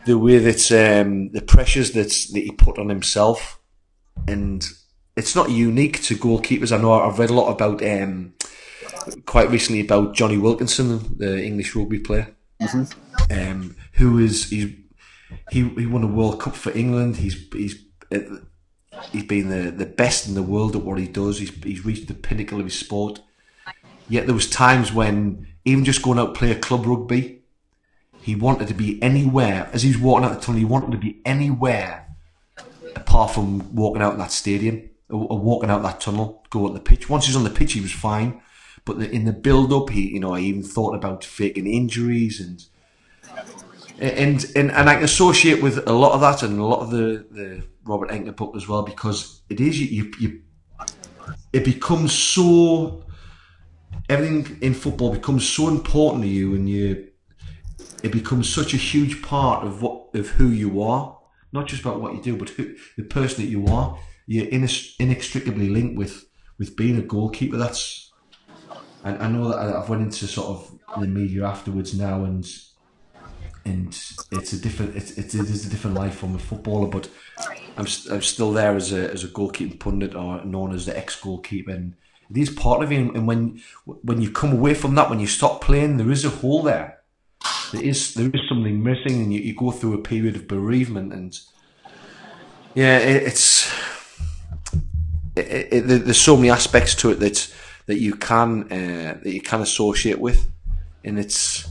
the 0.07 0.19
way 0.19 0.39
that 0.39 0.73
um, 0.73 1.31
the 1.31 1.43
pressures 1.43 1.93
that 1.93 2.09
that 2.33 2.41
he 2.41 2.51
put 2.53 2.79
on 2.79 2.89
himself, 2.89 3.61
and 4.27 4.66
it's 5.16 5.35
not 5.35 5.51
unique 5.51 6.03
to 6.03 6.14
goalkeepers. 6.14 6.73
I 6.73 6.81
know 6.81 6.93
I've 6.93 7.19
read 7.19 7.31
a 7.31 7.35
lot 7.35 7.51
about 7.51 7.83
um, 7.85 8.35
quite 9.27 9.51
recently 9.51 9.81
about 9.81 10.14
Jonny 10.14 10.39
Wilkinson, 10.39 11.16
the 11.19 11.43
English 11.45 11.75
rugby 11.75 11.99
player, 11.99 12.35
mm-hmm. 12.61 13.33
um, 13.33 13.77
who 13.93 14.19
is 14.19 14.49
he's 14.51 14.75
he 15.51 15.68
he 15.70 15.87
won 15.87 16.03
a 16.03 16.07
World 16.07 16.41
Cup 16.41 16.55
for 16.55 16.76
England. 16.76 17.16
He's 17.16 17.49
he's 17.53 17.85
uh, 18.12 18.18
he's 19.12 19.24
been 19.24 19.49
the, 19.49 19.70
the 19.70 19.87
best 19.87 20.29
in 20.29 20.35
the 20.35 20.43
world 20.43 20.76
at 20.76 20.83
what 20.83 20.99
he 20.99 21.07
does. 21.07 21.39
He's 21.39 21.51
he's 21.62 21.85
reached 21.85 22.09
the 22.09 22.14
pinnacle 22.14 22.59
of 22.59 22.66
his 22.66 22.79
sport. 22.79 23.20
Yet 24.09 24.26
there 24.26 24.35
was 24.35 24.49
times 24.49 24.93
when 24.93 25.47
even 25.64 25.85
just 25.85 26.03
going 26.03 26.18
out 26.18 26.35
to 26.35 26.39
play 26.39 26.51
a 26.51 26.59
club 26.59 26.87
rugby, 26.87 27.43
he 28.22 28.35
wanted 28.35 28.68
to 28.68 28.74
be 28.74 29.03
anywhere. 29.03 29.68
As 29.72 29.83
he 29.83 29.91
was 29.91 29.99
walking 29.99 30.24
out 30.24 30.35
the 30.35 30.41
tunnel, 30.41 30.59
he 30.59 30.64
wanted 30.64 30.93
to 30.93 30.99
be 30.99 31.20
anywhere 31.24 32.09
apart 32.97 33.31
from 33.33 33.74
walking 33.74 34.03
out 34.03 34.18
that 34.18 34.33
stadium 34.33 34.89
or, 35.11 35.39
walking 35.39 35.70
out 35.70 35.83
that 35.83 36.01
tunnel, 36.01 36.45
go 36.51 36.66
on 36.66 36.74
the 36.74 36.81
pitch. 36.81 37.09
Once 37.09 37.26
he's 37.26 37.37
on 37.37 37.45
the 37.45 37.51
pitch, 37.51 37.72
he 37.72 37.81
was 37.81 37.93
fine. 37.93 38.41
But 38.85 38.99
in 38.99 39.24
the 39.24 39.33
build 39.33 39.72
up, 39.72 39.91
he 39.91 40.09
you 40.09 40.20
know 40.20 40.35
he 40.35 40.47
even 40.47 40.62
thought 40.62 40.95
about 40.95 41.24
faking 41.24 41.66
injuries 41.66 42.41
and 42.41 42.64
and 44.01 44.46
and 44.55 44.70
and 44.70 44.88
I 44.88 44.94
can 44.94 45.05
associate 45.05 45.62
with 45.62 45.86
a 45.88 45.92
lot 45.92 46.12
of 46.12 46.20
that 46.20 46.42
and 46.42 46.59
a 46.59 46.64
lot 46.64 46.80
of 46.80 46.90
the 46.90 47.26
the 47.30 47.62
Robert 47.84 48.11
Enke 48.11 48.34
book 48.36 48.55
as 48.57 48.68
well 48.68 48.82
because 48.82 49.42
it 49.49 49.61
is 49.61 49.80
you 49.80 49.86
you, 49.86 50.12
you 50.20 50.42
it 51.53 51.64
becomes 51.64 52.12
so 52.12 53.05
everything 54.09 54.59
in 54.62 54.74
football 54.74 55.12
becomes 55.12 55.49
so 55.49 55.68
important 55.68 56.22
to 56.22 56.28
you 56.28 56.55
and 56.55 56.68
you 56.68 57.09
it 58.03 58.12
becomes 58.12 58.49
such 58.49 58.74
a 58.74 58.76
huge 58.76 59.22
part 59.22 59.66
of 59.66 59.82
what 59.82 60.14
of 60.14 60.28
who 60.28 60.49
you 60.49 60.82
are. 60.82 61.16
Not 61.51 61.66
just 61.66 61.82
about 61.82 62.01
what 62.01 62.14
you 62.14 62.22
do 62.22 62.36
but 62.36 62.51
who, 62.51 62.74
the 62.96 63.03
person 63.03 63.44
that 63.44 63.51
you 63.51 63.66
are. 63.66 63.99
You're 64.26 64.46
inextricably 64.49 65.70
linked 65.70 65.96
with 65.96 66.26
with 66.59 66.76
being 66.76 66.99
a 66.99 67.03
goalkeeper. 67.03 67.57
That's 67.57 68.12
and 69.03 69.20
I 69.22 69.28
know 69.28 69.49
that 69.49 69.59
I've 69.59 69.88
went 69.88 70.03
into 70.03 70.26
sort 70.26 70.49
of 70.49 71.01
the 71.01 71.07
media 71.07 71.46
afterwards 71.46 71.94
now 71.94 72.24
and 72.24 72.46
and 73.64 73.88
it's 74.30 74.52
a 74.52 74.61
different 74.61 74.96
it's, 74.96 75.12
it 75.12 75.34
is 75.34 75.66
a 75.66 75.70
different 75.70 75.96
life 75.96 76.16
from 76.16 76.34
a 76.34 76.38
footballer 76.38 76.88
but 76.88 77.09
I'm, 77.76 77.86
I'm 78.11 78.22
still 78.22 78.52
there 78.52 78.74
as 78.74 78.92
a, 78.92 79.11
as 79.11 79.24
a 79.24 79.28
goalkeeping 79.28 79.78
pundit 79.78 80.14
or 80.14 80.44
known 80.44 80.74
as 80.74 80.86
the 80.86 80.96
ex-goalkeeper 80.96 81.70
and 81.70 81.94
it 82.30 82.36
is 82.36 82.50
part 82.50 82.82
of 82.82 82.92
you 82.92 83.12
and 83.14 83.26
when 83.26 83.61
when 83.84 84.20
you 84.20 84.30
come 84.30 84.52
away 84.52 84.74
from 84.74 84.94
that 84.94 85.11
when 85.11 85.20
you 85.20 85.26
stop 85.26 85.62
playing 85.62 85.96
there 85.96 86.11
is 86.11 86.24
a 86.24 86.30
hole 86.30 86.62
there. 86.62 86.98
There 87.72 87.82
is 87.82 88.14
there 88.14 88.30
is 88.32 88.40
something 88.48 88.82
missing 88.82 89.22
and 89.22 89.32
you, 89.32 89.40
you 89.40 89.54
go 89.54 89.70
through 89.70 89.94
a 89.94 90.02
period 90.02 90.36
of 90.36 90.48
bereavement 90.48 91.12
and 91.12 91.38
yeah 92.74 92.98
it, 92.98 93.22
it's 93.24 93.72
it, 95.36 95.68
it, 95.72 96.04
there's 96.04 96.20
so 96.20 96.36
many 96.36 96.50
aspects 96.50 96.94
to 96.96 97.11
it 97.11 97.20
that 97.20 97.54
that 97.86 97.98
you 97.98 98.14
can 98.14 98.64
uh, 98.72 99.18
that 99.22 99.32
you 99.32 99.40
can 99.40 99.61
associate 99.61 100.18
with 100.20 100.50
and 101.04 101.18
it's 101.18 101.68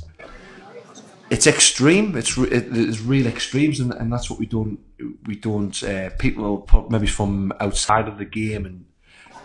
it's 1.30 1.48
extreme. 1.48 2.16
It's 2.16 2.38
it, 2.38 2.68
it's 2.72 3.02
real 3.02 3.28
extremes, 3.28 3.80
and, 3.80 3.94
and 3.94 4.12
that's 4.12 4.30
what 4.30 4.40
we 4.40 4.46
don't 4.46 4.80
we 5.26 5.36
don't 5.36 5.84
uh, 5.84 6.10
people 6.18 6.68
maybe 6.90 7.08
from 7.08 7.54
outside 7.60 8.08
of 8.08 8.18
the 8.18 8.26
game 8.26 8.66
and 8.66 8.86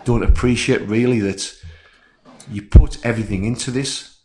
don't 0.05 0.22
appreciate 0.22 0.83
really 0.83 1.20
that 1.20 1.55
you 2.51 2.62
put 2.62 3.05
everything 3.05 3.45
into 3.45 3.70
this, 3.70 4.18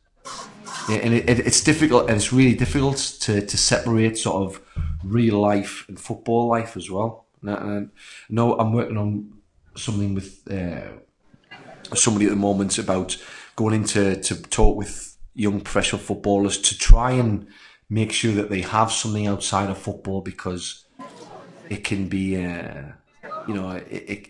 yeah, 0.89 0.97
and 0.97 1.14
it, 1.14 1.30
it, 1.30 1.39
it's 1.39 1.62
difficult 1.62 2.08
and 2.08 2.16
it's 2.16 2.34
really 2.34 2.55
difficult 2.55 2.97
to 3.22 3.45
to 3.45 3.58
separate 3.58 4.18
sort 4.18 4.43
of 4.43 4.62
real 5.03 5.39
life 5.39 5.86
and 5.88 5.99
football 5.99 6.47
life 6.47 6.76
as 6.78 6.89
well. 6.89 7.26
And 7.43 7.91
no, 8.30 8.58
I'm 8.58 8.74
working 8.74 8.97
on 8.97 9.34
something 9.76 10.14
with 10.16 10.41
uh, 10.51 10.82
somebody 11.95 12.26
at 12.26 12.32
the 12.32 12.36
moment 12.36 12.78
about 12.78 13.18
going 13.55 13.76
into 13.76 14.16
to 14.22 14.36
talk 14.43 14.76
with 14.76 15.07
young 15.38 15.62
professional 15.62 16.02
footballers 16.02 16.58
to 16.58 16.78
try 16.78 17.12
and 17.12 17.48
make 17.90 18.12
sure 18.12 18.34
that 18.34 18.50
they 18.50 18.62
have 18.62 18.92
something 18.92 19.28
outside 19.28 19.70
of 19.70 19.78
football 19.78 20.20
because 20.22 20.86
it 21.70 21.84
can 21.84 22.10
be, 22.10 22.44
uh, 22.44 22.82
you 23.48 23.54
know, 23.54 23.70
it, 23.70 24.04
it, 24.10 24.28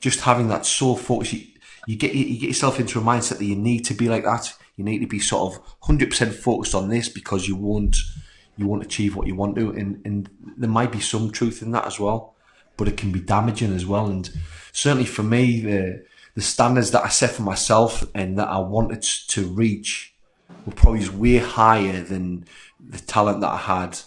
just 0.00 0.20
having 0.20 0.48
that 0.48 0.66
sole 0.66 0.96
focus. 0.96 1.32
You, 1.32 1.46
you 1.86 1.96
get 1.96 2.12
you 2.12 2.38
get 2.38 2.48
yourself 2.48 2.80
into 2.80 2.98
a 2.98 3.02
mindset 3.02 3.38
that 3.38 3.44
you 3.44 3.56
need 3.56 3.84
to 3.86 3.94
be 3.94 4.08
like 4.08 4.24
that. 4.24 4.52
You 4.76 4.84
need 4.84 4.98
to 4.98 5.06
be 5.06 5.20
sort 5.20 5.54
of 5.54 5.62
hundred 5.82 6.10
percent 6.10 6.34
focused 6.34 6.74
on 6.74 6.88
this 6.88 7.08
because 7.08 7.48
you 7.48 7.56
won't 7.56 7.96
you 8.56 8.66
won't 8.66 8.84
achieve 8.84 9.14
what 9.14 9.26
you 9.26 9.36
want 9.36 9.56
to, 9.56 9.70
and 9.70 10.02
and 10.04 10.28
there 10.56 10.68
might 10.68 10.92
be 10.92 11.00
some 11.00 11.30
truth 11.30 11.62
in 11.62 11.70
that 11.70 11.86
as 11.86 11.98
well, 11.98 12.34
but 12.76 12.88
it 12.88 12.96
can 12.96 13.12
be 13.12 13.20
damaging 13.20 13.72
as 13.72 13.86
well. 13.86 14.06
And 14.06 14.28
certainly 14.72 15.06
for 15.06 15.22
me, 15.22 15.60
the 15.60 16.04
the 16.34 16.42
standards 16.42 16.90
that 16.90 17.04
I 17.04 17.08
set 17.08 17.30
for 17.30 17.42
myself 17.42 18.04
and 18.14 18.38
that 18.38 18.48
I 18.48 18.58
wanted 18.58 19.02
to 19.02 19.46
reach 19.46 20.14
were 20.66 20.72
probably 20.72 21.08
way 21.08 21.38
higher 21.38 22.02
than 22.02 22.44
the 22.80 22.98
talent 22.98 23.40
that 23.40 23.52
I 23.52 23.56
had 23.56 23.98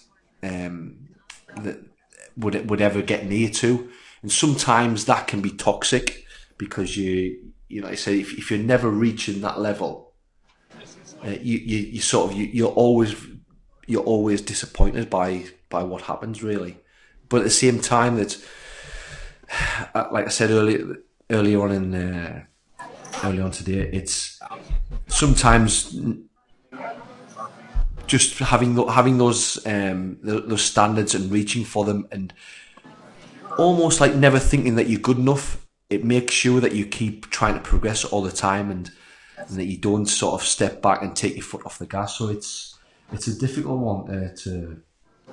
um, 0.44 1.10
that 1.58 1.80
would 2.38 2.70
would 2.70 2.82
ever 2.82 3.02
get 3.02 3.26
near 3.26 3.50
to. 3.50 3.90
And 4.22 4.32
sometimes 4.32 5.06
that 5.06 5.28
can 5.28 5.42
be 5.42 5.52
toxic 5.52 6.26
because 6.58 6.96
you 6.98 7.54
you 7.68 7.82
know 7.82 7.88
I 7.88 7.96
say 7.96 8.20
if, 8.20 8.38
if 8.38 8.52
you're 8.52 8.60
never 8.60 8.90
reaching 8.90 9.42
that 9.42 9.60
level, 9.60 10.14
uh, 11.26 11.30
you, 11.30 11.58
you 11.58 11.78
you 11.78 12.02
sort 12.02 12.32
of 12.32 12.38
you, 12.38 12.46
you're 12.46 12.70
always 12.70 13.16
you're 13.88 14.04
always 14.04 14.42
disappointed 14.42 15.10
by 15.10 15.46
by 15.70 15.84
what 15.84 16.04
happens 16.04 16.44
really. 16.44 16.78
But 17.30 17.38
at 17.38 17.44
the 17.46 17.50
same 17.50 17.80
time, 17.80 18.18
that 18.18 18.38
uh, 19.96 20.08
like 20.12 20.26
I 20.26 20.30
said 20.30 20.52
earlier 20.52 20.98
earlier 21.30 21.62
on 21.62 21.72
in 21.72 21.96
uh, 21.96 22.44
early 23.24 23.42
on 23.42 23.52
today, 23.52 23.90
it's 23.92 24.40
sometimes 25.08 25.96
just 28.12 28.40
having 28.40 28.76
having 28.90 29.18
those 29.18 29.66
um, 29.66 30.18
those 30.22 30.62
standards 30.62 31.16
and 31.16 31.32
reaching 31.32 31.64
for 31.64 31.86
them 31.86 32.06
and 32.12 32.34
almost 33.58 34.02
like 34.02 34.14
never 34.14 34.38
thinking 34.38 34.76
that 34.76 34.90
you're 34.90 35.00
good 35.00 35.18
enough. 35.18 35.66
It 35.90 36.04
makes 36.04 36.34
sure 36.34 36.60
that 36.60 36.74
you 36.74 36.86
keep 36.86 37.30
trying 37.30 37.54
to 37.54 37.62
progress 37.62 38.04
all 38.04 38.22
the 38.22 38.32
time 38.50 38.70
and, 38.70 38.92
and 39.38 39.58
that 39.58 39.66
you 39.66 39.78
don't 39.78 40.08
sort 40.08 40.34
of 40.42 40.46
step 40.46 40.82
back 40.82 41.02
and 41.02 41.16
take 41.16 41.36
your 41.36 41.44
foot 41.44 41.66
off 41.66 41.80
the 41.80 41.86
gas. 41.86 42.18
So 42.18 42.28
it's 42.28 42.78
it's 43.14 43.28
a 43.28 43.40
difficult 43.40 43.80
one 43.80 44.02
uh, 44.14 44.36
to 44.44 44.82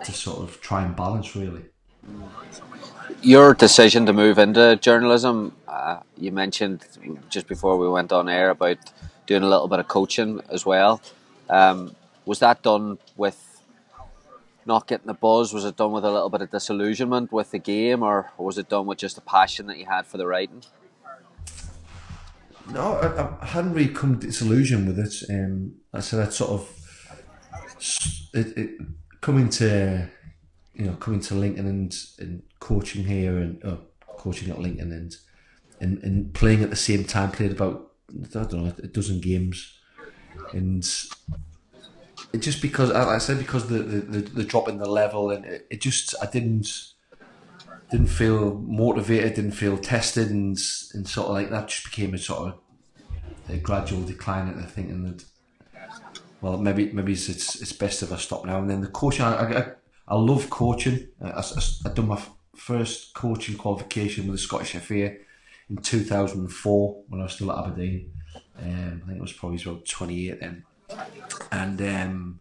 to 0.05 0.13
sort 0.13 0.39
of 0.45 0.61
try 0.61 0.85
and 0.85 0.95
balance 0.95 1.35
really. 1.35 1.65
Your 3.23 3.55
decision 3.55 4.07
to 4.07 4.13
move 4.13 4.39
into 4.39 4.77
journalism, 4.77 5.53
uh, 5.67 5.99
you 6.17 6.31
mentioned 6.31 6.87
just 7.29 7.49
before 7.49 7.77
we 7.77 7.89
went 7.89 8.13
on 8.13 8.29
air 8.29 8.51
about 8.51 8.79
doing 9.27 9.43
a 9.43 9.49
little 9.49 9.67
bit 9.67 9.81
of 9.81 9.89
coaching 9.89 10.41
as 10.49 10.65
well. 10.65 11.01
Um, 11.51 11.97
was 12.29 12.41
that 12.41 12.61
done 12.61 12.99
with 13.17 13.63
not 14.67 14.87
getting 14.87 15.07
the 15.07 15.15
buzz? 15.15 15.55
Was 15.55 15.65
it 15.65 15.79
done 15.79 15.93
with 15.93 16.05
a 16.05 16.11
little 16.11 16.29
bit 16.29 16.43
of 16.43 16.51
disillusionment 16.51 17.33
with 17.33 17.53
the 17.53 17.59
game, 17.59 18.03
or 18.03 18.31
was 18.37 18.59
it 18.59 18.69
done 18.69 18.85
with 18.85 18.99
just 18.99 19.17
a 19.17 19.23
passion 19.23 19.67
that 19.69 19.79
you 19.79 19.87
had 19.87 20.07
for 20.07 20.19
the 20.19 20.27
writing? 20.27 20.63
No, 22.71 22.97
I, 22.97 23.43
I 23.43 23.47
hadn't 23.47 23.73
really 23.73 23.89
come 23.89 24.19
to 24.19 24.27
disillusion 24.27 24.87
with 24.87 24.99
it. 24.99 25.15
Um, 25.31 25.77
I 25.95 26.01
said 26.01 26.21
I'd 26.21 26.35
sort 26.35 26.51
of 26.51 26.63
it, 28.35 28.59
it 28.59 28.71
coming 29.23 29.49
to 29.61 30.11
you 30.75 30.85
know 30.85 30.97
coming 30.97 31.21
to 31.21 31.35
Lincoln 31.35 31.67
and, 31.67 31.97
and 32.19 32.43
coaching 32.61 33.05
here 33.05 33.39
and 33.39 33.65
uh, 33.65 33.79
coaching 34.19 34.51
at 34.51 34.59
Lincoln 34.59 34.93
and, 34.93 35.17
and 35.81 36.05
and 36.05 36.35
playing 36.35 36.63
at 36.63 36.69
the 36.69 36.77
same 36.77 37.05
time. 37.05 37.31
Played 37.31 37.53
about 37.53 37.93
I 38.13 38.45
don't 38.45 38.53
know 38.53 38.75
a 38.83 38.87
dozen 38.87 39.23
games, 39.23 39.79
and 40.53 40.87
it 42.33 42.39
just 42.39 42.61
because 42.61 42.91
like 42.91 43.09
I 43.09 43.19
said 43.19 43.39
because 43.39 43.69
the, 43.69 43.79
the, 43.79 44.21
the, 44.21 44.45
drop 44.45 44.69
in 44.69 44.79
the 44.79 44.89
level 44.89 45.31
and 45.31 45.45
it, 45.45 45.67
it 45.71 45.81
just 45.81 46.15
I 46.23 46.27
didn't 46.27 46.93
didn't 47.91 48.09
feel 48.09 48.55
motivated, 48.55 49.35
didn't 49.35 49.53
feel 49.53 49.79
tested, 49.79 50.31
and 50.31 50.59
and 50.95 51.09
sort 51.09 51.29
of 51.29 51.33
like 51.33 51.51
that 51.51 51.69
just 51.69 51.85
became 51.85 52.15
a 52.15 52.19
sort 52.19 52.49
of 52.49 52.59
a 53.49 53.57
gradual 53.57 54.03
decline 54.03 54.49
at 54.49 54.57
the 54.57 54.65
thinking 54.65 55.05
that 55.05 55.25
well 56.43 56.59
maybe 56.59 56.93
maybe 56.93 57.13
it's 57.13 57.29
it's, 57.29 57.61
it's 57.63 57.73
best 57.73 58.03
if 58.03 58.13
I 58.13 58.17
stop 58.17 58.45
now. 58.45 58.59
And 58.59 58.69
then 58.69 58.83
the 58.83 58.89
coaching, 58.89 59.25
I 59.25 59.61
I, 59.61 59.73
I 60.09 60.15
love 60.17 60.51
coaching. 60.51 61.09
I, 61.23 61.31
I, 61.31 61.43
I 61.87 61.89
done 61.95 62.09
my 62.09 62.21
first 62.55 63.15
coaching 63.15 63.57
qualification 63.57 64.27
with 64.27 64.35
the 64.35 64.43
Scottish 64.43 64.73
FA 64.73 65.17
in 65.71 65.77
2004 65.77 67.05
when 67.09 67.21
I 67.21 67.25
was 67.25 67.33
still 67.33 67.53
at 67.53 67.65
Aberdeen. 67.65 68.13
Um, 68.61 69.03
I 69.05 69.07
think 69.07 69.19
it 69.19 69.21
was 69.21 69.33
probably 69.33 69.63
about 69.63 69.87
28 69.87 70.41
then, 70.41 70.65
and 71.53 71.81
um, 71.81 72.41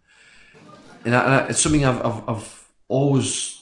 and, 1.06 1.16
I, 1.16 1.48
it's 1.48 1.60
something 1.60 1.86
I've, 1.86 2.06
I've 2.06 2.30
I've 2.30 2.68
always 2.88 3.58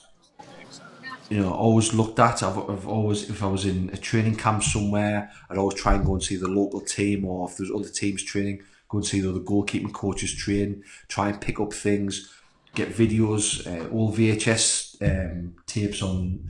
you 1.29 1.39
know, 1.39 1.51
always 1.51 1.93
looked 1.93 2.19
at. 2.19 2.43
I've, 2.43 2.57
I've 2.69 2.87
always, 2.87 3.29
if 3.29 3.41
I 3.41 3.47
was 3.47 3.65
in 3.65 3.89
a 3.91 3.97
training 3.97 4.35
camp 4.35 4.63
somewhere, 4.63 5.31
I'd 5.49 5.57
always 5.57 5.79
try 5.79 5.95
and 5.95 6.05
go 6.05 6.13
and 6.13 6.23
see 6.23 6.35
the 6.35 6.47
local 6.47 6.81
team, 6.81 7.25
or 7.25 7.49
if 7.49 7.57
there's 7.57 7.71
other 7.71 7.89
teams 7.89 8.23
training, 8.23 8.61
go 8.89 8.99
and 8.99 9.07
see 9.07 9.21
the 9.21 9.29
other 9.29 9.39
goalkeeping 9.39 9.93
coaches 9.93 10.33
train, 10.33 10.83
try 11.07 11.29
and 11.29 11.41
pick 11.41 11.59
up 11.59 11.73
things, 11.73 12.33
get 12.75 12.89
videos, 12.89 13.65
uh, 13.65 13.89
all 13.89 14.13
VHS 14.13 15.01
um, 15.01 15.55
tapes 15.65 16.01
on 16.01 16.47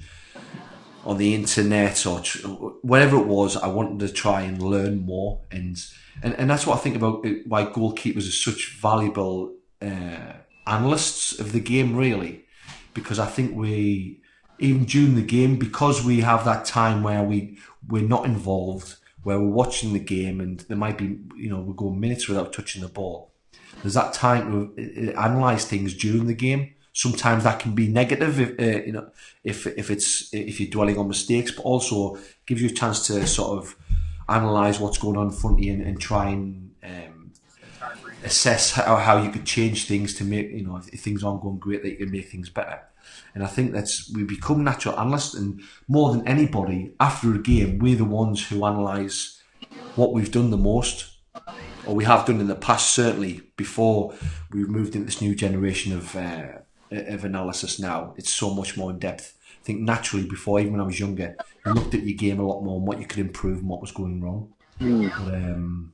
on 1.05 1.17
the 1.17 1.35
internet 1.35 2.05
or 2.05 2.19
tr- 2.21 2.47
whatever 2.47 3.17
it 3.17 3.27
was. 3.27 3.55
I 3.55 3.67
wanted 3.67 3.99
to 4.07 4.13
try 4.13 4.41
and 4.41 4.61
learn 4.61 5.05
more, 5.05 5.41
and 5.51 5.77
and, 6.23 6.33
and 6.35 6.49
that's 6.49 6.65
what 6.65 6.77
I 6.77 6.79
think 6.79 6.95
about 6.95 7.25
it, 7.25 7.47
why 7.47 7.65
goalkeepers 7.65 8.27
are 8.27 8.31
such 8.31 8.77
valuable 8.79 9.53
uh, 9.81 10.33
analysts 10.65 11.39
of 11.39 11.51
the 11.51 11.59
game, 11.59 11.95
really, 11.95 12.45
because 12.93 13.19
I 13.19 13.27
think 13.27 13.55
we 13.55 14.21
even 14.59 14.85
during 14.85 15.15
the 15.15 15.21
game 15.21 15.57
because 15.57 16.03
we 16.03 16.21
have 16.21 16.45
that 16.45 16.65
time 16.65 17.03
where 17.03 17.23
we 17.23 17.57
we're 17.87 18.07
not 18.07 18.25
involved 18.25 18.95
where 19.23 19.39
we're 19.39 19.49
watching 19.49 19.93
the 19.93 19.99
game 19.99 20.39
and 20.39 20.61
there 20.61 20.77
might 20.77 20.97
be 20.97 21.17
you 21.35 21.49
know 21.49 21.59
we 21.59 21.73
go 21.75 21.89
minutes 21.89 22.27
without 22.27 22.53
touching 22.53 22.81
the 22.81 22.87
ball 22.87 23.33
there's 23.81 23.95
that 23.95 24.13
time 24.13 24.73
to 24.75 25.13
uh, 25.13 25.21
analyze 25.21 25.65
things 25.65 25.93
during 25.93 26.27
the 26.27 26.33
game 26.33 26.73
sometimes 26.95 27.43
that 27.43 27.59
can 27.59 27.75
be 27.75 27.87
negative 27.89 28.39
if 28.39 28.59
uh, 28.59 28.83
you 28.85 28.93
know 28.93 29.07
if 29.43 29.67
if 29.67 29.91
it's 29.91 30.33
if 30.33 30.59
you're 30.59 30.69
dwelling 30.69 30.97
on 30.97 31.07
mistakes 31.07 31.51
but 31.51 31.61
also 31.63 32.17
gives 32.45 32.61
you 32.61 32.69
a 32.69 32.71
chance 32.71 33.05
to 33.05 33.27
sort 33.27 33.59
of 33.59 33.75
analyze 34.29 34.79
what's 34.79 34.97
going 34.97 35.17
on 35.17 35.27
in 35.27 35.31
front 35.31 35.59
of 35.59 35.63
you 35.63 35.73
and, 35.73 35.81
and 35.83 35.99
try 35.99 36.29
and 36.29 36.71
um, 36.83 37.31
assess 38.23 38.71
how, 38.71 38.95
how 38.95 39.21
you 39.21 39.29
could 39.29 39.45
change 39.45 39.87
things 39.87 40.15
to 40.15 40.23
make 40.23 40.49
you 40.51 40.65
know 40.65 40.77
if, 40.77 41.01
things 41.01 41.21
aren't 41.23 41.41
going 41.41 41.59
great 41.59 41.83
that 41.83 41.89
you 41.89 41.97
can 41.97 42.11
make 42.11 42.29
things 42.29 42.49
better 42.49 42.79
and 43.35 43.43
I 43.43 43.47
think 43.47 43.73
that's 43.73 44.11
we 44.13 44.23
become 44.23 44.63
natural 44.63 44.97
analysts, 44.97 45.35
and 45.35 45.61
more 45.87 46.11
than 46.11 46.27
anybody, 46.27 46.93
after 46.99 47.35
a 47.35 47.37
game, 47.37 47.77
we're 47.77 47.97
the 47.97 48.05
ones 48.05 48.47
who 48.47 48.63
analyse 48.63 49.43
what 49.95 50.13
we've 50.13 50.31
done 50.31 50.49
the 50.49 50.57
most, 50.57 51.11
or 51.85 51.93
we 51.93 52.05
have 52.05 52.25
done 52.25 52.39
in 52.39 52.47
the 52.47 52.55
past. 52.55 52.95
Certainly, 52.95 53.41
before 53.57 54.15
we've 54.51 54.69
moved 54.69 54.95
into 54.95 55.05
this 55.05 55.21
new 55.21 55.35
generation 55.35 55.93
of 55.93 56.15
uh, 56.15 56.59
of 56.95 57.25
analysis 57.25 57.79
now, 57.79 58.13
it's 58.17 58.31
so 58.31 58.53
much 58.53 58.77
more 58.77 58.91
in 58.91 58.99
depth. 58.99 59.37
I 59.61 59.65
think 59.65 59.81
naturally, 59.81 60.27
before 60.27 60.59
even 60.59 60.73
when 60.73 60.81
I 60.81 60.85
was 60.85 60.99
younger, 60.99 61.35
you 61.65 61.73
looked 61.73 61.93
at 61.93 62.03
your 62.03 62.17
game 62.17 62.39
a 62.39 62.45
lot 62.45 62.61
more 62.61 62.77
and 62.77 62.87
what 62.87 62.99
you 62.99 63.07
could 63.07 63.19
improve 63.19 63.59
and 63.59 63.69
what 63.69 63.81
was 63.81 63.91
going 63.91 64.21
wrong. 64.21 64.53
But, 64.79 65.33
um, 65.33 65.93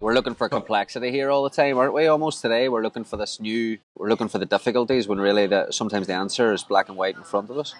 We're 0.00 0.14
looking 0.14 0.34
for 0.34 0.48
complexity 0.48 1.10
here 1.10 1.30
all 1.30 1.44
the 1.44 1.50
time, 1.50 1.78
aren't 1.78 1.94
we? 1.94 2.06
Almost 2.06 2.42
today, 2.42 2.68
we're 2.68 2.82
looking 2.82 3.04
for 3.04 3.16
this 3.16 3.38
new. 3.40 3.78
We're 3.94 4.08
looking 4.08 4.28
for 4.28 4.38
the 4.38 4.46
difficulties 4.46 5.08
when 5.08 5.18
really 5.18 5.46
the, 5.46 5.70
sometimes 5.70 6.06
the 6.06 6.14
answer 6.14 6.52
is 6.52 6.64
black 6.64 6.88
and 6.88 6.96
white 6.96 7.16
in 7.16 7.22
front 7.22 7.50
of 7.50 7.58
us. 7.58 7.74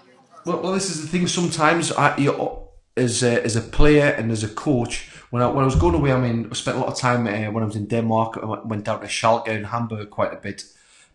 Well, 0.44 0.60
well, 0.62 0.72
this 0.72 0.90
is 0.90 1.02
the 1.02 1.08
thing. 1.08 1.26
Sometimes, 1.26 1.92
I, 1.92 2.16
you, 2.18 2.66
as 2.96 3.22
a, 3.22 3.42
as 3.42 3.56
a 3.56 3.60
player 3.60 4.14
and 4.16 4.30
as 4.30 4.44
a 4.44 4.48
coach, 4.48 5.10
when 5.30 5.42
I 5.42 5.48
when 5.48 5.62
I 5.62 5.66
was 5.66 5.76
going 5.76 5.94
away, 5.94 6.12
I 6.12 6.20
mean, 6.20 6.48
I 6.50 6.54
spent 6.54 6.76
a 6.76 6.80
lot 6.80 6.88
of 6.88 6.98
time 6.98 7.26
uh, 7.26 7.50
when 7.50 7.62
I 7.62 7.66
was 7.66 7.76
in 7.76 7.86
Denmark. 7.86 8.38
I 8.42 8.46
went 8.66 8.84
down 8.84 9.00
to 9.00 9.06
Schalke 9.06 9.48
and 9.48 9.66
Hamburg 9.66 10.10
quite 10.10 10.32
a 10.32 10.36
bit 10.36 10.64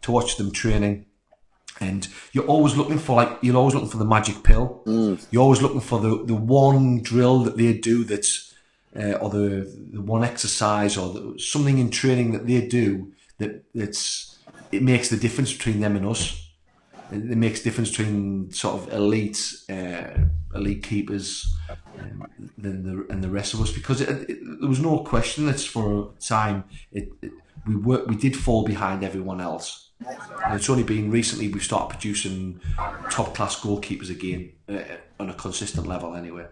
to 0.02 0.12
watch 0.12 0.38
them 0.38 0.52
training. 0.52 1.06
And 1.82 2.08
you're 2.32 2.46
always 2.46 2.78
looking 2.78 3.00
for 3.00 3.16
like 3.16 3.40
you're 3.42 3.58
always 3.58 3.74
looking 3.74 3.90
for 3.90 3.98
the 3.98 4.06
magic 4.06 4.44
pill. 4.44 4.84
You're 5.32 5.42
always 5.42 5.62
looking 5.62 5.82
for 5.82 6.00
the 6.00 6.24
the 6.24 6.36
one 6.36 7.02
drill 7.02 7.40
that 7.40 7.58
they 7.58 7.74
do 7.74 8.04
that's 8.04 8.54
uh, 8.96 9.14
or 9.14 9.30
the 9.30 9.48
the 9.92 10.02
one 10.02 10.24
exercise 10.24 10.96
or 10.96 11.14
the, 11.14 11.40
something 11.40 11.78
in 11.80 11.90
training 11.90 12.34
that 12.34 12.46
they 12.46 12.66
do 12.68 13.12
that 13.40 13.64
that's 13.74 14.38
it 14.72 14.84
makes 14.84 15.10
the 15.10 15.18
difference 15.18 15.52
between 15.52 15.80
them 15.82 15.96
and 15.96 16.06
us. 16.06 16.48
It 17.12 17.38
makes 17.38 17.62
difference 17.62 17.90
between 17.90 18.52
sort 18.52 18.76
of 18.76 18.94
elite 18.94 19.42
uh, 19.70 20.12
elite 20.56 20.84
keepers 20.84 21.54
um, 22.00 22.26
than 22.58 22.84
the 22.84 23.06
and 23.12 23.24
the 23.24 23.30
rest 23.30 23.54
of 23.54 23.62
us 23.62 23.72
because 23.72 24.00
it, 24.02 24.30
it, 24.30 24.40
there 24.60 24.70
was 24.70 24.80
no 24.80 25.00
question 25.00 25.46
that 25.48 25.60
for 25.60 26.14
a 26.18 26.22
time 26.22 26.64
it, 26.92 27.10
it 27.22 27.32
we 27.68 27.76
were 27.76 28.04
we 28.06 28.16
did 28.16 28.36
fall 28.36 28.64
behind 28.64 29.04
everyone 29.04 29.42
else 29.42 29.91
and 30.08 30.56
it's 30.56 30.70
only 30.70 30.84
been 30.84 31.12
recently 31.12 31.48
we've 31.48 31.64
started 31.64 31.90
producing 31.90 32.60
top 33.10 33.36
class 33.36 33.60
goalkeepers 33.60 34.10
again 34.10 34.52
uh, 34.70 34.82
on 35.20 35.30
a 35.30 35.34
consistent 35.34 35.88
level 35.88 36.16
anyway 36.16 36.46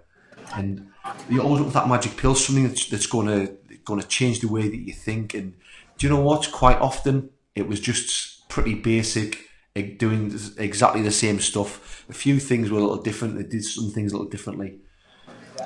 and 0.55 0.89
you 1.29 1.41
always 1.41 1.61
look 1.61 1.69
for 1.69 1.79
that 1.79 1.87
magic 1.87 2.15
pill 2.17 2.35
something 2.35 2.67
that's, 2.67 2.87
that's 2.87 3.07
going 3.07 3.27
to 3.27 3.57
going 3.85 3.99
to 3.99 4.07
change 4.07 4.39
the 4.39 4.47
way 4.47 4.67
that 4.67 4.77
you 4.77 4.93
think 4.93 5.33
and 5.33 5.53
do 5.97 6.07
you 6.07 6.13
know 6.13 6.21
what 6.21 6.51
quite 6.51 6.79
often 6.79 7.29
it 7.55 7.67
was 7.67 7.79
just 7.79 8.47
pretty 8.49 8.75
basic 8.75 9.49
doing 9.81 10.37
exactly 10.57 11.01
the 11.01 11.11
same 11.11 11.39
stuff. 11.39 12.05
A 12.09 12.13
few 12.13 12.39
things 12.39 12.69
were 12.69 12.79
a 12.79 12.81
little 12.81 13.01
different. 13.01 13.37
They 13.37 13.43
did 13.43 13.63
some 13.63 13.91
things 13.91 14.11
a 14.11 14.15
little 14.17 14.29
differently. 14.29 14.79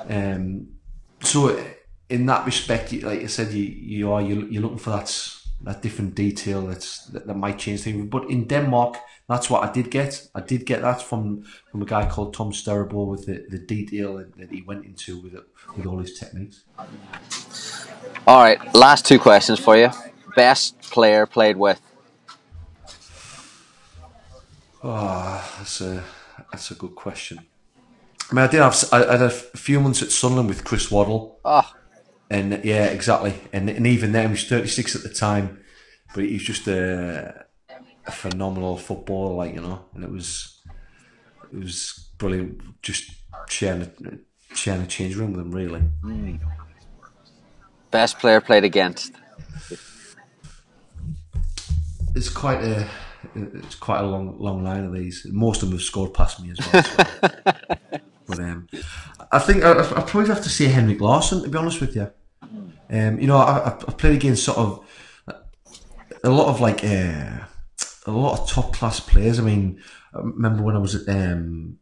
Um, 0.08 0.68
so 1.22 1.64
in 2.08 2.26
that 2.26 2.44
respect, 2.44 2.92
like 2.92 3.20
I 3.20 3.26
said, 3.26 3.52
you 3.52 3.64
you 3.64 4.12
are 4.12 4.20
you 4.20 4.46
you're 4.50 4.62
looking 4.62 4.78
for 4.78 4.90
that 4.90 5.08
that 5.64 5.80
different 5.82 6.14
detail 6.14 6.66
that's 6.66 7.06
that, 7.06 7.26
that 7.26 7.36
might 7.36 7.58
change 7.58 7.82
things. 7.82 8.06
But 8.08 8.30
in 8.30 8.46
Denmark, 8.46 8.98
that's 9.28 9.48
what 9.48 9.68
I 9.68 9.72
did 9.72 9.90
get. 9.90 10.28
I 10.34 10.40
did 10.40 10.66
get 10.66 10.82
that 10.82 11.02
from 11.02 11.44
from 11.70 11.82
a 11.82 11.86
guy 11.86 12.08
called 12.08 12.34
Tom 12.34 12.52
Sterabo 12.52 13.06
with 13.06 13.26
the, 13.26 13.46
the 13.48 13.58
detail 13.58 14.16
that, 14.18 14.50
he 14.50 14.62
went 14.62 14.84
into 14.84 15.20
with 15.20 15.34
it 15.34 15.44
with 15.76 15.86
all 15.86 15.98
his 15.98 16.18
techniques. 16.18 16.64
All 18.26 18.42
right, 18.42 18.74
last 18.74 19.06
two 19.06 19.18
questions 19.18 19.58
for 19.58 19.76
you. 19.76 19.90
Best 20.36 20.80
player 20.82 21.26
played 21.26 21.56
with. 21.56 21.80
Oh, 24.82 25.54
that's 25.58 25.80
a 25.80 26.04
that's 26.52 26.70
a 26.70 26.74
good 26.74 26.94
question. 26.94 27.38
I 28.30 28.34
mean, 28.34 28.44
I 28.44 28.48
did 28.48 28.60
have 28.60 28.76
I 28.92 28.98
had 28.98 29.22
a 29.22 29.30
few 29.30 29.80
months 29.80 30.02
at 30.02 30.10
Sunderland 30.10 30.48
with 30.48 30.64
Chris 30.64 30.90
Waddle, 30.90 31.38
Oh, 31.44 31.72
and 32.30 32.64
yeah, 32.64 32.86
exactly. 32.86 33.34
And 33.52 33.68
and 33.68 33.86
even 33.86 34.12
then, 34.12 34.26
he 34.26 34.30
was 34.32 34.48
thirty 34.48 34.68
six 34.68 34.94
at 34.96 35.02
the 35.02 35.08
time, 35.08 35.62
but 36.14 36.24
he's 36.24 36.42
just 36.42 36.66
a 36.68 37.44
a 38.06 38.12
phenomenal 38.12 38.76
footballer, 38.76 39.34
like 39.34 39.54
you 39.54 39.60
know, 39.60 39.84
and 39.94 40.04
it 40.04 40.10
was 40.10 40.60
it 41.52 41.58
was 41.58 42.10
brilliant 42.18 42.82
just 42.82 43.10
sharing 43.48 43.82
a, 43.82 44.54
sharing 44.54 44.82
a 44.82 44.86
change 44.86 45.16
room 45.16 45.32
with 45.32 45.40
him. 45.40 45.50
Really, 45.52 46.40
Best 47.90 48.18
player 48.18 48.40
played 48.40 48.64
against. 48.64 49.12
it's 52.14 52.28
quite 52.28 52.62
a 52.62 52.88
it's 53.34 53.74
quite 53.74 54.00
a 54.00 54.06
long 54.06 54.38
long 54.38 54.64
line 54.64 54.84
of 54.84 54.92
these. 54.92 55.26
Most 55.30 55.62
of 55.62 55.68
them 55.68 55.78
have 55.78 55.84
scored 55.84 56.14
past 56.14 56.42
me 56.42 56.50
as 56.50 56.72
well. 56.72 56.82
so. 56.82 56.96
but 58.26 58.38
um, 58.40 58.68
I 59.32 59.38
think 59.38 59.64
I, 59.64 59.72
I 59.72 60.02
probably 60.02 60.28
have 60.28 60.42
to 60.42 60.48
say 60.48 60.66
Henrik 60.66 61.00
Larsson 61.00 61.42
to 61.42 61.48
be 61.48 61.58
honest 61.58 61.80
with 61.80 61.94
you. 61.96 62.10
Um, 62.90 63.18
you 63.18 63.26
know, 63.26 63.38
I, 63.38 63.68
I 63.68 63.70
played 63.70 64.14
against 64.14 64.44
sort 64.44 64.58
of 64.58 64.86
a 66.22 66.30
lot 66.30 66.48
of 66.48 66.60
like 66.60 66.84
uh, 66.84 67.38
a 68.06 68.10
lot 68.10 68.40
of 68.40 68.48
top 68.48 68.72
class 68.72 69.00
players. 69.00 69.38
I 69.38 69.42
mean, 69.42 69.82
I 70.14 70.18
remember 70.18 70.62
when 70.62 70.76
I 70.76 70.78
was 70.78 70.94
at 70.94 71.08
um, 71.08 71.78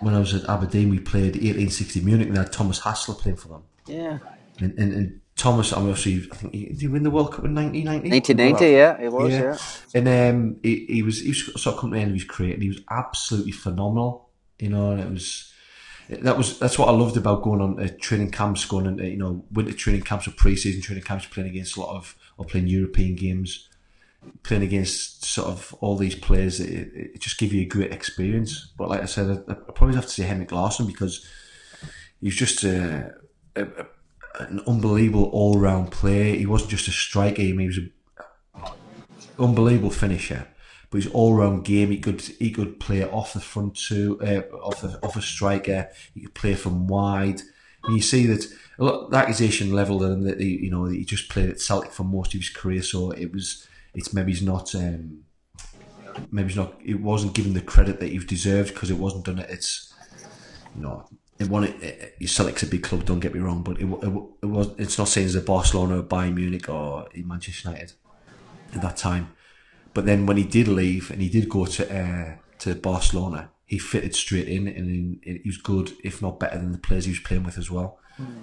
when 0.00 0.14
I 0.14 0.18
was 0.18 0.34
at 0.34 0.48
Aberdeen, 0.48 0.90
we 0.90 0.98
played 0.98 1.34
1860 1.34 2.00
Munich, 2.00 2.26
and 2.28 2.36
they 2.36 2.40
had 2.40 2.52
Thomas 2.52 2.80
Hassler 2.80 3.14
playing 3.14 3.36
for 3.36 3.48
them. 3.48 3.62
Yeah. 3.86 4.18
And, 4.60 4.78
and, 4.78 4.92
and 4.92 5.20
Thomas, 5.36 5.72
I 5.72 5.80
mean, 5.80 5.90
obviously, 5.90 6.28
I 6.30 6.36
think 6.36 6.54
he, 6.54 6.66
did 6.66 6.80
he 6.80 6.88
win 6.88 7.02
the 7.02 7.10
World 7.10 7.32
Cup 7.32 7.44
in 7.44 7.54
1990? 7.54 8.10
1990, 8.10 8.72
yeah, 8.72 9.00
it 9.00 9.12
was, 9.12 9.32
yeah. 9.32 9.98
And 9.98 10.08
um, 10.08 10.56
he, 10.62 10.86
he 10.88 11.02
was 11.02 11.20
he 11.20 11.30
was 11.30 11.62
sort 11.62 11.74
of 11.74 11.80
coming 11.80 11.94
to 11.94 11.96
the 11.98 12.02
end 12.02 12.10
of 12.10 12.16
his 12.16 12.24
career, 12.24 12.54
and 12.54 12.62
he 12.62 12.68
was 12.68 12.80
absolutely 12.90 13.52
phenomenal. 13.52 14.30
You 14.58 14.68
know, 14.68 14.92
and 14.92 15.00
it 15.00 15.10
was 15.10 15.52
that 16.08 16.36
was 16.36 16.58
that's 16.58 16.78
what 16.78 16.88
I 16.88 16.92
loved 16.92 17.16
about 17.16 17.42
going 17.42 17.60
on 17.60 17.80
uh, 17.80 17.88
training 18.00 18.30
camps, 18.30 18.64
going 18.64 18.86
into 18.86 19.08
you 19.08 19.16
know 19.16 19.44
winter 19.50 19.72
training 19.72 20.02
camps 20.02 20.28
or 20.28 20.32
pre-season 20.32 20.82
training 20.82 21.04
camps, 21.04 21.26
playing 21.26 21.50
against 21.50 21.76
a 21.76 21.80
lot 21.80 21.96
of 21.96 22.16
or 22.36 22.44
playing 22.44 22.66
European 22.66 23.14
games, 23.14 23.68
playing 24.42 24.62
against 24.62 25.24
sort 25.24 25.48
of 25.48 25.74
all 25.80 25.96
these 25.96 26.14
players. 26.14 26.60
It, 26.60 26.90
it 26.94 27.20
just 27.20 27.38
give 27.38 27.52
you 27.52 27.62
a 27.62 27.66
great 27.66 27.92
experience. 27.92 28.72
But 28.76 28.90
like 28.90 29.02
I 29.02 29.06
said, 29.06 29.44
I, 29.48 29.52
I 29.52 29.72
probably 29.72 29.96
have 29.96 30.06
to 30.06 30.10
say 30.10 30.24
Henrik 30.24 30.52
Larsson 30.52 30.86
because 30.86 31.26
he's 32.20 32.36
just 32.36 32.64
a, 32.64 33.14
a, 33.56 33.62
a 33.62 33.86
an 34.40 34.60
unbelievable 34.66 35.30
all 35.32 35.58
round 35.58 35.90
player. 35.90 36.34
He 36.34 36.46
wasn't 36.46 36.70
just 36.70 36.88
a 36.88 36.92
striker; 36.92 37.40
he 37.40 37.52
was 37.52 37.78
an 37.78 37.92
unbelievable 39.38 39.90
finisher. 39.90 40.48
But 40.94 41.02
his 41.02 41.12
all 41.12 41.34
round 41.34 41.64
game, 41.64 41.90
he 41.90 41.98
could 41.98 42.20
he 42.20 42.52
could 42.52 42.78
play 42.78 43.02
off 43.02 43.32
the 43.32 43.40
front 43.40 43.74
two, 43.74 44.16
uh, 44.20 44.42
off 44.58 44.80
the, 44.80 45.04
off 45.04 45.16
a 45.16 45.22
striker. 45.22 45.90
He 46.14 46.20
could 46.20 46.34
play 46.34 46.54
from 46.54 46.86
wide. 46.86 47.42
And 47.82 47.96
you 47.96 48.00
see 48.00 48.26
that 48.26 48.46
lot 48.78 49.10
the 49.10 49.16
accusation 49.16 49.72
levelled 49.72 50.04
at 50.04 50.12
him 50.12 50.22
that 50.22 50.38
he, 50.38 50.50
you 50.50 50.70
know 50.70 50.84
he 50.84 51.04
just 51.04 51.28
played 51.28 51.50
at 51.50 51.60
Celtic 51.60 51.90
for 51.90 52.04
most 52.04 52.32
of 52.32 52.38
his 52.38 52.48
career, 52.48 52.80
so 52.80 53.10
it 53.10 53.32
was 53.32 53.66
it's 53.92 54.14
maybe 54.14 54.30
he's 54.30 54.42
not. 54.42 54.72
Um, 54.76 55.24
maybe 56.30 56.50
he's 56.50 56.56
not. 56.56 56.80
It 56.84 57.00
wasn't 57.00 57.34
given 57.34 57.54
the 57.54 57.60
credit 57.60 57.98
that 57.98 58.10
he 58.10 58.18
deserved 58.18 58.72
because 58.72 58.92
it 58.92 58.98
wasn't 58.98 59.24
done 59.24 59.40
at 59.40 59.50
its, 59.50 59.92
you 60.76 60.82
know, 60.82 61.08
it 61.40 61.48
won 61.48 61.64
it, 61.64 62.14
it, 62.20 62.28
Celtic's 62.28 62.62
a 62.62 62.68
big 62.68 62.84
club. 62.84 63.04
Don't 63.04 63.18
get 63.18 63.34
me 63.34 63.40
wrong, 63.40 63.64
but 63.64 63.80
it, 63.80 63.86
it, 63.86 64.12
it 64.44 64.46
was. 64.46 64.70
It's 64.78 64.96
not 64.96 65.08
saying 65.08 65.26
as 65.26 65.34
a 65.34 65.40
Barcelona, 65.40 65.98
or 65.98 66.02
Bayern 66.04 66.34
Munich, 66.34 66.68
or 66.68 67.08
Manchester 67.16 67.70
United 67.70 67.94
at 68.76 68.82
that 68.82 68.96
time. 68.96 69.34
But 69.94 70.06
then 70.06 70.26
when 70.26 70.36
he 70.36 70.44
did 70.44 70.68
leave 70.68 71.10
and 71.10 71.22
he 71.22 71.28
did 71.28 71.48
go 71.48 71.66
to 71.66 71.96
uh, 71.96 72.34
to 72.58 72.74
Barcelona, 72.74 73.50
he 73.64 73.78
fitted 73.78 74.14
straight 74.14 74.48
in, 74.48 74.66
and 74.68 75.20
he 75.22 75.42
was 75.46 75.56
good, 75.56 75.92
if 76.02 76.20
not 76.20 76.40
better 76.40 76.58
than 76.58 76.72
the 76.72 76.78
players 76.78 77.04
he 77.04 77.12
was 77.12 77.20
playing 77.20 77.44
with 77.44 77.56
as 77.56 77.70
well. 77.70 77.98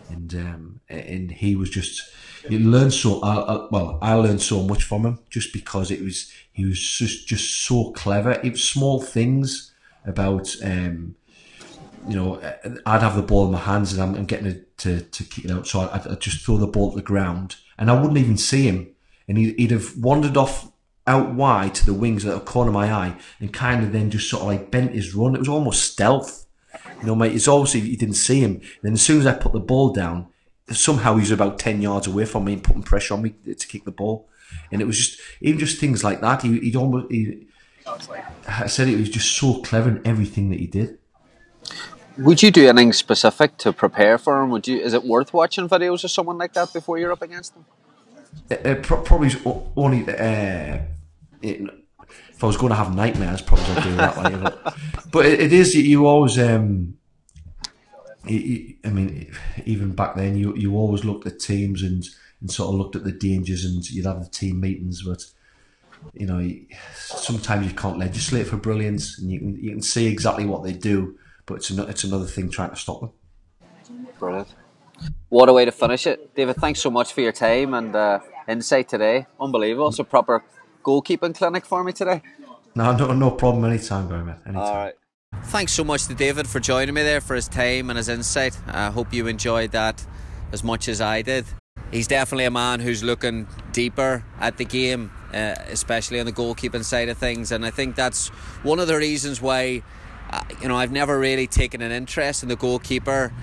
And 0.09 0.33
um, 0.33 0.81
and 0.89 1.31
he 1.31 1.55
was 1.55 1.69
just 1.69 2.01
you 2.49 2.59
learn 2.59 2.91
so 2.91 3.21
I, 3.21 3.35
I, 3.35 3.67
well. 3.69 3.99
I 4.01 4.13
learned 4.15 4.41
so 4.41 4.63
much 4.63 4.83
from 4.83 5.05
him 5.05 5.19
just 5.29 5.53
because 5.53 5.91
it 5.91 6.01
was 6.01 6.31
he 6.51 6.65
was 6.65 6.79
just 6.81 7.27
just 7.27 7.65
so 7.65 7.91
clever. 7.91 8.31
It 8.31 8.51
was 8.51 8.63
small 8.63 9.01
things 9.01 9.73
about. 10.05 10.55
Um, 10.63 11.15
you 12.07 12.15
know, 12.15 12.41
I'd 12.83 13.01
have 13.01 13.15
the 13.15 13.21
ball 13.21 13.45
in 13.45 13.51
my 13.51 13.59
hands 13.59 13.93
and 13.93 14.01
I'm, 14.01 14.15
I'm 14.15 14.25
getting 14.25 14.47
it 14.47 14.75
to, 14.79 15.01
to 15.01 15.23
kick 15.23 15.45
it 15.45 15.51
out. 15.51 15.67
So 15.67 15.81
I'd, 15.81 16.07
I'd, 16.07 16.19
just 16.19 16.43
throw 16.43 16.57
the 16.57 16.65
ball 16.65 16.89
to 16.89 16.95
the 16.95 17.03
ground 17.03 17.57
and 17.77 17.91
I 17.91 17.93
wouldn't 17.93 18.17
even 18.17 18.37
see 18.37 18.63
him. 18.63 18.89
And 19.27 19.37
he'd, 19.37 19.55
he'd 19.55 19.69
have 19.69 19.95
wandered 19.97 20.35
off 20.35 20.71
out 21.07 21.33
wide 21.33 21.75
to 21.75 21.85
the 21.85 21.93
wings 21.93 22.25
at 22.25 22.33
the 22.33 22.39
corner 22.39 22.69
of 22.69 22.73
my 22.73 22.91
eye 22.91 23.17
and 23.39 23.51
kind 23.51 23.83
of 23.83 23.91
then 23.91 24.11
just 24.11 24.29
sort 24.29 24.41
of 24.41 24.47
like 24.47 24.71
bent 24.71 24.93
his 24.93 25.15
run. 25.15 25.35
It 25.35 25.39
was 25.39 25.49
almost 25.49 25.91
stealth. 25.91 26.45
You 26.99 27.07
know, 27.07 27.15
mate, 27.15 27.33
it's 27.33 27.47
obviously 27.47 27.81
you 27.81 27.97
didn't 27.97 28.15
see 28.15 28.39
him. 28.39 28.55
And 28.55 28.81
then 28.83 28.93
as 28.93 29.01
soon 29.01 29.19
as 29.19 29.25
I 29.25 29.33
put 29.33 29.53
the 29.53 29.59
ball 29.59 29.91
down, 29.91 30.27
somehow 30.69 31.15
he 31.15 31.21
was 31.21 31.31
about 31.31 31.59
10 31.59 31.81
yards 31.81 32.07
away 32.07 32.25
from 32.25 32.45
me 32.45 32.53
and 32.53 32.63
putting 32.63 32.83
pressure 32.83 33.15
on 33.15 33.23
me 33.23 33.33
to 33.45 33.67
kick 33.67 33.83
the 33.83 33.91
ball. 33.91 34.29
And 34.71 34.81
it 34.81 34.85
was 34.85 34.97
just, 34.97 35.19
even 35.41 35.59
just 35.59 35.79
things 35.79 36.03
like 36.03 36.21
that. 36.21 36.43
He, 36.43 36.49
would 36.49 36.75
almost, 36.75 37.11
he, 37.11 37.47
I 38.47 38.67
said 38.67 38.87
it 38.87 38.97
was 38.97 39.09
just 39.09 39.35
so 39.35 39.61
clever 39.61 39.89
in 39.89 40.01
everything 40.05 40.49
that 40.51 40.59
he 40.59 40.67
did. 40.67 40.99
Would 42.17 42.43
you 42.43 42.51
do 42.51 42.67
anything 42.67 42.93
specific 42.93 43.57
to 43.57 43.73
prepare 43.73 44.17
for 44.17 44.41
him? 44.41 44.51
Would 44.51 44.67
you? 44.67 44.79
Is 44.79 44.93
it 44.93 45.03
worth 45.03 45.33
watching 45.33 45.67
videos 45.67 46.03
of 46.03 46.11
someone 46.11 46.37
like 46.37 46.53
that 46.53 46.73
before 46.73 46.97
you're 46.97 47.11
up 47.11 47.21
against 47.21 47.53
them? 47.53 47.65
It, 48.49 48.65
it 48.65 48.83
pro- 48.83 49.01
probably 49.01 49.31
only. 49.75 50.03
Uh, 50.03 50.79
it, 51.41 51.61
if 52.29 52.43
I 52.43 52.47
was 52.47 52.57
going 52.57 52.71
to 52.71 52.75
have 52.75 52.95
nightmares, 52.95 53.41
probably 53.41 53.65
I'd 53.65 53.83
do 53.83 53.95
that 53.95 54.17
way. 54.17 54.35
But, 54.35 54.75
but 55.11 55.25
it, 55.25 55.39
it 55.39 55.53
is 55.53 55.75
you 55.75 56.07
always. 56.07 56.37
Um, 56.39 56.97
I 58.23 58.89
mean, 58.89 59.31
even 59.65 59.93
back 59.93 60.15
then, 60.15 60.35
you 60.35 60.55
you 60.55 60.75
always 60.75 61.03
looked 61.03 61.27
at 61.27 61.39
teams 61.39 61.83
and 61.83 62.07
and 62.39 62.51
sort 62.51 62.69
of 62.69 62.75
looked 62.75 62.95
at 62.95 63.03
the 63.03 63.11
dangers, 63.11 63.65
and 63.65 63.87
you'd 63.89 64.05
have 64.05 64.23
the 64.23 64.29
team 64.29 64.59
meetings, 64.59 65.03
but 65.03 65.23
you 66.13 66.25
know, 66.25 66.51
sometimes 66.95 67.67
you 67.67 67.73
can't 67.73 67.99
legislate 67.99 68.47
for 68.47 68.57
brilliance, 68.57 69.19
and 69.19 69.31
you 69.31 69.39
can 69.39 69.55
you 69.55 69.71
can 69.71 69.81
see 69.81 70.07
exactly 70.07 70.45
what 70.45 70.63
they 70.63 70.73
do 70.73 71.17
but 71.45 71.55
it's 71.55 71.69
another, 71.69 71.89
it's 71.89 72.03
another 72.05 72.25
thing 72.25 72.49
trying 72.49 72.69
to 72.69 72.75
stop 72.75 73.01
them. 73.01 73.11
Brilliant. 74.19 74.55
What 75.29 75.49
a 75.49 75.53
way 75.53 75.65
to 75.65 75.71
finish 75.71 76.07
it. 76.07 76.35
David, 76.35 76.57
thanks 76.57 76.79
so 76.79 76.89
much 76.89 77.13
for 77.13 77.21
your 77.21 77.31
time 77.31 77.73
and 77.73 77.95
uh, 77.95 78.19
insight 78.47 78.89
today. 78.89 79.27
Unbelievable. 79.39 79.87
It's 79.89 79.99
a 79.99 80.03
proper 80.03 80.43
goalkeeping 80.83 81.35
clinic 81.35 81.65
for 81.65 81.83
me 81.83 81.93
today. 81.93 82.21
No, 82.75 82.95
no, 82.95 83.13
no 83.13 83.31
problem. 83.31 83.65
Anytime, 83.65 84.07
Graham. 84.07 84.29
Anytime. 84.29 84.57
All 84.57 84.75
right. 84.75 84.93
Thanks 85.45 85.71
so 85.71 85.83
much 85.83 86.07
to 86.07 86.13
David 86.13 86.47
for 86.47 86.59
joining 86.59 86.93
me 86.93 87.03
there 87.03 87.21
for 87.21 87.35
his 87.35 87.47
time 87.47 87.89
and 87.89 87.97
his 87.97 88.09
insight. 88.09 88.57
I 88.67 88.91
hope 88.91 89.13
you 89.13 89.27
enjoyed 89.27 89.71
that 89.71 90.05
as 90.51 90.63
much 90.63 90.87
as 90.87 91.01
I 91.01 91.21
did. 91.21 91.45
He's 91.91 92.07
definitely 92.07 92.45
a 92.45 92.51
man 92.51 92.79
who's 92.79 93.03
looking 93.03 93.47
deeper 93.71 94.23
at 94.39 94.57
the 94.57 94.65
game, 94.65 95.11
uh, 95.33 95.55
especially 95.69 96.19
on 96.19 96.25
the 96.25 96.31
goalkeeping 96.31 96.83
side 96.83 97.09
of 97.09 97.17
things. 97.17 97.51
And 97.51 97.65
I 97.65 97.71
think 97.71 97.95
that's 97.95 98.29
one 98.63 98.79
of 98.79 98.87
the 98.87 98.97
reasons 98.97 99.41
why 99.41 99.83
uh, 100.31 100.41
you 100.61 100.67
know, 100.67 100.77
I've 100.77 100.91
never 100.91 101.19
really 101.19 101.47
taken 101.47 101.81
an 101.81 101.91
interest 101.91 102.41
in 102.41 102.49
the 102.49 102.55
goalkeeper 102.55 103.33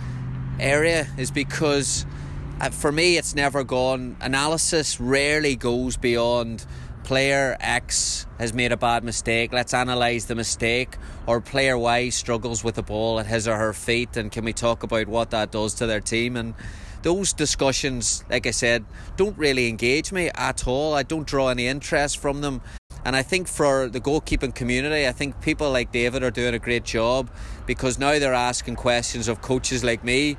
area 0.61 1.07
is 1.17 1.31
because 1.31 2.07
uh, 2.61 2.71
for 2.71 2.93
me 2.93 3.17
it's 3.17 3.35
never 3.35 3.65
gone. 3.65 4.17
Analysis 4.21 5.01
rarely 5.01 5.57
goes 5.57 5.97
beyond 5.97 6.67
player 7.05 7.57
X 7.61 8.27
has 8.39 8.53
made 8.53 8.71
a 8.71 8.77
bad 8.77 9.03
mistake. 9.03 9.53
Let's 9.53 9.73
analyze 9.73 10.27
the 10.27 10.35
mistake. 10.35 10.97
Or 11.27 11.41
player 11.41 11.79
Y 11.79 12.11
struggles 12.11 12.63
with 12.63 12.75
the 12.75 12.83
ball 12.83 13.19
at 13.19 13.27
his 13.27 13.49
or 13.49 13.57
her 13.57 13.73
feet 13.73 14.17
and 14.17 14.31
can 14.31 14.45
we 14.45 14.53
talk 14.53 14.83
about 14.83 15.09
what 15.09 15.31
that 15.31 15.51
does 15.51 15.75
to 15.75 15.87
their 15.87 16.01
team? 16.01 16.37
And 16.37 16.55
those 17.03 17.33
discussions 17.33 18.25
like 18.29 18.47
I 18.47 18.51
said 18.51 18.85
don't 19.17 19.39
really 19.39 19.69
engage 19.69 20.13
me 20.13 20.31
at 20.35 20.67
all. 20.67 20.95
I 20.95 21.03
don't 21.03 21.27
draw 21.27 21.49
any 21.49 21.67
interest 21.67 22.19
from 22.19 22.41
them 22.41 22.61
and 23.09 23.17
I 23.17 23.23
think 23.23 23.49
for 23.49 23.89
the 23.89 24.03
goalkeeping 24.03 24.55
community, 24.55 25.09
I 25.09 25.13
think 25.13 25.41
people 25.41 25.71
like 25.71 25.91
David 25.93 26.23
are 26.23 26.31
doing 26.31 26.53
a 26.53 26.59
great 26.59 26.85
job 26.85 27.31
because 27.65 27.99
now 27.99 28.19
they're 28.19 28.35
asking 28.35 28.77
questions 28.77 29.29
of 29.29 29.41
coaches 29.41 29.83
like 29.83 30.05
me 30.05 30.37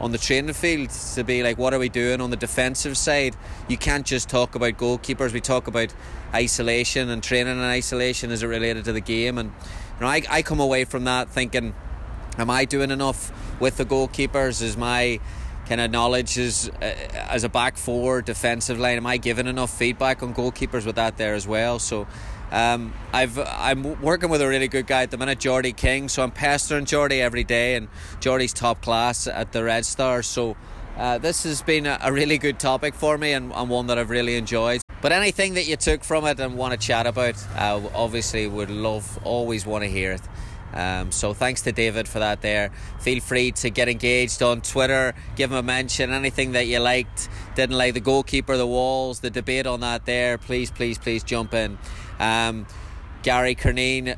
on 0.00 0.10
the 0.10 0.18
training 0.18 0.54
field 0.54 0.90
to 0.90 1.22
be 1.22 1.44
like, 1.44 1.56
what 1.56 1.72
are 1.72 1.78
we 1.78 1.88
doing 1.88 2.20
on 2.20 2.30
the 2.30 2.36
defensive 2.36 2.96
side? 2.98 3.36
You 3.68 3.76
can't 3.76 4.04
just 4.04 4.28
talk 4.28 4.56
about 4.56 4.72
goalkeepers. 4.72 5.32
We 5.32 5.40
talk 5.40 5.68
about 5.68 5.94
isolation 6.34 7.10
and 7.10 7.22
training 7.22 7.58
in 7.58 7.62
isolation 7.62 8.32
as 8.32 8.42
it 8.42 8.48
related 8.48 8.86
to 8.86 8.92
the 8.92 9.00
game. 9.00 9.38
And 9.38 9.50
you 9.50 10.00
know, 10.00 10.08
I, 10.08 10.22
I 10.28 10.42
come 10.42 10.58
away 10.58 10.84
from 10.86 11.04
that 11.04 11.28
thinking, 11.28 11.76
am 12.38 12.50
I 12.50 12.64
doing 12.64 12.90
enough 12.90 13.30
with 13.60 13.76
the 13.76 13.84
goalkeepers? 13.84 14.62
Is 14.62 14.76
my 14.76 15.20
kind 15.66 15.80
of 15.80 15.90
knowledge 15.90 16.38
as 16.38 16.70
uh, 16.80 16.84
as 17.28 17.44
a 17.44 17.48
back 17.48 17.76
four 17.76 18.22
defensive 18.22 18.78
line. 18.78 18.96
Am 18.96 19.06
I 19.06 19.16
giving 19.16 19.46
enough 19.46 19.76
feedback 19.76 20.22
on 20.22 20.34
goalkeepers 20.34 20.86
with 20.86 20.96
that 20.96 21.16
there 21.16 21.34
as 21.34 21.46
well? 21.46 21.78
So. 21.78 22.06
Um, 22.52 22.92
I've 23.12 23.36
I'm 23.36 24.00
working 24.00 24.28
with 24.28 24.40
a 24.40 24.46
really 24.46 24.68
good 24.68 24.86
guy 24.86 25.02
at 25.02 25.10
the 25.10 25.16
minute, 25.16 25.40
Jordy 25.40 25.72
King. 25.72 26.08
So 26.08 26.22
I'm 26.22 26.30
pestering 26.30 26.84
Jordy 26.84 27.20
every 27.20 27.42
day, 27.42 27.74
and 27.74 27.88
Jordy's 28.20 28.52
top 28.52 28.80
class 28.80 29.26
at 29.26 29.50
the 29.50 29.64
Red 29.64 29.84
Stars. 29.84 30.28
So 30.28 30.56
uh, 30.96 31.18
this 31.18 31.42
has 31.42 31.62
been 31.62 31.86
a, 31.86 31.98
a, 32.00 32.12
really 32.12 32.38
good 32.38 32.60
topic 32.60 32.94
for 32.94 33.18
me, 33.18 33.32
and, 33.32 33.52
and, 33.52 33.68
one 33.68 33.88
that 33.88 33.98
I've 33.98 34.10
really 34.10 34.36
enjoyed. 34.36 34.80
But 35.02 35.10
anything 35.10 35.54
that 35.54 35.66
you 35.66 35.76
took 35.76 36.04
from 36.04 36.24
it 36.26 36.38
and 36.38 36.56
want 36.56 36.72
to 36.72 36.86
chat 36.86 37.06
about, 37.06 37.34
uh, 37.56 37.80
obviously 37.94 38.46
would 38.46 38.70
love, 38.70 39.18
always 39.24 39.66
want 39.66 39.82
to 39.82 39.90
hear 39.90 40.12
it. 40.12 40.22
Um, 40.74 41.12
so 41.12 41.32
thanks 41.32 41.62
to 41.62 41.72
David 41.72 42.08
for 42.08 42.18
that. 42.18 42.42
There, 42.42 42.70
feel 43.00 43.20
free 43.20 43.52
to 43.52 43.70
get 43.70 43.88
engaged 43.88 44.42
on 44.42 44.60
Twitter. 44.60 45.14
Give 45.36 45.50
him 45.50 45.56
a 45.56 45.62
mention. 45.62 46.12
Anything 46.12 46.52
that 46.52 46.66
you 46.66 46.80
liked, 46.80 47.28
didn't 47.54 47.78
like 47.78 47.94
the 47.94 48.00
goalkeeper, 48.00 48.56
the 48.56 48.66
walls, 48.66 49.20
the 49.20 49.30
debate 49.30 49.66
on 49.66 49.80
that. 49.80 50.04
There, 50.04 50.36
please, 50.36 50.70
please, 50.70 50.98
please 50.98 51.22
jump 51.22 51.54
in. 51.54 51.78
Um, 52.18 52.66
Gary 53.22 53.54
Curneen, 53.54 54.16